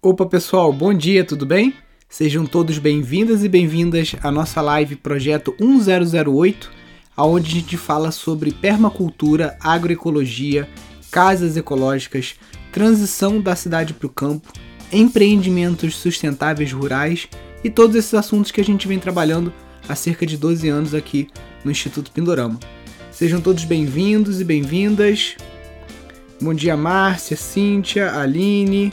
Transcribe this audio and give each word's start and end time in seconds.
Opa 0.00 0.24
pessoal, 0.24 0.72
bom 0.72 0.94
dia, 0.94 1.24
tudo 1.24 1.44
bem? 1.44 1.74
Sejam 2.08 2.46
todos 2.46 2.78
bem-vindas 2.78 3.42
e 3.42 3.48
bem-vindas 3.48 4.14
à 4.22 4.30
nossa 4.30 4.60
live 4.60 4.94
Projeto 4.94 5.56
1008, 5.58 6.70
onde 7.16 7.50
a 7.50 7.54
gente 7.54 7.76
fala 7.76 8.12
sobre 8.12 8.52
permacultura, 8.52 9.58
agroecologia, 9.60 10.68
casas 11.10 11.56
ecológicas, 11.56 12.36
transição 12.70 13.40
da 13.40 13.56
cidade 13.56 13.92
para 13.92 14.06
o 14.06 14.10
campo, 14.10 14.52
empreendimentos 14.92 15.96
sustentáveis 15.96 16.70
rurais 16.70 17.28
e 17.64 17.68
todos 17.68 17.96
esses 17.96 18.14
assuntos 18.14 18.52
que 18.52 18.60
a 18.60 18.64
gente 18.64 18.86
vem 18.86 19.00
trabalhando 19.00 19.52
há 19.88 19.96
cerca 19.96 20.24
de 20.24 20.36
12 20.36 20.68
anos 20.68 20.94
aqui 20.94 21.26
no 21.64 21.72
Instituto 21.72 22.12
Pindorama. 22.12 22.60
Sejam 23.10 23.40
todos 23.40 23.64
bem-vindos 23.64 24.40
e 24.40 24.44
bem-vindas. 24.44 25.34
Bom 26.40 26.54
dia, 26.54 26.76
Márcia, 26.76 27.36
Cíntia, 27.36 28.12
Aline, 28.12 28.92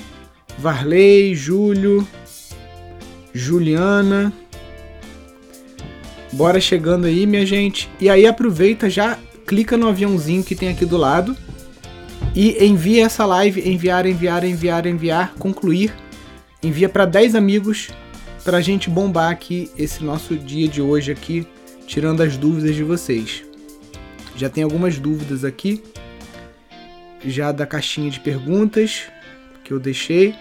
Varley, 0.57 1.35
Júlio, 1.35 2.07
Juliana. 3.33 4.31
Bora 6.31 6.59
chegando 6.59 7.05
aí, 7.05 7.25
minha 7.25 7.45
gente. 7.45 7.89
E 7.99 8.09
aí 8.09 8.25
aproveita, 8.25 8.89
já 8.89 9.17
clica 9.45 9.77
no 9.77 9.87
aviãozinho 9.87 10.43
que 10.43 10.55
tem 10.55 10.69
aqui 10.69 10.85
do 10.85 10.97
lado 10.97 11.35
e 12.35 12.65
envia 12.65 13.05
essa 13.05 13.25
live, 13.25 13.61
enviar, 13.69 14.05
enviar, 14.05 14.43
enviar, 14.43 14.85
enviar, 14.85 15.33
concluir. 15.35 15.93
Envia 16.61 16.89
para 16.89 17.05
10 17.05 17.35
amigos 17.35 17.89
para 18.43 18.57
a 18.57 18.61
gente 18.61 18.89
bombar 18.89 19.31
aqui 19.31 19.71
esse 19.77 20.03
nosso 20.03 20.35
dia 20.35 20.67
de 20.67 20.81
hoje 20.81 21.11
aqui, 21.11 21.47
tirando 21.87 22.21
as 22.21 22.35
dúvidas 22.35 22.75
de 22.75 22.83
vocês. 22.83 23.43
Já 24.35 24.49
tem 24.49 24.63
algumas 24.63 24.99
dúvidas 24.99 25.45
aqui, 25.45 25.81
já 27.25 27.51
da 27.51 27.65
caixinha 27.65 28.09
de 28.11 28.19
perguntas 28.19 29.03
que 29.63 29.71
eu 29.71 29.79
deixei. 29.79 30.35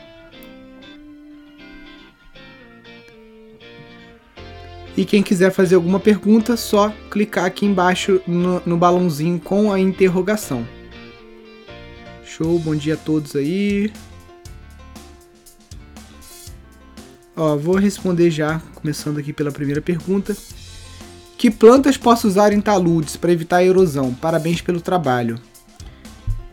E 4.97 5.05
quem 5.05 5.23
quiser 5.23 5.51
fazer 5.51 5.75
alguma 5.75 5.99
pergunta, 5.99 6.57
só 6.57 6.91
clicar 7.11 7.45
aqui 7.45 7.67
embaixo 7.67 8.21
no, 8.27 8.63
no 8.65 8.77
balãozinho 8.77 9.41
com 9.41 9.73
a 9.73 9.81
interrogação. 9.81 10.67
Show, 12.25 12.59
bom 12.61 12.77
dia 12.77 12.95
a 12.95 12.97
todos 12.97 13.35
aí. 13.35 13.93
Ó, 17.37 17.57
vou 17.57 17.75
responder 17.75 18.31
já, 18.31 18.61
começando 18.75 19.19
aqui 19.19 19.33
pela 19.33 19.51
primeira 19.51 19.83
pergunta. 19.83 20.37
Que 21.37 21.51
plantas 21.51 21.97
posso 21.97 22.29
usar 22.29 22.53
em 22.53 22.61
taludes 22.61 23.17
para 23.17 23.33
evitar 23.33 23.57
a 23.57 23.65
erosão? 23.65 24.15
Parabéns 24.15 24.61
pelo 24.61 24.81
trabalho. 24.81 25.41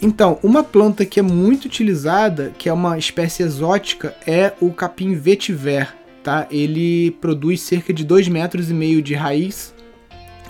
Então, 0.01 0.39
uma 0.41 0.63
planta 0.63 1.05
que 1.05 1.19
é 1.19 1.23
muito 1.23 1.65
utilizada, 1.65 2.51
que 2.57 2.67
é 2.67 2.73
uma 2.73 2.97
espécie 2.97 3.43
exótica, 3.43 4.15
é 4.25 4.51
o 4.59 4.73
capim 4.73 5.13
vetiver, 5.13 5.95
tá? 6.23 6.47
Ele 6.51 7.11
produz 7.19 7.61
cerca 7.61 7.93
de 7.93 8.03
2 8.03 8.27
metros 8.27 8.69
e 8.69 8.73
meio 8.73 9.01
de 9.01 9.13
raiz 9.13 9.73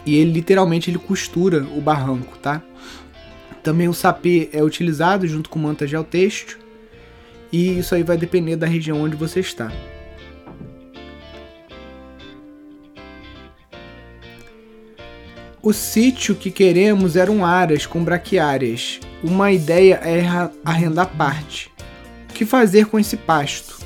e 0.05 0.15
ele 0.15 0.31
literalmente 0.31 0.89
ele 0.89 0.97
costura 0.97 1.63
o 1.75 1.81
barranco, 1.81 2.37
tá? 2.37 2.61
Também 3.63 3.87
o 3.87 3.93
sapê 3.93 4.49
é 4.51 4.63
utilizado 4.63 5.27
junto 5.27 5.49
com 5.49 5.59
manta 5.59 5.85
geotêxtil 5.85 6.57
e 7.51 7.79
isso 7.79 7.93
aí 7.93 8.03
vai 8.03 8.17
depender 8.17 8.55
da 8.55 8.65
região 8.65 9.01
onde 9.01 9.15
você 9.15 9.39
está. 9.39 9.71
O 15.63 15.73
sítio 15.73 16.33
que 16.33 16.49
queremos 16.49 17.15
eram 17.15 17.45
áreas 17.45 17.85
com 17.85 18.03
braquiárias. 18.03 18.99
Uma 19.23 19.51
ideia 19.51 20.01
é 20.03 20.23
arrendar 20.65 21.15
parte. 21.15 21.69
O 22.27 22.33
que 22.33 22.45
fazer 22.45 22.87
com 22.87 22.97
esse 22.97 23.15
pasto? 23.15 23.80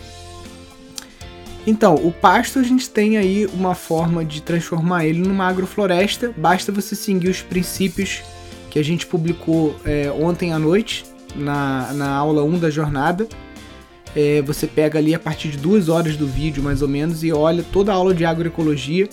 Então, 1.68 1.96
o 1.96 2.12
pasto 2.12 2.60
a 2.60 2.64
gente 2.64 2.90
tem 2.90 3.18
aí 3.18 3.48
uma 3.48 3.74
forma 3.74 4.24
de 4.24 4.42
transformar 4.42 5.06
ele 5.06 5.20
numa 5.20 5.48
agrofloresta. 5.48 6.34
Basta 6.38 6.72
você 6.72 6.96
seguir 6.96 7.30
os 7.30 7.42
princípios 7.42 8.22
que 8.70 8.78
a 8.78 8.84
gente 8.84 9.08
publicou 9.08 9.76
é, 9.84 10.12
ontem 10.12 10.54
à 10.54 10.60
noite, 10.60 11.06
na, 11.36 11.92
na 11.94 12.10
aula 12.14 12.44
1 12.44 12.60
da 12.60 12.70
jornada. 12.70 13.28
É, 14.16 14.42
você 14.44 14.68
pega 14.68 15.00
ali 15.00 15.16
a 15.16 15.20
partir 15.20 15.50
de 15.50 15.58
duas 15.58 15.90
horas 15.90 16.16
do 16.16 16.28
vídeo, 16.28 16.62
mais 16.62 16.82
ou 16.82 16.88
menos, 16.88 17.24
e 17.24 17.32
olha 17.32 17.64
toda 17.64 17.92
a 17.92 17.96
aula 17.96 18.14
de 18.14 18.24
agroecologia, 18.26 19.10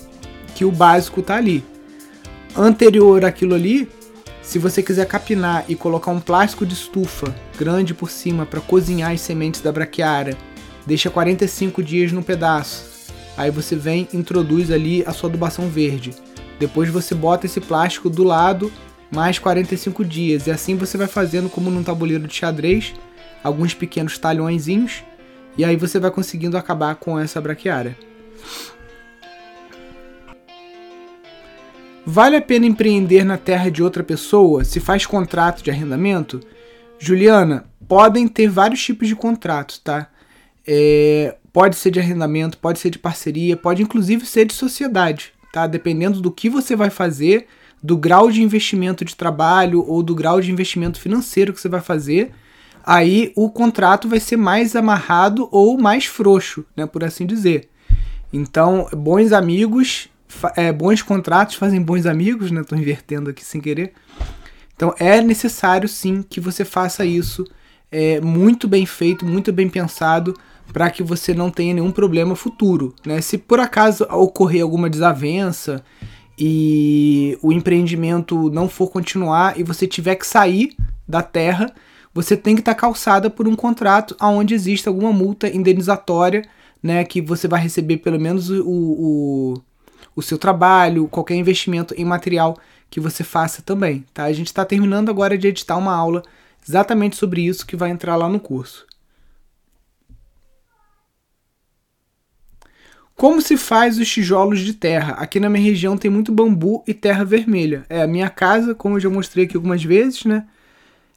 que 0.55 0.65
o 0.65 0.71
básico 0.71 1.21
está 1.21 1.37
ali 1.37 1.65
anterior 2.56 3.25
àquilo 3.25 3.55
ali, 3.55 3.88
se 4.43 4.59
você 4.59 4.82
quiser 4.82 5.06
capinar 5.06 5.65
e 5.69 5.75
colocar 5.75 6.10
um 6.10 6.21
plástico 6.21 6.66
de 6.66 6.75
estufa 6.75 7.34
grande 7.59 7.94
por 7.94 8.10
cima 8.10 8.44
para 8.44 8.60
cozinhar 8.60 9.12
as 9.12 9.21
sementes 9.21 9.60
da 9.60 9.72
braquiária, 9.72 10.37
deixa 10.87 11.10
45 11.10 11.82
dias 11.82 12.12
no 12.12 12.22
pedaço. 12.22 12.84
Aí 13.37 13.50
você 13.50 13.75
vem, 13.76 14.09
introduz 14.12 14.70
ali 14.70 15.03
a 15.06 15.12
sua 15.12 15.28
adubação 15.28 15.69
verde. 15.69 16.10
Depois 16.59 16.91
você 16.91 17.15
bota 17.15 17.47
esse 17.47 17.60
plástico 17.60 18.10
do 18.10 18.22
lado 18.22 18.70
mais 19.10 19.38
45 19.38 20.04
dias. 20.04 20.47
E 20.47 20.50
assim 20.50 20.76
você 20.76 20.97
vai 20.97 21.06
fazendo 21.06 21.48
como 21.48 21.70
num 21.70 21.82
tabuleiro 21.82 22.26
de 22.26 22.34
xadrez, 22.34 22.94
alguns 23.43 23.75
pequenos 23.75 24.19
talhõezinhos, 24.19 25.03
e 25.56 25.65
aí 25.65 25.76
você 25.76 25.98
vai 25.98 26.10
conseguindo 26.10 26.56
acabar 26.56 26.94
com 26.94 27.19
essa 27.19 27.41
braquiária. 27.41 27.97
Vale 32.04 32.37
a 32.37 32.43
pena 32.43 32.66
empreender 32.66 33.25
na 33.25 33.37
terra 33.37 33.70
de 33.70 33.82
outra 33.82 34.03
pessoa 34.03 34.64
se 34.64 34.81
faz 34.81 35.06
contrato 35.06 35.62
de 35.62 35.70
arrendamento? 35.70 36.41
Juliana, 36.99 37.64
podem 37.87 38.26
ter 38.26 38.49
vários 38.49 38.82
tipos 38.82 39.06
de 39.06 39.14
contratos, 39.14 39.78
tá? 39.78 40.09
É, 40.67 41.37
pode 41.53 41.77
ser 41.77 41.91
de 41.91 42.00
arrendamento, 42.00 42.59
pode 42.59 42.78
ser 42.78 42.91
de 42.91 42.99
parceria, 42.99 43.56
pode 43.56 43.83
inclusive 43.83 44.25
ser 44.27 44.47
de 44.47 44.55
sociedade, 44.55 45.33
tá? 45.53 45.67
Dependendo 45.67 46.21
do 46.21 46.31
que 46.31 46.49
você 46.49 46.77
vai 46.77 46.91
fazer, 46.91 47.47
do 47.83 47.97
grau 47.97 48.31
de 48.31 48.43
investimento 48.43 49.05
de 49.05 49.17
trabalho 49.17 49.84
ou 49.87 50.03
do 50.03 50.15
grau 50.15 50.41
de 50.41 50.53
investimento 50.53 51.00
financeiro 51.00 51.53
que 51.53 51.61
você 51.61 51.69
vai 51.69 51.81
fazer, 51.81 52.33
aí 52.84 53.33
o 53.34 53.50
contrato 53.50 54.09
vai 54.09 54.21
ser 54.21 54.37
mais 54.37 54.77
amarrado 54.77 55.49
ou 55.50 55.77
mais 55.77 56.06
frouxo, 56.06 56.65
né, 56.77 56.87
por 56.87 57.03
assim 57.03 57.27
dizer. 57.27 57.69
Então, 58.33 58.89
bons 58.93 59.33
amigos 59.33 60.09
é, 60.56 60.73
bons 60.73 61.03
contratos 61.03 61.56
fazem 61.56 61.83
bons 61.83 62.06
amigos, 62.06 62.50
né? 62.50 62.62
Tô 62.65 62.75
invertendo 62.75 63.31
aqui 63.31 63.44
sem 63.44 63.61
querer. 63.61 63.93
Então 64.75 64.94
é 64.99 65.21
necessário 65.21 65.89
sim 65.89 66.23
que 66.23 66.41
você 66.41 66.65
faça 66.65 67.05
isso 67.05 67.44
é, 67.91 68.21
muito 68.21 68.67
bem 68.67 68.87
feito, 68.87 69.25
muito 69.25 69.53
bem 69.53 69.69
pensado, 69.69 70.34
para 70.73 70.91
que 70.91 71.03
você 71.03 71.33
não 71.33 71.50
tenha 71.50 71.75
nenhum 71.75 71.91
problema 71.91 72.37
futuro. 72.37 72.95
Né? 73.06 73.21
Se 73.21 73.39
por 73.39 73.61
acaso 73.61 74.05
ocorrer 74.11 74.62
alguma 74.62 74.91
desavença 74.91 75.83
e 76.39 77.39
o 77.43 77.53
empreendimento 77.53 78.50
não 78.50 78.69
for 78.69 78.89
continuar 78.91 79.59
e 79.59 79.62
você 79.62 79.87
tiver 79.87 80.17
que 80.17 80.27
sair 80.27 80.77
da 81.06 81.23
terra, 81.23 81.73
você 82.12 82.37
tem 82.37 82.55
que 82.55 82.61
estar 82.61 82.75
tá 82.75 82.81
calçada 82.81 83.31
por 83.31 83.49
um 83.49 83.56
contrato 83.56 84.17
onde 84.21 84.55
existe 84.55 84.89
alguma 84.89 85.12
multa 85.12 85.49
indenizatória, 85.49 86.43
né, 86.83 87.05
que 87.05 87.21
você 87.21 87.47
vai 87.47 87.61
receber 87.61 87.99
pelo 87.99 88.19
menos 88.21 88.50
o, 88.50 88.65
o 88.67 89.62
o 90.15 90.23
seu 90.23 90.39
trabalho, 90.39 91.09
qualquer 91.09 91.34
investimento 91.34 91.94
em 91.97 92.05
material 92.05 92.56
que 92.91 93.00
você 93.00 93.25
faça 93.25 93.62
também, 93.62 94.05
tá? 94.12 94.25
A 94.25 94.33
gente 94.33 94.49
está 94.49 94.65
terminando 94.65 95.09
agora 95.09 95.39
de 95.39 95.49
editar 95.49 95.77
uma 95.77 95.94
aula 95.94 96.23
exatamente 96.67 97.17
sobre 97.17 97.43
isso 97.43 97.67
que 97.67 97.77
vai 97.77 97.91
entrar 97.91 98.17
lá 98.17 98.29
no 98.29 98.39
curso. 98.39 98.87
Como 103.22 103.41
se 103.41 103.56
faz 103.56 104.00
os 104.00 104.10
tijolos 104.10 104.59
de 104.59 104.75
terra? 104.75 105.12
Aqui 105.12 105.38
na 105.38 105.49
minha 105.49 105.62
região 105.62 105.97
tem 105.97 106.10
muito 106.10 106.33
bambu 106.33 106.83
e 106.88 106.93
terra 106.93 107.25
vermelha. 107.25 107.87
É 107.88 108.03
a 108.03 108.06
minha 108.09 108.28
casa, 108.28 108.75
como 108.75 108.97
eu 108.97 109.00
já 109.00 109.09
mostrei 109.09 109.44
aqui 109.44 109.55
algumas 109.55 109.84
vezes, 109.84 110.25
né? 110.25 110.44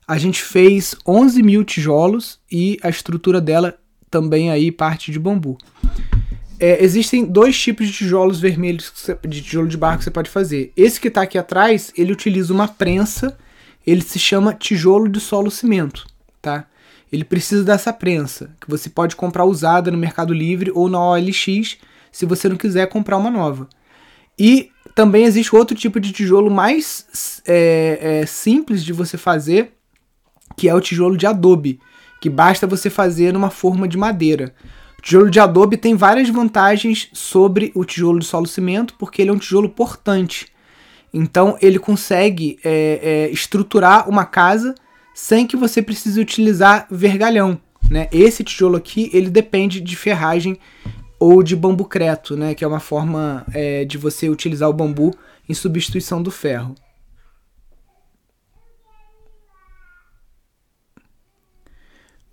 A 0.08 0.16
gente 0.20 0.44
fez 0.44 0.96
11 1.04 1.42
mil 1.42 1.64
tijolos 1.64 2.40
e 2.52 2.78
a 2.84 2.90
estrutura 2.90 3.42
dela 3.42 3.76
também 4.12 4.52
aí 4.52 4.72
parte 4.72 5.12
de 5.12 5.18
bambu. 5.18 5.58
É, 6.60 6.84
existem 6.84 7.26
dois 7.26 7.60
tipos 7.60 7.88
de 7.88 7.94
tijolos 7.94 8.40
vermelhos, 8.40 8.92
você, 8.94 9.18
de 9.28 9.42
tijolo 9.42 9.68
de 9.68 9.76
barro 9.76 9.98
que 9.98 10.04
você 10.04 10.12
pode 10.12 10.30
fazer. 10.30 10.72
Esse 10.78 11.02
que 11.02 11.08
está 11.08 11.24
aqui 11.24 11.40
atrás, 11.40 11.92
ele 11.98 12.14
utiliza 12.14 12.54
uma 12.54 12.68
prensa, 12.68 13.36
ele 13.84 14.02
se 14.02 14.20
chama 14.20 14.54
tijolo 14.54 15.10
de 15.10 15.20
solo 15.20 15.50
cimento, 15.50 16.06
tá? 16.40 16.68
Ele 17.12 17.24
precisa 17.24 17.64
dessa 17.64 17.92
prensa, 17.92 18.52
que 18.62 18.70
você 18.70 18.92
pode 18.92 19.16
comprar 19.16 19.46
usada 19.46 19.90
no 19.90 19.98
Mercado 19.98 20.36
Livre 20.36 20.72
ou 20.72 20.88
na 20.88 21.04
OLX, 21.04 21.80
se 22.16 22.26
você 22.26 22.48
não 22.48 22.56
quiser 22.56 22.88
comprar 22.88 23.18
uma 23.18 23.30
nova. 23.30 23.68
E 24.38 24.70
também 24.94 25.26
existe 25.26 25.56
outro 25.56 25.76
tipo 25.76 26.00
de 26.00 26.12
tijolo 26.12 26.50
mais 26.50 27.42
é, 27.46 28.22
é, 28.22 28.26
simples 28.26 28.84
de 28.84 28.94
você 28.94 29.18
fazer, 29.18 29.74
que 30.56 30.70
é 30.70 30.76
o 30.76 30.82
tijolo 30.82 31.18
de 31.18 31.26
adobe, 31.26 31.80
que 32.22 32.30
basta 32.30 32.68
você 32.68 32.90
fazer 32.90 33.34
numa 33.34 33.50
forma 33.50 33.88
de 33.88 33.98
madeira 33.98 34.54
tijolo 35.06 35.30
de 35.30 35.40
adobe 35.40 35.78
tem 35.78 35.96
várias 35.96 36.30
vantagens 36.30 37.10
sobre 37.14 37.72
o 37.76 37.86
tijolo 37.86 38.18
de 38.18 38.26
solo 38.26 38.48
cimento, 38.48 38.96
porque 38.98 39.22
ele 39.22 39.30
é 39.30 39.34
um 39.34 39.38
tijolo 39.38 39.70
portante. 39.70 40.48
Então 41.14 41.56
ele 41.62 41.78
consegue 41.78 42.58
é, 42.64 43.00
é, 43.04 43.30
estruturar 43.30 44.10
uma 44.10 44.26
casa 44.26 44.74
sem 45.14 45.46
que 45.46 45.56
você 45.56 45.80
precise 45.80 46.20
utilizar 46.20 46.88
vergalhão, 46.90 47.62
né? 47.88 48.10
Esse 48.12 48.44
tijolo 48.44 48.76
aqui, 48.76 49.12
ele 49.14 49.30
depende 49.30 49.80
de 49.80 49.96
ferragem 49.96 50.58
ou 51.28 51.42
de 51.42 51.56
bambu 51.56 51.86
creto, 51.86 52.38
né? 52.38 52.54
Que 52.54 52.64
é 52.64 52.68
uma 52.68 52.80
forma 52.80 53.44
é, 53.52 53.84
de 53.84 53.98
você 53.98 54.30
utilizar 54.30 54.70
o 54.70 54.74
bambu 54.74 55.12
em 55.50 55.56
substituição 55.56 56.22
do 56.22 56.30
ferro. 56.30 56.76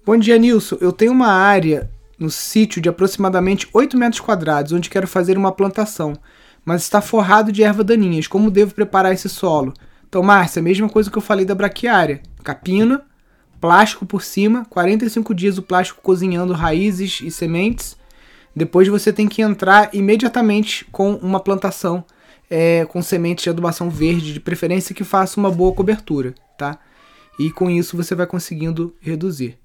Bom 0.05 0.19
dia, 0.19 0.37
Nilson. 0.37 0.77
Eu 0.79 0.93
tenho 0.93 1.11
uma 1.11 1.29
área 1.29 1.91
no 2.19 2.31
sítio 2.31 2.83
de 2.83 2.89
aproximadamente 2.91 3.67
8 3.73 3.97
metros 3.97 4.21
quadrados, 4.21 4.73
onde 4.73 4.91
quero 4.91 5.09
fazer 5.09 5.39
uma 5.39 5.53
plantação, 5.53 6.12
mas 6.62 6.83
está 6.83 7.00
forrado 7.00 7.50
de 7.50 7.62
erva 7.62 7.83
daninhas. 7.83 8.27
Como 8.27 8.50
devo 8.50 8.75
preparar 8.75 9.15
esse 9.15 9.29
solo? 9.31 9.73
Então, 10.06 10.23
Márcia, 10.23 10.61
a 10.61 10.62
mesma 10.62 10.91
coisa 10.91 11.11
que 11.11 11.17
eu 11.17 11.23
falei 11.23 11.47
da 11.47 11.55
braquiária. 11.55 12.21
Capina, 12.44 13.06
plástico 13.59 14.05
por 14.05 14.23
cima, 14.23 14.67
45 14.69 15.35
dias 15.35 15.56
o 15.56 15.62
plástico 15.62 16.03
cozinhando 16.03 16.53
raízes 16.53 17.23
e 17.23 17.31
sementes. 17.31 18.01
Depois 18.54 18.88
você 18.88 19.12
tem 19.12 19.28
que 19.28 19.43
entrar 19.43 19.90
imediatamente 19.94 20.84
com 20.93 21.14
uma 21.14 21.40
plantação 21.40 22.04
é, 22.50 22.84
com 22.84 23.00
sementes 23.00 23.44
de 23.44 23.50
adubação 23.50 23.88
verde, 23.88 24.34
de 24.34 24.40
preferência 24.40 24.94
que 24.94 25.04
faça 25.04 25.40
uma 25.40 25.50
boa 25.50 25.72
cobertura, 25.72 26.34
tá? 26.58 26.78
E 27.38 27.50
com 27.50 27.70
isso 27.70 27.96
você 27.96 28.14
vai 28.14 28.26
conseguindo 28.26 28.94
reduzir. 29.00 29.58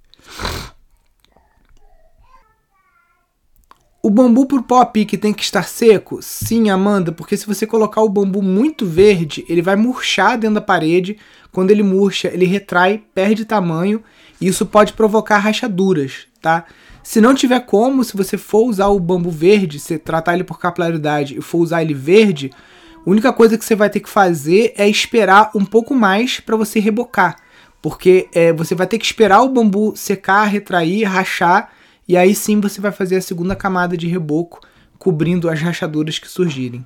O 4.02 4.10
bambu 4.10 4.46
por 4.46 4.64
pau 4.64 4.80
a 4.80 4.86
pique 4.86 5.18
tem 5.18 5.34
que 5.34 5.44
estar 5.44 5.68
seco? 5.68 6.22
Sim, 6.22 6.70
Amanda, 6.70 7.12
porque 7.12 7.36
se 7.36 7.46
você 7.46 7.68
colocar 7.68 8.02
o 8.02 8.08
bambu 8.08 8.42
muito 8.42 8.86
verde, 8.86 9.44
ele 9.50 9.62
vai 9.62 9.76
murchar 9.76 10.38
dentro 10.38 10.56
da 10.56 10.62
parede. 10.62 11.18
Quando 11.52 11.72
ele 11.72 11.84
murcha, 11.84 12.30
ele 12.30 12.46
retrai, 12.46 13.04
perde 13.14 13.44
tamanho 13.44 14.02
e 14.40 14.48
isso 14.48 14.66
pode 14.66 14.94
provocar 14.94 15.40
rachaduras, 15.40 16.26
tá? 16.42 16.64
Se 17.08 17.22
não 17.22 17.34
tiver 17.34 17.62
como, 17.62 18.04
se 18.04 18.18
você 18.18 18.38
for 18.38 18.66
usar 18.68 18.88
o 18.88 19.00
bambu 19.00 19.32
verde, 19.32 19.80
se 19.80 19.98
tratar 19.98 20.34
ele 20.34 20.44
por 20.44 20.60
capilaridade 20.60 21.38
e 21.38 21.42
for 21.42 21.60
usar 21.60 21.82
ele 21.82 21.94
verde, 21.94 22.52
a 22.98 23.10
única 23.10 23.32
coisa 23.32 23.58
que 23.58 23.64
você 23.64 23.78
vai 23.78 23.90
ter 23.90 24.02
que 24.02 24.10
fazer 24.10 24.74
é 24.76 24.90
esperar 24.90 25.52
um 25.56 25.64
pouco 25.64 25.96
mais 25.96 26.42
para 26.42 26.58
você 26.58 26.82
rebocar. 26.82 27.38
Porque 27.82 28.28
é, 28.34 28.52
você 28.52 28.76
vai 28.76 28.86
ter 28.86 28.98
que 28.98 29.06
esperar 29.06 29.42
o 29.42 29.48
bambu 29.48 29.96
secar, 29.96 30.48
retrair, 30.48 31.08
rachar, 31.08 31.72
e 32.06 32.18
aí 32.18 32.36
sim 32.36 32.60
você 32.60 32.82
vai 32.82 32.92
fazer 32.92 33.16
a 33.16 33.22
segunda 33.22 33.56
camada 33.56 33.96
de 33.96 34.06
reboco, 34.06 34.60
cobrindo 35.00 35.50
as 35.50 35.62
rachaduras 35.62 36.20
que 36.20 36.28
surgirem. 36.28 36.84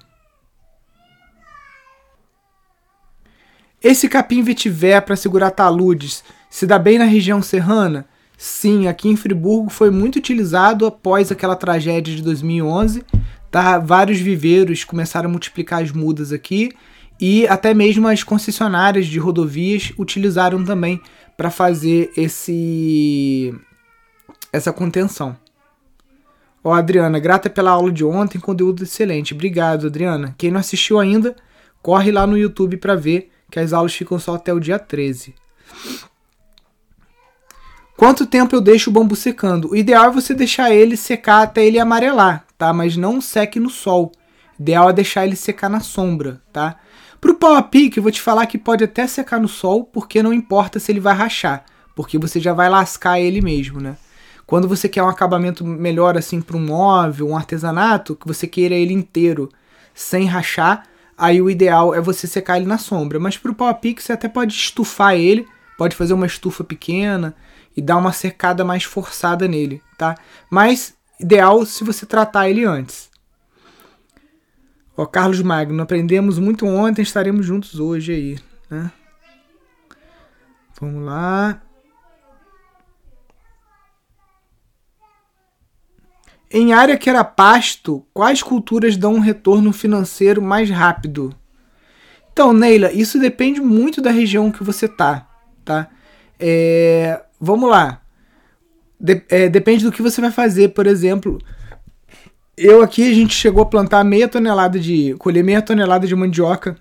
Esse 3.81 4.07
capim 4.07 4.43
vetiver 4.43 5.01
para 5.01 5.15
segurar 5.15 5.49
taludes 5.49 6.23
se 6.47 6.67
dá 6.67 6.77
bem 6.77 6.99
na 6.99 7.05
região 7.05 7.41
serrana? 7.41 8.05
Sim, 8.43 8.87
aqui 8.87 9.07
em 9.07 9.15
Friburgo 9.15 9.69
foi 9.69 9.91
muito 9.91 10.15
utilizado 10.15 10.87
após 10.87 11.31
aquela 11.31 11.55
tragédia 11.55 12.15
de 12.15 12.23
2011. 12.23 13.05
Tá? 13.51 13.77
Vários 13.77 14.19
viveiros 14.19 14.83
começaram 14.83 15.29
a 15.29 15.31
multiplicar 15.31 15.83
as 15.83 15.91
mudas 15.91 16.33
aqui 16.33 16.71
e 17.19 17.45
até 17.47 17.71
mesmo 17.71 18.07
as 18.07 18.23
concessionárias 18.23 19.05
de 19.05 19.19
rodovias 19.19 19.93
utilizaram 19.95 20.65
também 20.65 20.99
para 21.37 21.51
fazer 21.51 22.11
esse 22.17 23.53
essa 24.51 24.73
contenção. 24.73 25.37
Ó, 26.63 26.73
Adriana, 26.73 27.19
grata 27.19 27.47
pela 27.47 27.69
aula 27.69 27.91
de 27.91 28.03
ontem, 28.03 28.39
conteúdo 28.39 28.81
excelente. 28.81 29.35
Obrigado, 29.35 29.85
Adriana. 29.85 30.33
Quem 30.35 30.49
não 30.49 30.59
assistiu 30.59 30.99
ainda, 30.99 31.35
corre 31.79 32.11
lá 32.11 32.25
no 32.25 32.35
YouTube 32.35 32.77
para 32.77 32.95
ver 32.95 33.29
que 33.51 33.59
as 33.59 33.71
aulas 33.71 33.93
ficam 33.93 34.17
só 34.17 34.33
até 34.33 34.51
o 34.51 34.59
dia 34.59 34.79
13. 34.79 35.35
Quanto 38.01 38.25
tempo 38.25 38.55
eu 38.55 38.61
deixo 38.61 38.89
o 38.89 38.93
bambu 38.93 39.15
secando? 39.15 39.69
O 39.69 39.75
ideal 39.75 40.05
é 40.05 40.09
você 40.09 40.33
deixar 40.33 40.71
ele 40.71 40.97
secar 40.97 41.43
até 41.43 41.63
ele 41.63 41.77
amarelar, 41.77 42.47
tá? 42.57 42.73
Mas 42.73 42.97
não 42.97 43.21
seque 43.21 43.59
no 43.59 43.69
sol. 43.69 44.11
O 44.57 44.61
ideal 44.63 44.89
é 44.89 44.93
deixar 44.93 45.23
ele 45.23 45.35
secar 45.35 45.69
na 45.69 45.81
sombra, 45.81 46.41
tá? 46.51 46.77
Pro 47.21 47.35
pau 47.35 47.53
a 47.53 47.61
pique, 47.61 47.97
eu 47.97 48.01
vou 48.01 48.11
te 48.11 48.19
falar 48.19 48.47
que 48.47 48.57
pode 48.57 48.83
até 48.83 49.05
secar 49.05 49.39
no 49.39 49.47
sol, 49.47 49.83
porque 49.83 50.23
não 50.23 50.33
importa 50.33 50.79
se 50.79 50.91
ele 50.91 50.99
vai 50.99 51.13
rachar, 51.13 51.63
porque 51.95 52.17
você 52.17 52.39
já 52.39 52.53
vai 52.53 52.67
lascar 52.69 53.19
ele 53.19 53.39
mesmo, 53.39 53.79
né? 53.79 53.95
Quando 54.47 54.67
você 54.67 54.89
quer 54.89 55.03
um 55.03 55.07
acabamento 55.07 55.63
melhor 55.63 56.17
assim 56.17 56.41
para 56.41 56.57
um 56.57 56.65
móvel, 56.65 57.29
um 57.29 57.37
artesanato, 57.37 58.15
que 58.15 58.27
você 58.27 58.47
queira 58.47 58.73
ele 58.73 58.95
inteiro 58.95 59.47
sem 59.93 60.25
rachar, 60.25 60.87
aí 61.15 61.39
o 61.39 61.51
ideal 61.51 61.93
é 61.93 62.01
você 62.01 62.25
secar 62.25 62.57
ele 62.57 62.65
na 62.65 62.79
sombra. 62.79 63.19
Mas 63.19 63.37
pro 63.37 63.53
pau 63.53 63.67
a 63.67 63.75
pique 63.75 64.01
você 64.01 64.13
até 64.13 64.27
pode 64.27 64.55
estufar 64.55 65.13
ele, 65.13 65.47
pode 65.77 65.95
fazer 65.95 66.13
uma 66.13 66.25
estufa 66.25 66.63
pequena, 66.63 67.35
e 67.75 67.81
dar 67.81 67.97
uma 67.97 68.11
secada 68.11 68.63
mais 68.63 68.83
forçada 68.83 69.47
nele, 69.47 69.81
tá? 69.97 70.15
Mas 70.49 70.95
ideal 71.19 71.65
se 71.65 71.83
você 71.83 72.05
tratar 72.05 72.49
ele 72.49 72.65
antes. 72.65 73.09
Ó, 74.97 75.05
Carlos 75.05 75.41
Magno, 75.41 75.81
aprendemos 75.81 76.37
muito 76.37 76.65
ontem, 76.65 77.01
estaremos 77.01 77.45
juntos 77.45 77.79
hoje 77.79 78.11
aí, 78.11 78.39
né? 78.69 78.91
Vamos 80.79 81.05
lá. 81.05 81.61
Em 86.49 86.73
área 86.73 86.97
que 86.97 87.09
era 87.09 87.23
pasto, 87.23 88.05
quais 88.13 88.43
culturas 88.43 88.97
dão 88.97 89.13
um 89.13 89.19
retorno 89.19 89.71
financeiro 89.71 90.41
mais 90.41 90.69
rápido? 90.69 91.33
Então, 92.33 92.51
Neila, 92.51 92.91
isso 92.91 93.19
depende 93.19 93.61
muito 93.61 94.01
da 94.01 94.11
região 94.11 94.51
que 94.51 94.63
você 94.63 94.87
tá, 94.87 95.29
tá? 95.63 95.89
É, 96.39 97.23
vamos 97.41 97.67
lá. 97.67 98.01
De, 98.99 99.23
é, 99.29 99.49
depende 99.49 99.83
do 99.83 99.91
que 99.91 100.01
você 100.01 100.21
vai 100.21 100.31
fazer, 100.31 100.69
por 100.69 100.85
exemplo. 100.85 101.39
Eu 102.55 102.83
aqui, 102.83 103.09
a 103.09 103.13
gente 103.13 103.33
chegou 103.33 103.63
a 103.63 103.65
plantar 103.65 104.03
meia 104.03 104.27
tonelada 104.27 104.79
de. 104.79 105.15
colher 105.17 105.43
meia 105.43 105.61
tonelada 105.61 106.05
de 106.05 106.15
mandioca 106.15 106.77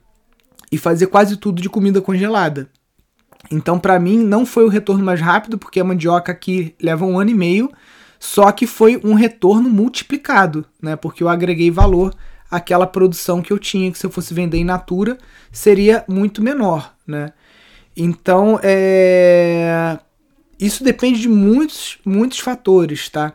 e 0.71 0.77
fazer 0.77 1.07
quase 1.07 1.39
tudo 1.39 1.63
de 1.63 1.71
comida 1.71 2.03
congelada. 2.03 2.69
Então, 3.51 3.79
para 3.79 3.99
mim, 3.99 4.19
não 4.19 4.45
foi 4.45 4.65
o 4.65 4.69
retorno 4.69 5.03
mais 5.03 5.21
rápido, 5.21 5.57
porque 5.57 5.81
a 5.81 5.85
mandioca 5.85 6.31
aqui 6.31 6.75
leva 6.81 7.07
um 7.07 7.19
ano 7.19 7.31
e 7.31 7.35
meio, 7.35 7.73
só 8.19 8.53
que 8.53 8.67
foi 8.67 9.01
um 9.03 9.15
retorno 9.15 9.71
multiplicado, 9.71 10.67
né? 10.81 10.95
Porque 10.95 11.23
eu 11.23 11.29
agreguei 11.29 11.71
valor 11.71 12.15
àquela 12.51 12.87
produção 12.87 13.41
que 13.41 13.53
eu 13.53 13.59
tinha, 13.59 13.91
que 13.91 13.99
se 13.99 14.05
eu 14.05 14.11
fosse 14.11 14.35
vender 14.35 14.59
em 14.59 14.65
natura, 14.65 15.17
seria 15.51 16.05
muito 16.07 16.43
menor, 16.43 16.95
né? 17.07 17.33
Então, 17.97 18.61
é 18.63 19.99
isso 20.61 20.85
depende 20.85 21.21
de 21.21 21.29
muitos, 21.29 21.99
muitos 22.05 22.39
fatores, 22.39 23.09
tá? 23.09 23.33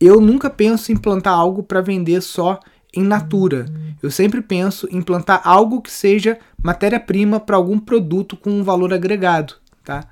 Eu 0.00 0.20
nunca 0.20 0.48
penso 0.48 0.90
em 0.90 0.96
plantar 0.96 1.32
algo 1.32 1.62
para 1.62 1.82
vender 1.82 2.22
só 2.22 2.58
em 2.94 3.04
natura. 3.04 3.66
Eu 4.02 4.10
sempre 4.10 4.40
penso 4.40 4.88
em 4.90 5.02
plantar 5.02 5.42
algo 5.44 5.80
que 5.80 5.90
seja 5.90 6.38
matéria-prima 6.62 7.38
para 7.38 7.56
algum 7.56 7.78
produto 7.78 8.36
com 8.36 8.50
um 8.50 8.64
valor 8.64 8.92
agregado, 8.94 9.54
tá? 9.84 10.08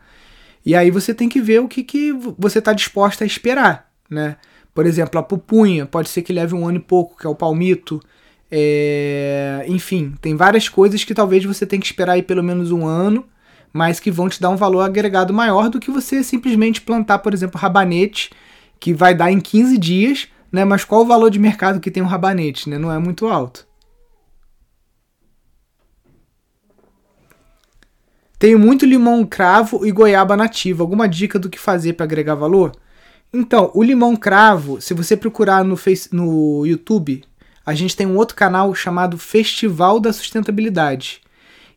E 0.64 0.74
aí 0.74 0.90
você 0.90 1.14
tem 1.14 1.28
que 1.28 1.40
ver 1.40 1.60
o 1.60 1.68
que, 1.68 1.82
que 1.82 2.12
você 2.38 2.58
está 2.58 2.72
disposta 2.74 3.24
a 3.24 3.26
esperar, 3.26 3.90
né? 4.08 4.36
Por 4.74 4.86
exemplo, 4.86 5.18
a 5.18 5.22
pupunha, 5.22 5.86
pode 5.86 6.10
ser 6.10 6.22
que 6.22 6.32
leve 6.32 6.54
um 6.54 6.68
ano 6.68 6.76
e 6.78 6.82
pouco, 6.82 7.16
que 7.18 7.26
é 7.26 7.30
o 7.30 7.34
palmito. 7.34 8.00
É... 8.50 9.64
Enfim, 9.68 10.14
tem 10.20 10.36
várias 10.36 10.68
coisas 10.68 11.02
que 11.02 11.14
talvez 11.14 11.44
você 11.44 11.66
tenha 11.66 11.80
que 11.80 11.86
esperar 11.86 12.12
aí 12.12 12.22
pelo 12.22 12.42
menos 12.42 12.70
um 12.70 12.86
ano 12.86 13.26
mas 13.72 14.00
que 14.00 14.10
vão 14.10 14.28
te 14.28 14.40
dar 14.40 14.50
um 14.50 14.56
valor 14.56 14.80
agregado 14.80 15.32
maior 15.32 15.68
do 15.68 15.80
que 15.80 15.90
você 15.90 16.22
simplesmente 16.22 16.80
plantar, 16.80 17.18
por 17.20 17.32
exemplo, 17.32 17.60
rabanete, 17.60 18.30
que 18.78 18.92
vai 18.92 19.14
dar 19.14 19.30
em 19.30 19.40
15 19.40 19.78
dias, 19.78 20.28
né? 20.50 20.64
Mas 20.64 20.84
qual 20.84 21.02
o 21.02 21.06
valor 21.06 21.30
de 21.30 21.38
mercado 21.38 21.80
que 21.80 21.90
tem 21.90 22.02
um 22.02 22.06
rabanete, 22.06 22.68
né? 22.68 22.78
Não 22.78 22.92
é 22.92 22.98
muito 22.98 23.26
alto. 23.28 23.68
Tenho 28.38 28.58
muito 28.58 28.86
limão 28.86 29.24
cravo 29.26 29.84
e 29.84 29.92
goiaba 29.92 30.34
nativa. 30.34 30.82
Alguma 30.82 31.06
dica 31.06 31.38
do 31.38 31.50
que 31.50 31.58
fazer 31.58 31.92
para 31.92 32.04
agregar 32.04 32.34
valor? 32.34 32.72
Então, 33.32 33.70
o 33.74 33.82
limão 33.82 34.16
cravo, 34.16 34.80
se 34.80 34.94
você 34.94 35.14
procurar 35.14 35.62
no, 35.62 35.78
no 36.10 36.66
YouTube, 36.66 37.22
a 37.64 37.74
gente 37.74 37.94
tem 37.94 38.06
um 38.06 38.16
outro 38.16 38.34
canal 38.34 38.74
chamado 38.74 39.18
Festival 39.18 40.00
da 40.00 40.10
Sustentabilidade. 40.10 41.20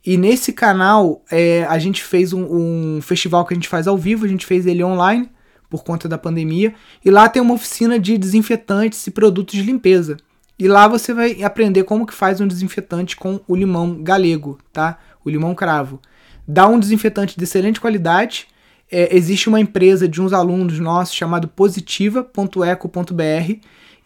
E 0.06 0.18
nesse 0.18 0.52
canal 0.52 1.24
é, 1.32 1.66
a 1.70 1.80
gente 1.80 2.04
fez 2.04 2.34
um, 2.34 2.98
um, 2.98 3.02
festival 3.02 3.46
que 3.46 3.54
a 3.54 3.56
gente 3.56 3.70
faz 3.70 3.88
ao 3.88 3.98
vivo, 3.98 4.26
a 4.26 4.28
gente 4.28 4.46
fez 4.46 4.66
ele 4.66 4.84
online 4.84 5.30
por 5.70 5.84
conta 5.84 6.10
da 6.10 6.18
pandemia. 6.18 6.74
E 7.04 7.10
lá 7.10 7.30
tem 7.30 7.42
uma 7.42 7.54
oficina 7.54 7.98
de 7.98 8.18
desinfetantes 8.18 9.08
e 9.08 9.12
produtos 9.12 9.56
de 9.56 9.64
limpeza. 9.64 10.18
E 10.60 10.68
lá 10.68 10.88
você 10.88 11.14
vai 11.14 11.42
aprender 11.42 11.84
como 11.84 12.06
que 12.06 12.14
faz 12.14 12.42
um 12.42 12.48
desinfetante 12.48 13.16
com 13.16 13.40
o 13.48 13.56
limão 13.56 14.04
galego, 14.04 14.60
tá? 14.72 15.00
O 15.24 15.30
limão 15.30 15.56
cravo. 15.56 16.00
Dá 16.48 16.68
um 16.68 16.80
desinfetante 16.80 17.38
de 17.38 17.44
excelente 17.44 17.80
qualidade. 17.80 18.48
É, 18.92 19.16
existe 19.16 19.48
uma 19.48 19.60
empresa 19.60 20.08
de 20.08 20.22
uns 20.22 20.34
alunos 20.34 20.80
nossos 20.80 21.16
chamado 21.16 21.48
positiva.eco.br 21.48 23.54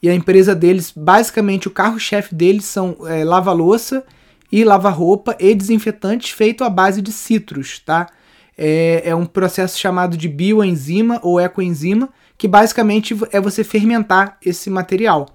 e 0.01 0.09
a 0.09 0.13
empresa 0.13 0.53
deles, 0.53 0.93
basicamente 0.95 1.67
o 1.67 1.71
carro-chefe 1.71 2.35
deles 2.35 2.65
são 2.65 2.97
é, 3.07 3.23
lava-louça 3.23 4.03
e 4.51 4.63
lava-roupa 4.63 5.35
e 5.39 5.53
desinfetantes 5.53 6.31
feito 6.31 6.63
à 6.63 6.69
base 6.69 7.01
de 7.01 7.11
citros, 7.11 7.79
tá? 7.79 8.07
é, 8.57 9.09
é 9.09 9.15
um 9.15 9.25
processo 9.25 9.77
chamado 9.77 10.17
de 10.17 10.27
bioenzima 10.27 11.19
ou 11.21 11.39
ecoenzima, 11.39 12.09
que 12.37 12.47
basicamente 12.47 13.15
é 13.31 13.39
você 13.39 13.63
fermentar 13.63 14.37
esse 14.43 14.69
material. 14.69 15.27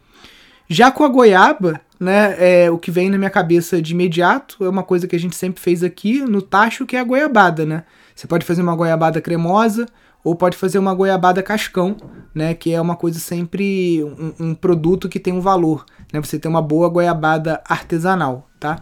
Já 0.68 0.90
com 0.90 1.04
a 1.04 1.08
goiaba, 1.08 1.80
né, 2.00 2.34
é, 2.38 2.70
o 2.70 2.78
que 2.78 2.90
vem 2.90 3.10
na 3.10 3.18
minha 3.18 3.30
cabeça 3.30 3.80
de 3.80 3.92
imediato 3.92 4.64
é 4.64 4.68
uma 4.68 4.82
coisa 4.82 5.06
que 5.06 5.14
a 5.14 5.18
gente 5.18 5.36
sempre 5.36 5.60
fez 5.60 5.84
aqui 5.84 6.20
no 6.20 6.42
tacho, 6.42 6.86
que 6.86 6.96
é 6.96 7.00
a 7.00 7.04
goiabada, 7.04 7.64
né? 7.64 7.84
Você 8.14 8.26
pode 8.26 8.44
fazer 8.44 8.62
uma 8.62 8.74
goiabada 8.74 9.20
cremosa 9.20 9.86
ou 10.24 10.34
pode 10.34 10.56
fazer 10.56 10.78
uma 10.78 10.94
goiabada 10.94 11.42
cascão, 11.42 11.96
né, 12.34 12.54
que 12.54 12.72
é 12.72 12.80
uma 12.80 12.96
coisa 12.96 13.18
sempre 13.18 14.02
um, 14.04 14.48
um 14.48 14.54
produto 14.54 15.08
que 15.08 15.20
tem 15.20 15.32
um 15.32 15.40
valor, 15.40 15.84
né? 16.12 16.20
Você 16.20 16.38
tem 16.38 16.50
uma 16.50 16.62
boa 16.62 16.88
goiabada 16.88 17.60
artesanal, 17.68 18.48
tá? 18.58 18.80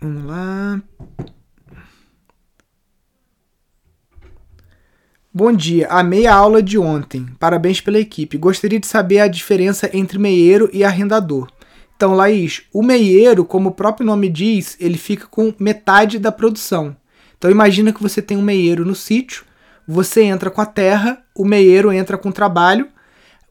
Vamos 0.00 0.24
lá. 0.26 0.80
Bom 5.34 5.52
dia, 5.52 5.88
amei 5.88 6.26
a 6.26 6.34
aula 6.34 6.62
de 6.62 6.78
ontem. 6.78 7.26
Parabéns 7.38 7.80
pela 7.80 7.98
equipe. 7.98 8.38
Gostaria 8.38 8.78
de 8.78 8.86
saber 8.86 9.18
a 9.18 9.28
diferença 9.28 9.90
entre 9.92 10.18
meieiro 10.18 10.70
e 10.72 10.84
arrendador. 10.84 11.48
Então, 11.96 12.14
Laís, 12.14 12.62
o 12.72 12.80
meieiro, 12.80 13.44
como 13.44 13.70
o 13.70 13.74
próprio 13.74 14.06
nome 14.06 14.28
diz, 14.28 14.76
ele 14.78 14.96
fica 14.96 15.26
com 15.26 15.52
metade 15.58 16.18
da 16.20 16.30
produção. 16.30 16.96
Então, 17.36 17.50
imagina 17.50 17.92
que 17.92 18.02
você 18.02 18.22
tem 18.22 18.36
um 18.36 18.42
meieiro 18.42 18.84
no 18.84 18.94
sítio, 18.94 19.44
você 19.86 20.22
entra 20.22 20.48
com 20.48 20.60
a 20.60 20.66
terra, 20.66 21.24
o 21.34 21.44
meieiro 21.44 21.92
entra 21.92 22.16
com 22.16 22.28
o 22.28 22.32
trabalho. 22.32 22.88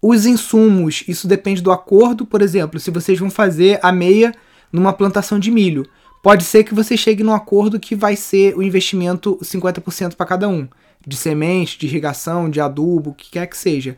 Os 0.02 0.26
insumos, 0.26 1.04
isso 1.10 1.28
depende 1.28 1.62
do 1.62 1.74
acordo, 1.74 2.26
por 2.26 2.42
exemplo, 2.42 2.80
se 2.80 2.90
vocês 2.90 3.20
vão 3.20 3.30
fazer 3.30 3.80
a 3.84 3.92
meia 3.92 4.34
numa 4.72 4.94
plantação 4.94 5.40
de 5.40 5.52
milho 5.52 5.86
pode 6.28 6.44
ser 6.44 6.66
que 6.66 6.74
você 6.74 6.98
chegue 6.98 7.24
num 7.24 7.34
acordo 7.34 7.80
que 7.80 7.96
vai 7.96 8.18
ser 8.18 8.54
o 8.58 8.62
investimento 8.62 9.40
50% 9.42 10.14
para 10.16 10.26
cada 10.26 10.50
um, 10.50 10.68
de 11.08 11.16
semente, 11.16 11.80
de 11.80 11.86
irrigação, 11.86 12.50
de 12.50 12.60
adubo, 12.60 13.12
o 13.12 13.14
que 13.14 13.32
quer 13.32 13.48
que 13.48 13.56
seja. 13.56 13.96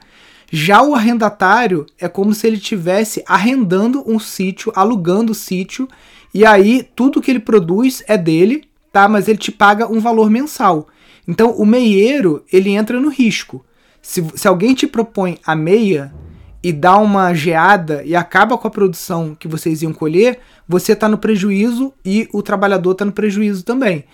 Já 0.51 0.83
o 0.83 0.93
arrendatário 0.93 1.87
é 1.97 2.07
como 2.07 2.31
se 2.35 2.45
ele 2.45 2.59
tivesse 2.59 3.23
arrendando 3.27 4.03
um 4.05 4.19
sítio, 4.19 4.71
alugando 4.75 5.31
o 5.31 5.35
sítio, 5.35 5.89
e 6.31 6.45
aí 6.45 6.87
tudo 6.95 7.19
que 7.19 7.31
ele 7.31 7.39
produz 7.39 8.03
é 8.07 8.15
dele, 8.15 8.65
tá? 8.93 9.09
Mas 9.09 9.27
ele 9.27 9.39
te 9.39 9.51
paga 9.51 9.91
um 9.91 9.99
valor 9.99 10.29
mensal. 10.29 10.87
Então 11.27 11.49
o 11.53 11.65
meieiro, 11.65 12.45
ele 12.53 12.69
entra 12.69 12.99
no 12.99 13.09
risco. 13.09 13.65
Se, 14.03 14.23
se 14.35 14.47
alguém 14.47 14.75
te 14.75 14.85
propõe 14.85 15.39
a 15.43 15.55
meia 15.55 16.13
e 16.61 16.73
dá 16.73 16.97
uma 16.97 17.33
geada 17.33 18.03
e 18.03 18.15
acaba 18.15 18.57
com 18.57 18.67
a 18.67 18.71
produção 18.71 19.35
que 19.35 19.47
vocês 19.47 19.81
iam 19.81 19.93
colher, 19.93 20.39
você 20.67 20.91
está 20.91 21.07
no 21.07 21.17
prejuízo 21.17 21.93
e 22.03 22.27
o 22.33 22.41
trabalhador 22.41 22.91
está 22.91 23.05
no 23.05 23.11
prejuízo 23.11 23.63
também. 23.63 24.05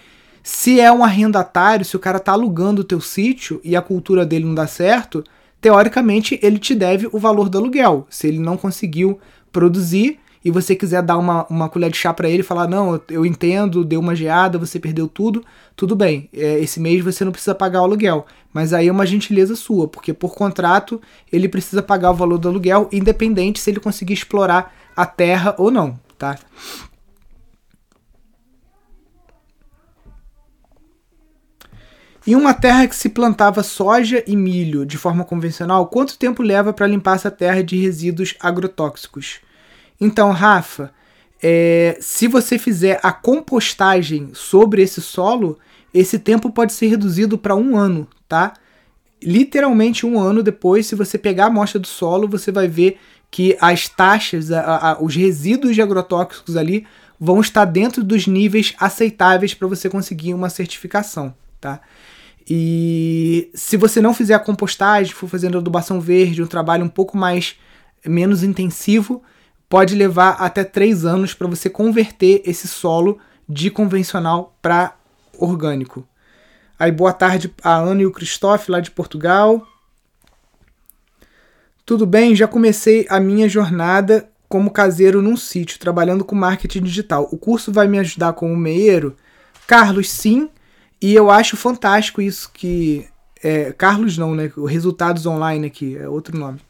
Se 0.44 0.80
é 0.80 0.92
um 0.92 1.04
arrendatário, 1.04 1.84
se 1.84 1.96
o 1.96 2.00
cara 2.00 2.18
está 2.18 2.34
alugando 2.34 2.82
o 2.82 2.86
teu 2.86 3.02
sítio 3.02 3.60
e 3.64 3.75
a 3.75 3.82
cultura 3.82 4.24
dele 4.24 4.46
não 4.46 4.54
dá 4.54 4.68
certo, 4.68 5.24
teoricamente 5.60 6.40
ele 6.44 6.60
te 6.60 6.75
deve 6.75 7.10
o 7.12 7.18
valor 7.18 7.50
do 7.50 7.58
aluguel. 7.58 8.06
Se 8.12 8.28
ele 8.28 8.38
não 8.38 8.56
conseguiu 8.56 9.20
produzir 9.52 10.20
e 10.46 10.52
você 10.52 10.75
quiser 10.75 11.02
dar 11.02 11.18
uma, 11.18 11.46
uma 11.48 11.68
colher 11.68 11.90
de 11.90 11.98
chá 11.98 12.14
para 12.14 12.30
ele 12.30 12.40
e 12.40 12.44
falar: 12.44 12.68
Não, 12.68 13.02
eu 13.10 13.25
entendo, 13.25 13.84
deu 13.84 14.00
uma 14.00 14.16
geada, 14.16 14.58
você 14.60 14.80
perdeu 14.80 15.08
tudo, 15.08 15.44
tudo 15.75 15.96
bem. 15.96 16.30
É, 16.32 16.60
esse 16.60 16.80
mês 16.80 17.04
você 17.04 17.25
não 17.25 17.32
precisa 17.32 17.56
pagar 17.56 17.82
o 17.82 17.86
aluguel. 17.86 18.25
Mas 18.54 18.72
aí 18.72 18.88
é 18.88 18.92
uma 18.92 19.06
gentileza 19.06 19.56
sua, 19.56 19.88
porque 19.88 20.14
por 20.14 20.36
contrato 20.36 21.02
ele 21.34 21.50
precisa 21.50 21.82
pagar 21.82 22.12
o 22.12 22.16
valor 22.16 22.38
do 22.38 22.48
aluguel, 22.48 22.88
independente 22.94 23.60
se 23.60 23.70
ele 23.72 23.80
conseguir 23.82 24.14
explorar 24.14 24.74
a 24.96 25.06
terra 25.06 25.54
ou 25.58 25.70
não 25.70 26.00
tá? 26.18 26.38
Em 32.28 32.36
uma 32.36 32.56
terra 32.56 32.88
que 32.88 32.96
se 32.96 33.10
plantava 33.10 33.62
soja 33.62 34.24
e 34.25 34.36
milho 34.36 34.84
de 34.84 34.98
forma 34.98 35.24
convencional, 35.24 35.88
quanto 35.88 36.18
tempo 36.18 36.42
leva 36.42 36.74
para 36.74 36.88
limpar 36.88 37.16
essa 37.16 37.30
terra 37.30 37.64
de 37.64 37.78
resíduos 37.78 38.36
agrotóxicos? 38.40 39.45
Então, 40.00 40.32
Rafa, 40.32 40.92
é, 41.42 41.98
se 42.00 42.28
você 42.28 42.58
fizer 42.58 43.00
a 43.04 43.12
compostagem 43.12 44.32
sobre 44.34 44.82
esse 44.82 45.02
solo, 45.02 45.58
esse 45.94 46.20
tempo 46.20 46.50
pode 46.50 46.74
ser 46.74 46.88
reduzido 46.88 47.38
para 47.38 47.56
um 47.56 47.78
ano, 47.78 48.08
tá? 48.28 48.54
Literalmente 49.24 50.06
um 50.06 50.20
ano 50.20 50.44
depois, 50.44 50.86
se 50.86 50.96
você 50.96 51.18
pegar 51.18 51.46
a 51.46 51.48
amostra 51.48 51.80
do 51.80 51.88
solo, 51.88 52.28
você 52.28 52.52
vai 52.52 52.68
ver 52.68 52.98
que 53.32 53.58
as 53.60 53.88
taxas, 53.88 54.52
a, 54.52 54.92
a, 54.92 55.04
os 55.04 55.16
resíduos 55.16 55.75
de 55.75 55.82
agrotóxicos 55.82 56.58
ali 56.58 56.86
vão 57.20 57.40
estar 57.40 57.66
dentro 57.66 58.04
dos 58.04 58.28
níveis 58.28 58.74
aceitáveis 58.80 59.54
para 59.54 59.68
você 59.68 59.90
conseguir 59.90 60.34
uma 60.34 60.50
certificação, 60.50 61.34
tá? 61.60 61.82
E 62.48 63.50
se 63.54 63.75
você 63.75 64.02
não 64.02 64.14
fizer 64.14 64.36
a 64.36 64.40
compostagem, 64.40 65.14
for 65.14 65.28
fazendo 65.28 65.58
adubação 65.58 66.00
verde, 66.00 66.44
um 66.44 66.48
trabalho 66.48 66.86
um 66.86 66.90
pouco 66.90 67.18
mais 67.18 67.56
menos 68.06 68.44
intensivo, 68.44 69.24
pode 69.75 69.94
levar 69.94 70.38
até 70.39 70.63
três 70.63 71.03
anos 71.03 71.34
para 71.34 71.50
você 71.50 71.70
converter 71.70 72.41
esse 72.46 72.65
solo 72.65 73.20
de 73.46 73.70
convencional 73.70 74.58
para 74.62 74.96
orgânico. 75.38 76.08
Aí 76.79 76.94
boa 76.94 77.12
tarde 77.12 77.53
a 77.62 77.75
Ana 77.75 78.01
e 78.01 78.05
o 78.05 78.12
Christophe 78.12 78.72
lá 78.72 78.79
de 78.79 78.89
Portugal. 78.89 79.67
Tudo 81.86 82.05
bem, 82.05 82.34
já 82.34 82.48
comecei 82.48 83.05
a 83.10 83.20
minha 83.20 83.50
jornada 83.50 84.29
como 84.48 84.72
caseiro 84.72 85.22
num 85.22 85.36
sítio, 85.36 85.77
trabalhando 85.77 86.24
com 86.24 86.36
marketing 86.36 86.84
digital. 86.84 87.27
O 87.29 87.38
curso 87.38 87.70
vai 87.70 87.86
me 87.86 88.00
ajudar 88.00 88.32
como 88.32 88.55
meieiro? 88.55 89.13
Carlos, 89.67 90.10
sim. 90.10 90.50
E 91.01 91.13
eu 91.13 91.29
acho 91.29 91.58
fantástico 91.58 92.22
isso 92.22 92.50
que. 92.53 93.05
É, 93.44 93.74
Carlos 93.74 94.17
não, 94.17 94.34
né? 94.34 94.50
O 94.55 94.63
Resultados 94.63 95.25
Online 95.25 95.67
aqui, 95.67 95.98
é 95.98 96.08
outro 96.08 96.38
nome. 96.38 96.62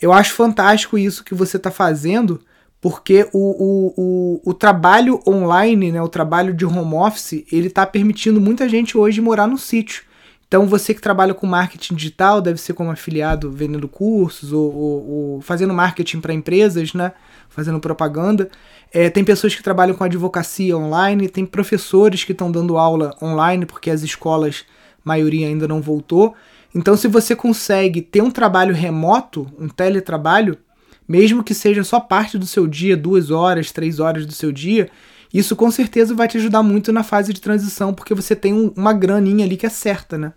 Eu 0.00 0.12
acho 0.12 0.34
fantástico 0.34 0.98
isso 0.98 1.24
que 1.24 1.34
você 1.34 1.56
está 1.56 1.70
fazendo, 1.70 2.40
porque 2.80 3.28
o, 3.32 3.38
o, 3.38 3.94
o, 3.96 4.50
o, 4.50 4.54
trabalho 4.54 5.20
online, 5.26 5.90
né, 5.92 6.02
o 6.02 6.08
trabalho 6.08 6.52
de 6.52 6.66
home 6.66 6.94
office, 6.94 7.44
ele 7.50 7.68
está 7.68 7.86
permitindo 7.86 8.40
muita 8.40 8.68
gente 8.68 8.98
hoje 8.98 9.20
morar 9.20 9.46
no 9.46 9.56
sítio. 9.56 10.04
Então 10.46 10.66
você 10.66 10.94
que 10.94 11.00
trabalha 11.00 11.34
com 11.34 11.46
marketing 11.46 11.94
digital, 11.94 12.40
deve 12.40 12.60
ser 12.60 12.74
como 12.74 12.90
afiliado 12.90 13.50
vendendo 13.50 13.88
cursos 13.88 14.52
ou, 14.52 14.72
ou, 14.72 15.10
ou 15.10 15.40
fazendo 15.40 15.74
marketing 15.74 16.20
para 16.20 16.34
empresas, 16.34 16.92
né? 16.92 17.12
Fazendo 17.48 17.80
propaganda. 17.80 18.50
É, 18.92 19.10
tem 19.10 19.24
pessoas 19.24 19.54
que 19.54 19.62
trabalham 19.62 19.96
com 19.96 20.04
advocacia 20.04 20.76
online, 20.76 21.28
tem 21.28 21.44
professores 21.44 22.22
que 22.22 22.32
estão 22.32 22.52
dando 22.52 22.78
aula 22.78 23.16
online, 23.20 23.66
porque 23.66 23.90
as 23.90 24.02
escolas, 24.02 24.64
maioria 25.02 25.48
ainda 25.48 25.66
não 25.66 25.80
voltou. 25.80 26.34
Então, 26.74 26.96
se 26.96 27.06
você 27.06 27.36
consegue 27.36 28.02
ter 28.02 28.22
um 28.22 28.30
trabalho 28.30 28.74
remoto, 28.74 29.46
um 29.58 29.68
teletrabalho, 29.68 30.58
mesmo 31.06 31.44
que 31.44 31.54
seja 31.54 31.84
só 31.84 32.00
parte 32.00 32.36
do 32.36 32.46
seu 32.46 32.66
dia, 32.66 32.96
duas 32.96 33.30
horas, 33.30 33.70
três 33.70 34.00
horas 34.00 34.26
do 34.26 34.32
seu 34.32 34.50
dia, 34.50 34.90
isso 35.32 35.54
com 35.54 35.70
certeza 35.70 36.14
vai 36.14 36.26
te 36.26 36.36
ajudar 36.38 36.62
muito 36.62 36.92
na 36.92 37.02
fase 37.02 37.32
de 37.32 37.40
transição, 37.40 37.92
porque 37.92 38.14
você 38.14 38.34
tem 38.34 38.52
um, 38.52 38.72
uma 38.76 38.92
graninha 38.92 39.44
ali 39.44 39.56
que 39.56 39.66
é 39.66 39.68
certa, 39.68 40.16
né? 40.16 40.32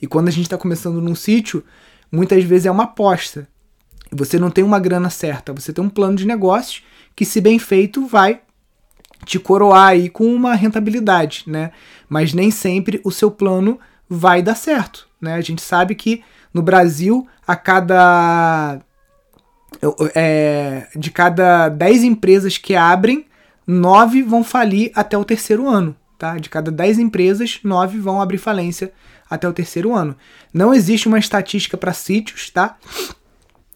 E 0.00 0.06
quando 0.06 0.28
a 0.28 0.32
gente 0.32 0.44
está 0.44 0.58
começando 0.58 1.00
num 1.00 1.14
sítio, 1.14 1.64
muitas 2.10 2.42
vezes 2.44 2.66
é 2.66 2.70
uma 2.70 2.84
aposta. 2.84 3.48
Você 4.10 4.38
não 4.38 4.50
tem 4.50 4.64
uma 4.64 4.78
grana 4.78 5.08
certa, 5.08 5.52
você 5.52 5.72
tem 5.72 5.82
um 5.82 5.88
plano 5.88 6.16
de 6.16 6.26
negócios 6.26 6.82
que, 7.14 7.24
se 7.24 7.40
bem 7.40 7.58
feito, 7.58 8.06
vai 8.06 8.40
te 9.24 9.38
coroar 9.38 9.88
aí 9.90 10.08
com 10.08 10.32
uma 10.34 10.54
rentabilidade, 10.54 11.44
né? 11.46 11.70
Mas 12.08 12.34
nem 12.34 12.50
sempre 12.50 13.00
o 13.04 13.10
seu 13.10 13.30
plano 13.30 13.78
vai 14.08 14.42
dar 14.42 14.56
certo, 14.56 15.08
né? 15.22 15.34
A 15.34 15.40
gente 15.40 15.62
sabe 15.62 15.94
que 15.94 16.22
no 16.52 16.60
Brasil, 16.60 17.26
a 17.46 17.56
cada 17.56 18.80
é, 20.14 20.88
de 20.94 21.10
cada 21.10 21.68
10 21.68 22.04
empresas 22.04 22.58
que 22.58 22.74
abrem, 22.74 23.26
9 23.66 24.22
vão 24.22 24.44
falir 24.44 24.90
até 24.94 25.16
o 25.16 25.24
terceiro 25.24 25.68
ano. 25.68 25.96
Tá? 26.18 26.36
De 26.38 26.48
cada 26.48 26.70
10 26.70 26.98
empresas, 26.98 27.58
9 27.64 27.98
vão 27.98 28.20
abrir 28.20 28.38
falência 28.38 28.92
até 29.28 29.48
o 29.48 29.52
terceiro 29.52 29.94
ano. 29.94 30.16
Não 30.52 30.74
existe 30.74 31.08
uma 31.08 31.18
estatística 31.18 31.76
para 31.76 31.92
sítios, 31.92 32.50
tá? 32.50 32.76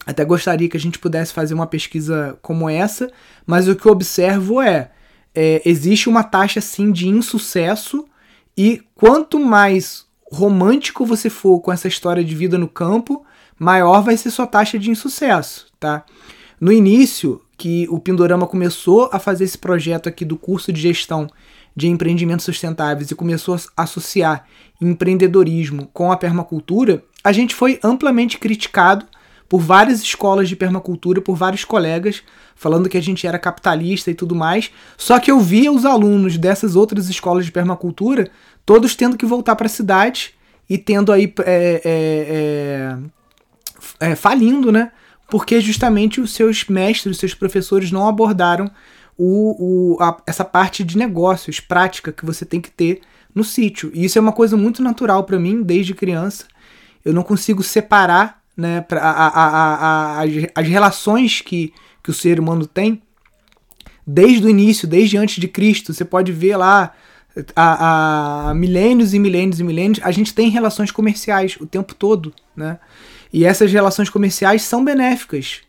Até 0.06 0.24
gostaria 0.24 0.68
que 0.68 0.76
a 0.76 0.80
gente 0.80 0.98
pudesse 0.98 1.32
fazer 1.32 1.54
uma 1.54 1.66
pesquisa 1.66 2.38
como 2.40 2.68
essa, 2.68 3.10
mas 3.44 3.66
o 3.66 3.74
que 3.74 3.86
eu 3.86 3.92
observo 3.92 4.60
é, 4.60 4.90
é 5.34 5.62
existe 5.64 6.08
uma 6.08 6.22
taxa 6.22 6.60
sim 6.60 6.92
de 6.92 7.08
insucesso 7.08 8.06
e 8.56 8.82
quanto 8.94 9.40
mais 9.40 10.05
romântico 10.30 11.06
você 11.06 11.30
for 11.30 11.60
com 11.60 11.72
essa 11.72 11.88
história 11.88 12.24
de 12.24 12.34
vida 12.34 12.58
no 12.58 12.68
campo, 12.68 13.24
maior 13.58 14.02
vai 14.02 14.16
ser 14.16 14.30
sua 14.30 14.46
taxa 14.46 14.78
de 14.78 14.90
insucesso, 14.90 15.66
tá? 15.78 16.04
No 16.60 16.72
início, 16.72 17.40
que 17.56 17.86
o 17.90 17.98
Pindorama 17.98 18.46
começou 18.46 19.08
a 19.12 19.18
fazer 19.18 19.44
esse 19.44 19.58
projeto 19.58 20.08
aqui 20.08 20.24
do 20.24 20.36
curso 20.36 20.72
de 20.72 20.80
gestão 20.80 21.28
de 21.74 21.88
empreendimentos 21.88 22.44
sustentáveis 22.44 23.10
e 23.10 23.14
começou 23.14 23.54
a 23.54 23.82
associar 23.82 24.46
empreendedorismo 24.80 25.88
com 25.92 26.10
a 26.10 26.16
permacultura, 26.16 27.04
a 27.22 27.32
gente 27.32 27.54
foi 27.54 27.78
amplamente 27.82 28.38
criticado 28.38 29.06
por 29.48 29.60
várias 29.60 30.00
escolas 30.00 30.48
de 30.48 30.56
permacultura, 30.56 31.20
por 31.20 31.36
vários 31.36 31.64
colegas, 31.64 32.22
falando 32.54 32.88
que 32.88 32.96
a 32.96 33.02
gente 33.02 33.26
era 33.26 33.38
capitalista 33.38 34.10
e 34.10 34.14
tudo 34.14 34.34
mais. 34.34 34.70
Só 34.96 35.18
que 35.20 35.30
eu 35.30 35.38
via 35.38 35.70
os 35.70 35.84
alunos 35.84 36.36
dessas 36.36 36.74
outras 36.74 37.08
escolas 37.08 37.44
de 37.44 37.52
permacultura 37.52 38.30
todos 38.66 38.96
tendo 38.96 39.16
que 39.16 39.24
voltar 39.24 39.54
para 39.54 39.66
a 39.66 39.70
cidade 39.70 40.34
e 40.68 40.76
tendo 40.76 41.12
aí 41.12 41.32
é, 41.44 41.80
é, 41.84 42.98
é, 44.00 44.10
é, 44.10 44.14
falindo, 44.16 44.72
né? 44.72 44.90
Porque 45.28 45.60
justamente 45.60 46.20
os 46.20 46.34
seus 46.34 46.64
mestres, 46.66 47.14
os 47.14 47.20
seus 47.20 47.34
professores 47.34 47.92
não 47.92 48.06
abordaram 48.06 48.70
o, 49.16 49.94
o, 49.94 50.02
a, 50.02 50.20
essa 50.26 50.44
parte 50.44 50.84
de 50.84 50.98
negócios, 50.98 51.60
prática 51.60 52.12
que 52.12 52.26
você 52.26 52.44
tem 52.44 52.60
que 52.60 52.70
ter 52.70 53.00
no 53.34 53.44
sítio. 53.44 53.90
E 53.94 54.04
isso 54.04 54.18
é 54.18 54.20
uma 54.20 54.32
coisa 54.32 54.56
muito 54.56 54.82
natural 54.82 55.24
para 55.24 55.38
mim 55.38 55.62
desde 55.62 55.94
criança. 55.94 56.46
Eu 57.04 57.14
não 57.14 57.22
consigo 57.22 57.62
separar 57.62 58.42
né, 58.56 58.80
pra, 58.80 59.00
a, 59.00 59.28
a, 59.28 60.20
a, 60.20 60.24
as 60.54 60.66
relações 60.66 61.40
que, 61.40 61.72
que 62.02 62.10
o 62.10 62.14
ser 62.14 62.40
humano 62.40 62.66
tem 62.66 63.00
desde 64.06 64.46
o 64.46 64.50
início, 64.50 64.88
desde 64.88 65.16
antes 65.16 65.36
de 65.40 65.48
Cristo. 65.48 65.92
Você 65.92 66.04
pode 66.04 66.32
ver 66.32 66.56
lá 66.56 66.92
há, 67.54 68.52
milênios 68.54 69.14
e 69.14 69.18
milênios 69.18 69.60
e 69.60 69.64
milênios, 69.64 70.00
a 70.02 70.10
gente 70.10 70.34
tem 70.34 70.48
relações 70.48 70.90
comerciais 70.90 71.56
o 71.60 71.66
tempo 71.66 71.94
todo, 71.94 72.32
né? 72.54 72.78
E 73.32 73.44
essas 73.44 73.72
relações 73.72 74.08
comerciais 74.08 74.62
são 74.62 74.84
benéficas. 74.84 75.60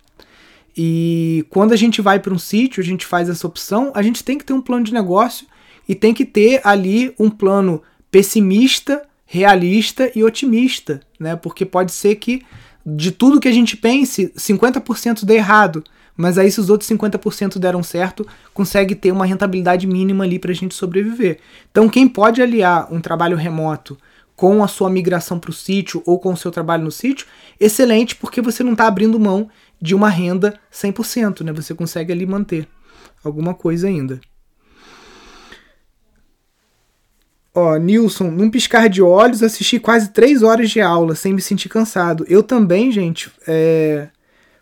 E 0.75 1.45
quando 1.49 1.73
a 1.73 1.75
gente 1.75 2.01
vai 2.01 2.19
para 2.19 2.33
um 2.33 2.37
sítio, 2.37 2.81
a 2.81 2.85
gente 2.85 3.05
faz 3.05 3.29
essa 3.29 3.47
opção, 3.47 3.91
a 3.95 4.01
gente 4.01 4.23
tem 4.23 4.37
que 4.37 4.45
ter 4.45 4.53
um 4.53 4.61
plano 4.61 4.85
de 4.85 4.93
negócio 4.93 5.47
e 5.89 5.95
tem 5.95 6.13
que 6.13 6.23
ter 6.23 6.61
ali 6.63 7.13
um 7.19 7.29
plano 7.29 7.81
pessimista, 8.11 9.01
realista 9.25 10.11
e 10.15 10.23
otimista, 10.23 11.01
né? 11.19 11.35
Porque 11.35 11.65
pode 11.65 11.91
ser 11.91 12.15
que 12.15 12.43
de 12.85 13.11
tudo 13.11 13.39
que 13.39 13.47
a 13.49 13.53
gente 13.53 13.75
pense, 13.75 14.31
50% 14.37 15.25
dê 15.25 15.35
errado, 15.35 15.83
mas 16.17 16.37
aí 16.37 16.51
se 16.51 16.59
os 16.59 16.69
outros 16.69 16.89
50% 16.89 17.59
deram 17.59 17.83
certo, 17.83 18.27
consegue 18.53 18.95
ter 18.95 19.11
uma 19.11 19.25
rentabilidade 19.25 19.85
mínima 19.85 20.23
ali 20.23 20.39
para 20.39 20.51
a 20.51 20.55
gente 20.55 20.73
sobreviver. 20.73 21.39
Então 21.71 21.87
quem 21.87 22.07
pode 22.07 22.41
aliar 22.41 22.91
um 22.91 22.99
trabalho 22.99 23.37
remoto 23.37 23.95
com 24.35 24.63
a 24.63 24.67
sua 24.67 24.89
migração 24.89 25.39
para 25.39 25.51
o 25.51 25.53
sítio 25.53 26.01
ou 26.05 26.19
com 26.19 26.33
o 26.33 26.37
seu 26.37 26.51
trabalho 26.51 26.83
no 26.83 26.91
sítio, 26.91 27.25
excelente, 27.59 28.15
porque 28.15 28.41
você 28.41 28.63
não 28.63 28.73
está 28.73 28.87
abrindo 28.87 29.19
mão 29.19 29.49
de 29.81 29.95
uma 29.95 30.09
renda 30.09 30.59
100%, 30.71 31.43
né? 31.43 31.53
Você 31.53 31.73
consegue 31.73 32.11
ali 32.11 32.25
manter 32.25 32.67
alguma 33.23 33.53
coisa 33.53 33.87
ainda. 33.87 34.19
Ó, 37.53 37.75
Nilson, 37.77 38.29
num 38.29 38.51
piscar 38.51 38.87
de 38.87 39.01
olhos, 39.01 39.41
assisti 39.41 39.79
quase 39.79 40.09
três 40.09 40.43
horas 40.43 40.69
de 40.69 40.79
aula 40.79 41.15
sem 41.15 41.33
me 41.33 41.41
sentir 41.41 41.69
cansado. 41.69 42.23
Eu 42.29 42.43
também, 42.43 42.91
gente. 42.91 43.31
É... 43.47 44.09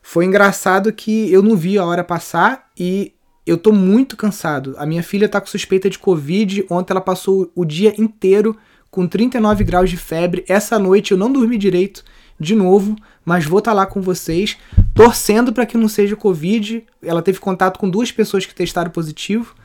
Foi 0.07 0.23
engraçado 0.23 0.93
que 0.93 1.33
eu 1.33 1.41
não 1.41 1.57
vi 1.57 1.79
a 1.79 1.83
hora 1.83 2.03
passar 2.03 2.69
e 2.77 3.11
eu 3.43 3.57
tô 3.57 3.71
muito 3.71 4.15
cansado. 4.15 4.75
A 4.77 4.85
minha 4.85 5.01
filha 5.01 5.27
tá 5.27 5.41
com 5.41 5.47
suspeita 5.47 5.89
de 5.89 5.97
Covid. 5.97 6.63
Ontem 6.69 6.93
ela 6.93 7.01
passou 7.01 7.51
o 7.55 7.65
dia 7.65 7.91
inteiro 7.99 8.55
com 8.91 9.07
39 9.07 9.63
graus 9.63 9.89
de 9.89 9.97
febre. 9.97 10.45
Essa 10.47 10.77
noite 10.77 11.11
eu 11.11 11.17
não 11.17 11.33
dormi 11.33 11.57
direito 11.57 12.05
de 12.39 12.53
novo, 12.53 12.95
mas 13.25 13.45
vou 13.45 13.57
estar 13.57 13.71
tá 13.71 13.75
lá 13.75 13.87
com 13.87 13.99
vocês, 13.99 14.55
torcendo 14.93 15.51
para 15.51 15.65
que 15.65 15.75
não 15.75 15.89
seja 15.89 16.15
Covid. 16.15 16.85
Ela 17.01 17.23
teve 17.23 17.39
contato 17.39 17.79
com 17.79 17.89
duas 17.89 18.11
pessoas 18.11 18.45
que 18.45 18.53
testaram 18.53 18.91
positivo 18.91 19.55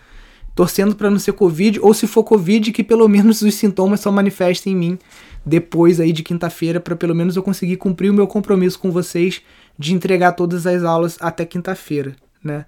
torcendo 0.54 0.94
para 0.94 1.10
não 1.10 1.18
ser 1.18 1.32
Covid, 1.32 1.80
ou 1.80 1.94
se 1.94 2.06
for 2.06 2.24
Covid, 2.24 2.72
que 2.72 2.84
pelo 2.84 3.08
menos 3.08 3.40
os 3.40 3.54
sintomas 3.54 4.00
só 4.00 4.10
manifestem 4.10 4.72
em 4.72 4.76
mim 4.76 4.98
depois 5.44 5.98
aí 5.98 6.12
de 6.12 6.22
quinta-feira, 6.22 6.78
para 6.78 6.94
pelo 6.94 7.14
menos 7.14 7.34
eu 7.34 7.42
conseguir 7.42 7.78
cumprir 7.78 8.10
o 8.10 8.14
meu 8.14 8.26
compromisso 8.26 8.78
com 8.78 8.90
vocês 8.90 9.40
de 9.80 9.94
entregar 9.94 10.32
todas 10.32 10.66
as 10.66 10.84
aulas 10.84 11.16
até 11.22 11.46
quinta-feira, 11.46 12.14
né? 12.44 12.66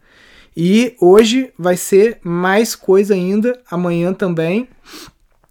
E 0.57 0.97
hoje 0.99 1.53
vai 1.59 1.77
ser 1.77 2.19
mais 2.23 2.75
coisa 2.75 3.13
ainda, 3.13 3.61
amanhã 3.71 4.15
também. 4.15 4.67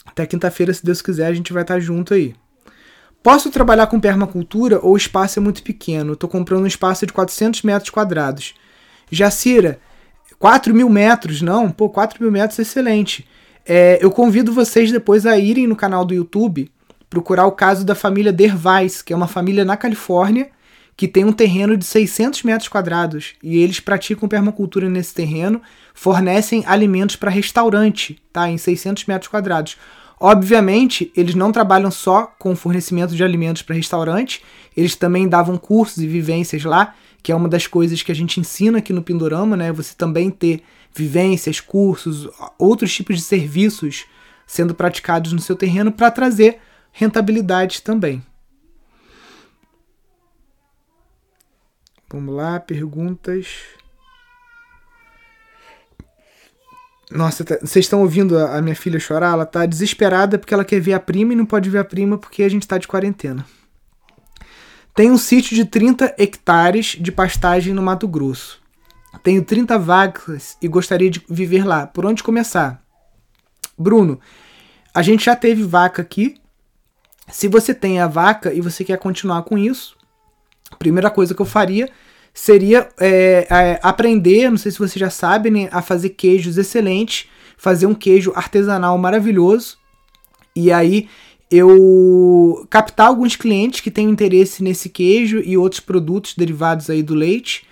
Até 0.04 0.26
quinta-feira, 0.26 0.74
se 0.74 0.84
Deus 0.84 1.04
quiser, 1.04 1.28
a 1.28 1.34
gente 1.34 1.54
vai 1.54 1.62
estar 1.62 1.80
junto 1.80 2.16
aí. 2.16 2.34
Posso 3.22 3.52
trabalhar 3.52 3.86
com 3.86 4.00
permacultura 4.00 4.80
ou 4.82 4.94
o 4.94 4.98
espaço 4.98 5.38
é 5.38 5.42
muito 5.42 5.62
pequeno? 5.62 6.14
Estou 6.14 6.28
comprando 6.28 6.64
um 6.64 6.68
espaço 6.68 7.06
de 7.06 7.14
400 7.14 7.62
metros 7.62 7.92
quadrados. 7.92 8.56
Jacira, 9.12 9.80
4 10.40 10.74
mil 10.74 10.90
metros, 10.90 11.44
não, 11.44 11.70
pô, 11.70 11.90
4 11.90 12.22
mil 12.24 12.32
metros 12.32 12.58
é 12.58 12.64
excelente. 12.64 13.28
É, 13.64 14.00
eu 14.02 14.10
convido 14.10 14.52
vocês 14.52 14.92
depois 14.92 15.28
a 15.28 15.38
irem 15.38 15.68
no 15.68 15.76
canal 15.76 16.04
do 16.04 16.16
YouTube 16.16 16.72
procurar 17.08 17.46
o 17.46 17.52
caso 17.52 17.86
da 17.86 17.94
família 17.94 18.34
Dervais, 18.34 19.04
que 19.04 19.14
é 19.14 19.16
uma 19.16 19.28
família 19.28 19.64
na 19.64 19.78
Califórnia 19.78 20.50
que 20.96 21.08
tem 21.08 21.26
um 21.26 21.32
terreno 21.32 21.76
de 21.76 21.86
600 21.86 22.44
metros 22.44 22.68
quadrados 22.68 23.34
e 23.42 23.60
eles 23.60 23.80
praticam 23.80 24.30
permacultura 24.30 24.90
nesse 24.90 25.14
terreno, 25.14 25.62
fornecem 25.94 26.64
alimentos 26.68 27.16
para 27.16 27.32
restaurante, 27.32 28.22
tá? 28.32 28.50
Em 28.50 28.58
600 28.58 29.06
metros 29.06 29.28
quadrados. 29.30 29.78
Obviamente, 30.20 31.12
eles 31.16 31.34
não 31.34 31.52
trabalham 31.52 31.90
só 31.90 32.32
com 32.38 32.56
fornecimento 32.56 33.16
de 33.16 33.24
alimentos 33.24 33.64
para 33.64 33.76
restaurante, 33.76 34.44
eles 34.78 34.96
também 34.96 35.28
davam 35.28 35.58
cursos 35.58 35.98
e 35.98 36.08
vivências 36.08 36.64
lá 36.64 36.94
que 37.24 37.32
é 37.32 37.36
uma 37.36 37.48
das 37.48 37.68
coisas 37.68 38.02
que 38.02 38.12
a 38.12 38.16
gente 38.16 38.40
ensina 38.40 38.80
aqui 38.80 38.92
no 38.92 39.04
Pindorama, 39.04 39.56
né? 39.56 39.72
Você 39.72 39.94
também 39.96 40.30
ter 40.30 40.64
vivências, 40.94 41.60
cursos, 41.60 42.28
outros 42.58 42.94
tipos 42.94 43.18
de 43.18 43.22
serviços 43.22 44.06
sendo 44.46 44.74
praticados 44.74 45.32
no 45.32 45.40
seu 45.40 45.56
terreno 45.56 45.92
para 45.92 46.12
trazer 46.12 46.60
rentabilidade 46.92 47.82
também. 47.82 48.22
Vamos 52.12 52.36
lá, 52.36 52.60
perguntas. 52.60 53.48
Nossa, 57.10 57.46
tá, 57.46 57.58
vocês 57.62 57.86
estão 57.86 58.02
ouvindo 58.02 58.38
a, 58.38 58.58
a 58.58 58.62
minha 58.62 58.76
filha 58.76 59.00
chorar? 59.00 59.34
Ela 59.34 59.46
tá 59.46 59.66
desesperada 59.66 60.38
porque 60.38 60.54
ela 60.54 60.66
quer 60.66 60.82
ver 60.82 60.94
a 60.94 61.00
prima 61.00 61.32
e 61.32 61.36
não 61.36 61.46
pode 61.46 61.70
ver 61.70 61.78
a 61.78 61.86
prima 61.86 62.18
porque 62.18 62.44
a 62.44 62.50
gente 62.50 62.68
tá 62.68 62.78
de 62.78 62.88
quarentena. 62.88 63.46
Tem 64.94 65.10
um 65.10 65.18
sítio 65.18 65.56
de 65.56 65.64
30 65.64 66.16
hectares 66.18 66.98
de 67.00 67.12
pastagem 67.12 67.74
no 67.74 67.82
Mato 67.82 68.08
Grosso. 68.08 68.62
Tenho 69.24 69.44
30 69.44 69.80
vacas 69.80 70.58
e 70.62 70.68
gostaria 70.68 71.10
de 71.10 71.24
viver 71.30 71.66
lá. 71.66 71.88
Por 71.88 72.06
onde 72.06 72.24
começar? 72.24 72.84
Bruno, 73.78 74.20
a 74.94 75.02
gente 75.02 75.26
já 75.26 75.36
teve 75.36 75.64
vaca 75.64 76.02
aqui. 76.02 76.36
Se 77.30 77.48
você 77.48 77.74
tem 77.74 78.02
a 78.02 78.08
vaca 78.08 78.54
e 78.54 78.60
você 78.60 78.84
quer 78.84 78.98
continuar 78.98 79.44
com 79.44 79.58
isso, 79.58 79.96
primeira 80.78 81.10
coisa 81.10 81.34
que 81.34 81.42
eu 81.42 81.46
faria 81.46 81.90
seria 82.34 82.88
é, 83.00 83.48
é, 83.50 83.80
aprender, 83.84 84.50
não 84.50 84.58
sei 84.58 84.72
se 84.72 84.80
você 84.80 84.98
já 84.98 85.10
sabe, 85.10 85.50
né, 85.50 85.70
a 85.72 85.82
fazer 85.82 86.10
queijos 86.10 86.58
excelentes, 86.58 87.28
fazer 87.58 87.86
um 87.86 87.94
queijo 87.94 88.32
artesanal 88.36 88.98
maravilhoso. 88.98 89.78
E 90.56 90.72
aí 90.72 91.08
eu 91.50 92.66
captar 92.70 93.08
alguns 93.08 93.36
clientes 93.36 93.82
que 93.82 93.92
têm 93.92 94.10
interesse 94.10 94.64
nesse 94.64 94.88
queijo 94.88 95.42
e 95.44 95.58
outros 95.58 95.82
produtos 95.82 96.34
derivados 96.36 96.90
aí 96.90 97.04
do 97.04 97.14
leite. 97.14 97.68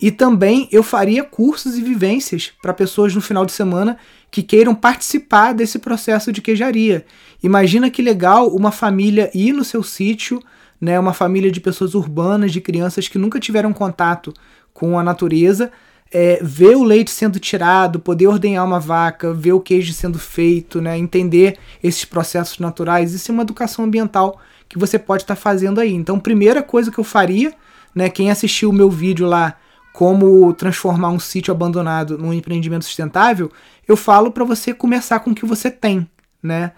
E 0.00 0.10
também 0.10 0.68
eu 0.70 0.82
faria 0.82 1.24
cursos 1.24 1.76
e 1.76 1.82
vivências 1.82 2.52
para 2.62 2.72
pessoas 2.72 3.14
no 3.14 3.20
final 3.20 3.44
de 3.44 3.52
semana 3.52 3.98
que 4.30 4.42
queiram 4.42 4.74
participar 4.74 5.52
desse 5.52 5.78
processo 5.78 6.32
de 6.32 6.42
queijaria. 6.42 7.04
Imagina 7.42 7.90
que 7.90 8.02
legal 8.02 8.48
uma 8.48 8.72
família 8.72 9.30
ir 9.34 9.52
no 9.52 9.64
seu 9.64 9.82
sítio, 9.82 10.42
né, 10.80 10.98
uma 10.98 11.12
família 11.12 11.50
de 11.50 11.60
pessoas 11.60 11.94
urbanas, 11.94 12.52
de 12.52 12.60
crianças 12.60 13.08
que 13.08 13.18
nunca 13.18 13.40
tiveram 13.40 13.72
contato 13.72 14.32
com 14.72 14.98
a 14.98 15.02
natureza, 15.02 15.70
é, 16.12 16.38
ver 16.42 16.76
o 16.76 16.84
leite 16.84 17.10
sendo 17.10 17.40
tirado, 17.40 17.98
poder 17.98 18.26
ordenhar 18.26 18.64
uma 18.64 18.78
vaca, 18.78 19.32
ver 19.32 19.52
o 19.52 19.60
queijo 19.60 19.92
sendo 19.92 20.18
feito, 20.18 20.80
né, 20.80 20.98
entender 20.98 21.58
esses 21.82 22.04
processos 22.04 22.58
naturais, 22.58 23.12
isso 23.12 23.30
é 23.30 23.32
uma 23.32 23.42
educação 23.42 23.84
ambiental 23.84 24.38
que 24.68 24.78
você 24.78 24.98
pode 24.98 25.22
estar 25.22 25.34
tá 25.34 25.40
fazendo 25.40 25.80
aí. 25.80 25.92
Então, 25.92 26.18
primeira 26.18 26.62
coisa 26.62 26.90
que 26.90 26.98
eu 26.98 27.04
faria, 27.04 27.52
né, 27.94 28.08
quem 28.08 28.30
assistiu 28.30 28.70
o 28.70 28.72
meu 28.72 28.90
vídeo 28.90 29.26
lá, 29.26 29.56
como 29.92 30.52
transformar 30.54 31.10
um 31.10 31.20
sítio 31.20 31.52
abandonado 31.52 32.18
num 32.18 32.32
empreendimento 32.32 32.84
sustentável, 32.84 33.50
eu 33.86 33.96
falo 33.96 34.32
para 34.32 34.44
você 34.44 34.74
começar 34.74 35.20
com 35.20 35.30
o 35.30 35.34
que 35.34 35.46
você 35.46 35.70
tem, 35.70 36.08
né? 36.42 36.72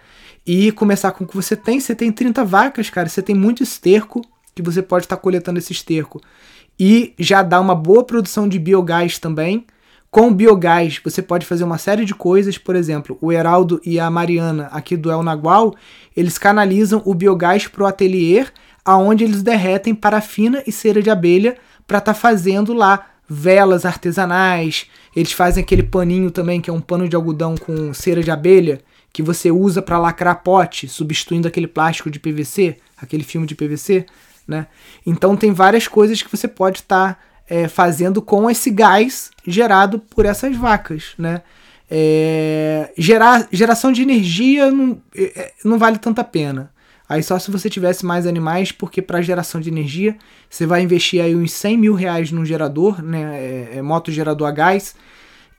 E 0.47 0.71
começar 0.71 1.11
com 1.11 1.25
o 1.25 1.27
que 1.27 1.35
você 1.35 1.57
tem, 1.57 1.81
você 1.81 1.95
tem 1.95 2.13
30 2.13 2.45
vacas, 2.45 2.89
cara, 2.89 3.09
você 3.09 3.21
tem 3.21 3.35
muito 3.35 3.63
esterco 3.63 4.23
que 4.55 4.63
você 4.63 4.81
pode 4.81 5.05
estar 5.05 5.17
tá 5.17 5.23
coletando 5.23 5.59
esse 5.59 5.73
esterco. 5.73 6.21
E 6.79 7.15
já 7.19 7.43
dá 7.43 7.61
uma 7.61 7.75
boa 7.75 8.05
produção 8.05 8.49
de 8.49 8.59
biogás 8.59 9.19
também. 9.19 9.67
Com 10.11 10.33
biogás, 10.33 11.01
você 11.03 11.21
pode 11.21 11.45
fazer 11.45 11.65
uma 11.65 11.79
série 11.79 12.05
de 12.05 12.15
coisas, 12.15 12.57
por 12.57 12.77
exemplo, 12.77 13.19
o 13.21 13.33
Heraldo 13.33 13.81
e 13.85 13.99
a 13.99 14.09
Mariana 14.09 14.69
aqui 14.73 14.97
do 14.97 15.11
El 15.11 15.23
Nagual, 15.23 15.75
eles 16.17 16.39
canalizam 16.39 17.03
o 17.05 17.13
biogás 17.13 17.67
para 17.67 17.83
o 17.83 17.87
ateliê, 17.87 18.47
aonde 18.85 19.25
eles 19.25 19.43
derretem 19.43 19.95
parafina 19.95 20.63
e 20.67 20.73
cera 20.73 21.03
de 21.03 21.11
abelha 21.11 21.57
para 21.87 21.99
estar 21.99 22.15
tá 22.15 22.19
fazendo 22.19 22.73
lá 22.73 23.05
velas 23.29 23.85
artesanais. 23.85 24.87
Eles 25.15 25.33
fazem 25.33 25.63
aquele 25.63 25.83
paninho 25.83 26.31
também, 26.31 26.61
que 26.61 26.71
é 26.71 26.73
um 26.73 26.81
pano 26.81 27.09
de 27.09 27.17
algodão 27.17 27.57
com 27.57 27.93
cera 27.93 28.23
de 28.23 28.31
abelha, 28.31 28.81
que 29.17 29.23
você 29.23 29.51
usa 29.51 29.81
para 29.81 29.97
lacrar 29.97 30.43
pote, 30.43 30.87
substituindo 30.87 31.49
aquele 31.49 31.67
plástico 31.67 32.11
de 32.11 32.21
PVC, 32.21 32.77
aquele 32.99 33.25
filme 33.25 33.47
de 33.47 33.55
PVC 33.55 34.05
né? 34.47 34.67
Então 35.05 35.37
tem 35.37 35.53
várias 35.53 35.89
coisas 35.89 36.23
que 36.23 36.31
você 36.31 36.47
pode 36.47 36.81
estar 36.81 37.15
tá, 37.15 37.21
é, 37.49 37.67
fazendo 37.67 38.23
com 38.23 38.49
esse 38.51 38.71
gás 38.71 39.31
gerado 39.47 39.99
por 39.99 40.25
essas 40.25 40.55
vacas, 40.55 41.15
né? 41.19 41.43
É, 41.91 42.93
gerar, 42.99 43.49
geração 43.51 43.91
de 43.91 44.03
energia 44.03 44.71
não, 44.71 45.01
é, 45.17 45.41
é, 45.41 45.53
não 45.65 45.79
vale 45.79 45.99
tanta 45.99 46.23
pena. 46.23 46.71
Aí 47.09 47.23
só 47.23 47.39
se 47.39 47.51
você 47.51 47.71
tivesse 47.71 48.05
mais 48.05 48.27
animais, 48.27 48.71
porque 48.71 49.01
para 49.01 49.23
geração 49.23 49.61
de 49.61 49.71
energia 49.71 50.17
você 50.51 50.67
vai 50.67 50.83
investir 50.83 51.23
aí 51.23 51.35
uns 51.35 51.53
100 51.53 51.79
mil 51.79 51.95
reais 51.95 52.31
num 52.31 52.45
gerador, 52.45 53.03
né? 53.03 53.41
É, 53.41 53.79
é, 53.79 53.83
moto 53.83 54.13
gerador 54.13 54.47
a 54.47 54.53
gás, 54.53 54.95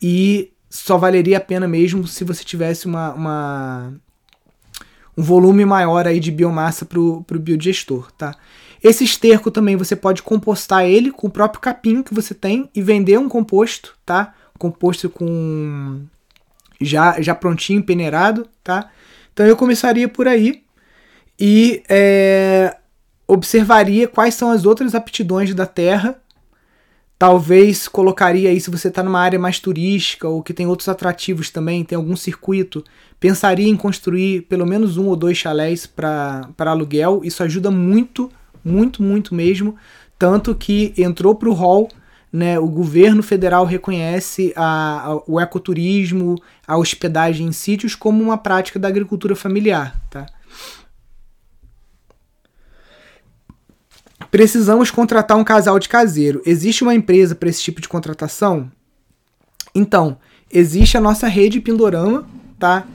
e 0.01 0.51
só 0.77 0.97
valeria 0.97 1.37
a 1.37 1.41
pena 1.41 1.67
mesmo 1.67 2.07
se 2.07 2.23
você 2.23 2.43
tivesse 2.43 2.85
uma, 2.85 3.13
uma 3.13 3.93
um 5.17 5.23
volume 5.23 5.65
maior 5.65 6.07
aí 6.07 6.19
de 6.19 6.31
biomassa 6.31 6.85
para 6.85 6.99
o 6.99 7.23
biodigestor, 7.39 8.11
tá? 8.11 8.35
Esse 8.83 9.03
esterco 9.03 9.49
também 9.49 9.75
você 9.75 9.95
pode 9.95 10.21
compostar 10.21 10.85
ele 10.85 11.11
com 11.11 11.27
o 11.27 11.31
próprio 11.31 11.59
capim 11.59 12.03
que 12.03 12.13
você 12.13 12.33
tem 12.33 12.69
e 12.75 12.81
vender 12.81 13.17
um 13.17 13.27
composto, 13.27 13.95
tá? 14.05 14.35
Composto 14.59 15.09
com 15.09 16.01
já 16.79 17.19
já 17.19 17.33
prontinho, 17.33 17.83
peneirado, 17.83 18.47
tá? 18.63 18.91
Então 19.33 19.45
eu 19.45 19.57
começaria 19.57 20.07
por 20.07 20.27
aí 20.27 20.63
e 21.39 21.81
é, 21.89 22.77
observaria 23.27 24.07
quais 24.07 24.35
são 24.35 24.51
as 24.51 24.65
outras 24.65 24.93
aptidões 24.93 25.53
da 25.55 25.65
terra. 25.65 26.19
Talvez 27.19 27.87
colocaria 27.87 28.49
aí, 28.49 28.59
se 28.59 28.69
você 28.69 28.89
está 28.89 29.01
numa 29.01 29.19
área 29.19 29.39
mais 29.39 29.59
turística 29.59 30.27
ou 30.27 30.43
que 30.43 30.53
tem 30.53 30.67
outros 30.67 30.87
atrativos 30.87 31.49
também, 31.49 31.83
tem 31.83 31.95
algum 31.95 32.15
circuito, 32.15 32.83
pensaria 33.19 33.67
em 33.67 33.75
construir 33.75 34.43
pelo 34.43 34.67
menos 34.67 34.97
um 34.97 35.07
ou 35.07 35.15
dois 35.15 35.37
chalés 35.37 35.87
para 35.87 36.47
aluguel. 36.59 37.21
Isso 37.23 37.41
ajuda 37.41 37.71
muito, 37.71 38.31
muito, 38.63 39.01
muito 39.01 39.33
mesmo. 39.33 39.75
Tanto 40.19 40.53
que 40.53 40.93
entrou 40.97 41.33
para 41.33 41.49
o 41.49 41.53
hall 41.53 41.89
né, 42.31 42.59
o 42.59 42.67
governo 42.67 43.23
federal 43.23 43.65
reconhece 43.65 44.53
a, 44.55 45.11
a, 45.11 45.21
o 45.25 45.39
ecoturismo, 45.39 46.35
a 46.67 46.77
hospedagem 46.77 47.47
em 47.47 47.51
sítios 47.51 47.95
como 47.95 48.21
uma 48.21 48.37
prática 48.37 48.77
da 48.77 48.87
agricultura 48.87 49.35
familiar. 49.35 49.99
Tá? 50.09 50.25
Precisamos 54.29 54.91
contratar 54.91 55.37
um 55.37 55.43
casal 55.43 55.79
de 55.79 55.87
caseiro. 55.87 56.41
Existe 56.45 56.83
uma 56.83 56.93
empresa 56.93 57.33
para 57.33 57.49
esse 57.49 57.61
tipo 57.61 57.81
de 57.81 57.87
contratação? 57.87 58.71
Então, 59.73 60.17
existe 60.51 60.97
a 60.97 61.01
nossa 61.01 61.27
rede 61.27 61.61
Pindorama, 61.61 62.27
tá? 62.59 62.85